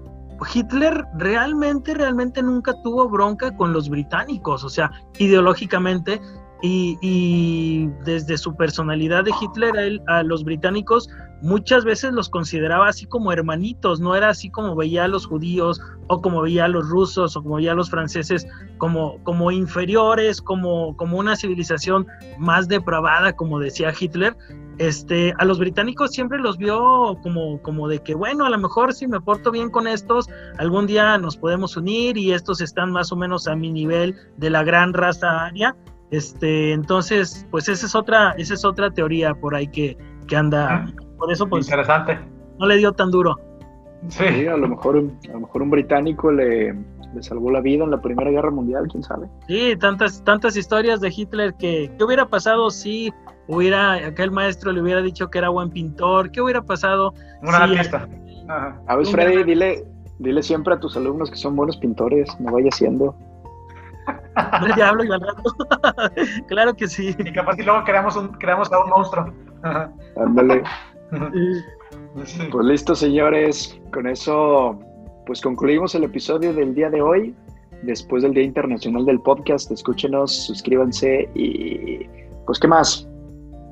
Hitler 0.54 1.04
realmente, 1.18 1.94
realmente 1.94 2.42
nunca 2.42 2.74
tuvo 2.82 3.08
bronca 3.08 3.54
con 3.56 3.72
los 3.72 3.88
británicos, 3.88 4.64
o 4.64 4.68
sea, 4.68 4.90
ideológicamente 5.18 6.20
y, 6.62 7.88
desde 8.04 8.38
su 8.38 8.54
personalidad 8.54 9.24
de 9.24 9.32
Hitler, 9.40 10.00
a, 10.06 10.22
los 10.22 10.44
británicos 10.44 11.08
muchas 11.42 11.84
veces 11.84 12.12
los 12.12 12.28
consideraba 12.28 12.88
así 12.88 13.06
como 13.06 13.32
hermanitos, 13.32 14.00
no 14.00 14.14
era 14.14 14.30
así 14.30 14.50
como 14.50 14.74
veía 14.74 15.04
a 15.04 15.08
los 15.08 15.26
judíos 15.26 15.80
o 16.08 16.20
como 16.22 16.42
veía 16.42 16.64
a 16.64 16.68
los 16.68 16.88
rusos 16.88 17.36
o 17.36 17.42
como 17.42 17.56
veía 17.56 17.72
a 17.72 17.74
los 17.74 17.90
franceses 17.90 18.46
como, 18.78 19.22
como 19.24 19.50
inferiores, 19.50 20.40
como, 20.40 20.96
como 20.96 21.18
una 21.18 21.36
civilización 21.36 22.06
más 22.38 22.68
depravada, 22.68 23.34
como 23.34 23.58
decía 23.58 23.92
Hitler. 23.98 24.36
Este, 24.78 25.34
a 25.38 25.44
los 25.44 25.58
británicos 25.58 26.12
siempre 26.12 26.38
los 26.38 26.56
vio 26.56 27.18
como, 27.22 27.60
como 27.60 27.88
de 27.88 27.98
que, 27.98 28.14
bueno, 28.14 28.46
a 28.46 28.50
lo 28.50 28.58
mejor 28.58 28.94
si 28.94 29.06
me 29.06 29.20
porto 29.20 29.50
bien 29.50 29.68
con 29.70 29.86
estos, 29.86 30.28
algún 30.58 30.86
día 30.86 31.18
nos 31.18 31.36
podemos 31.36 31.76
unir 31.76 32.16
y 32.16 32.32
estos 32.32 32.60
están 32.62 32.90
más 32.90 33.12
o 33.12 33.16
menos 33.16 33.46
a 33.46 33.54
mi 33.54 33.70
nivel 33.70 34.16
de 34.38 34.48
la 34.48 34.64
gran 34.64 34.94
raza 34.94 35.44
aria 35.44 35.76
este, 36.12 36.72
entonces, 36.72 37.46
pues 37.50 37.70
esa 37.70 37.86
es 37.86 37.94
otra, 37.94 38.32
esa 38.36 38.52
es 38.52 38.66
otra 38.66 38.90
teoría 38.90 39.34
por 39.34 39.54
ahí 39.54 39.66
que, 39.66 39.96
anda 40.36 40.86
Por 41.22 41.30
eso, 41.30 41.48
pues. 41.48 41.66
Interesante. 41.66 42.18
No 42.58 42.66
le 42.66 42.78
dio 42.78 42.92
tan 42.92 43.12
duro. 43.12 43.38
Sí. 44.08 44.44
a 44.48 44.56
lo 44.56 44.66
mejor, 44.66 44.98
a 44.98 45.32
lo 45.32 45.40
mejor 45.40 45.62
un 45.62 45.70
británico 45.70 46.32
le, 46.32 46.72
le 47.14 47.22
salvó 47.22 47.52
la 47.52 47.60
vida 47.60 47.84
en 47.84 47.92
la 47.92 48.00
Primera 48.00 48.28
Guerra 48.28 48.50
Mundial, 48.50 48.88
quién 48.90 49.04
sabe. 49.04 49.28
Sí, 49.46 49.76
tantas, 49.78 50.24
tantas 50.24 50.56
historias 50.56 51.00
de 51.00 51.12
Hitler 51.16 51.54
que, 51.54 51.92
¿qué 51.96 52.04
hubiera 52.04 52.26
pasado 52.26 52.70
si 52.70 53.12
hubiera, 53.46 53.92
aquel 53.92 54.32
maestro 54.32 54.72
le 54.72 54.82
hubiera 54.82 55.00
dicho 55.00 55.30
que 55.30 55.38
era 55.38 55.48
buen 55.48 55.70
pintor? 55.70 56.32
¿Qué 56.32 56.40
hubiera 56.40 56.60
pasado? 56.62 57.14
Una 57.42 57.68
fiesta. 57.68 58.08
A 58.88 58.96
ver, 58.96 59.06
Freddy, 59.06 59.44
dile, 59.44 59.84
dile 60.18 60.42
siempre 60.42 60.74
a 60.74 60.80
tus 60.80 60.96
alumnos 60.96 61.30
que 61.30 61.36
son 61.36 61.54
buenos 61.54 61.76
pintores, 61.76 62.28
no 62.40 62.50
vaya 62.50 62.72
siendo. 62.72 63.14
ya 64.76 64.88
hablo 64.88 65.04
y 65.04 66.42
claro 66.48 66.74
que 66.74 66.88
sí. 66.88 67.14
Y 67.16 67.32
capaz 67.32 67.54
que 67.54 67.62
luego 67.62 67.84
creamos, 67.84 68.16
un, 68.16 68.32
creamos 68.32 68.72
a 68.72 68.82
un 68.82 68.90
monstruo. 68.90 69.32
Ándale. 70.16 70.64
Pues 72.14 72.66
listo, 72.66 72.94
señores. 72.94 73.78
Con 73.92 74.06
eso 74.06 74.78
pues 75.26 75.40
concluimos 75.40 75.94
el 75.94 76.04
episodio 76.04 76.52
del 76.52 76.74
día 76.74 76.90
de 76.90 77.00
hoy. 77.00 77.34
Después 77.82 78.22
del 78.22 78.32
Día 78.32 78.44
Internacional 78.44 79.04
del 79.04 79.20
Podcast, 79.20 79.70
escúchenos, 79.72 80.46
suscríbanse 80.46 81.28
y 81.34 82.06
pues 82.46 82.60
¿qué 82.60 82.68
más? 82.68 83.08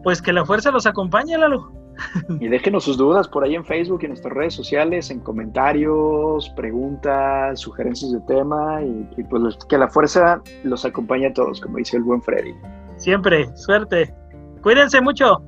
Pues 0.03 0.21
que 0.21 0.33
la 0.33 0.45
fuerza 0.45 0.71
los 0.73 0.87
acompañe, 0.87 1.39
Lalo. 1.39 1.71
Y 2.41 2.49
déjenos 2.49 2.85
sus 2.85 2.97
dudas 2.97 3.29
por 3.29 3.45
ahí 3.45 3.55
en 3.55 3.65
Facebook 3.65 4.01
y 4.03 4.07
en 4.07 4.13
nuestras 4.13 4.35
redes 4.35 4.55
sociales, 4.55 5.11
en 5.11 5.21
comentarios, 5.21 6.49
preguntas, 6.57 7.61
sugerencias 7.61 8.11
de 8.11 8.21
tema 8.23 8.83
y, 8.83 9.07
y 9.17 9.25
pues 9.25 9.57
que 9.69 9.77
la 9.79 9.89
fuerza 9.89 10.43
los 10.65 10.85
acompañe 10.85 11.27
a 11.27 11.33
todos, 11.33 11.61
como 11.61 11.77
dice 11.77 11.99
el 11.99 12.03
buen 12.03 12.23
Freddy. 12.23 12.55
Siempre, 12.97 13.55
suerte. 13.57 14.13
Cuídense 14.63 15.01
mucho. 15.01 15.43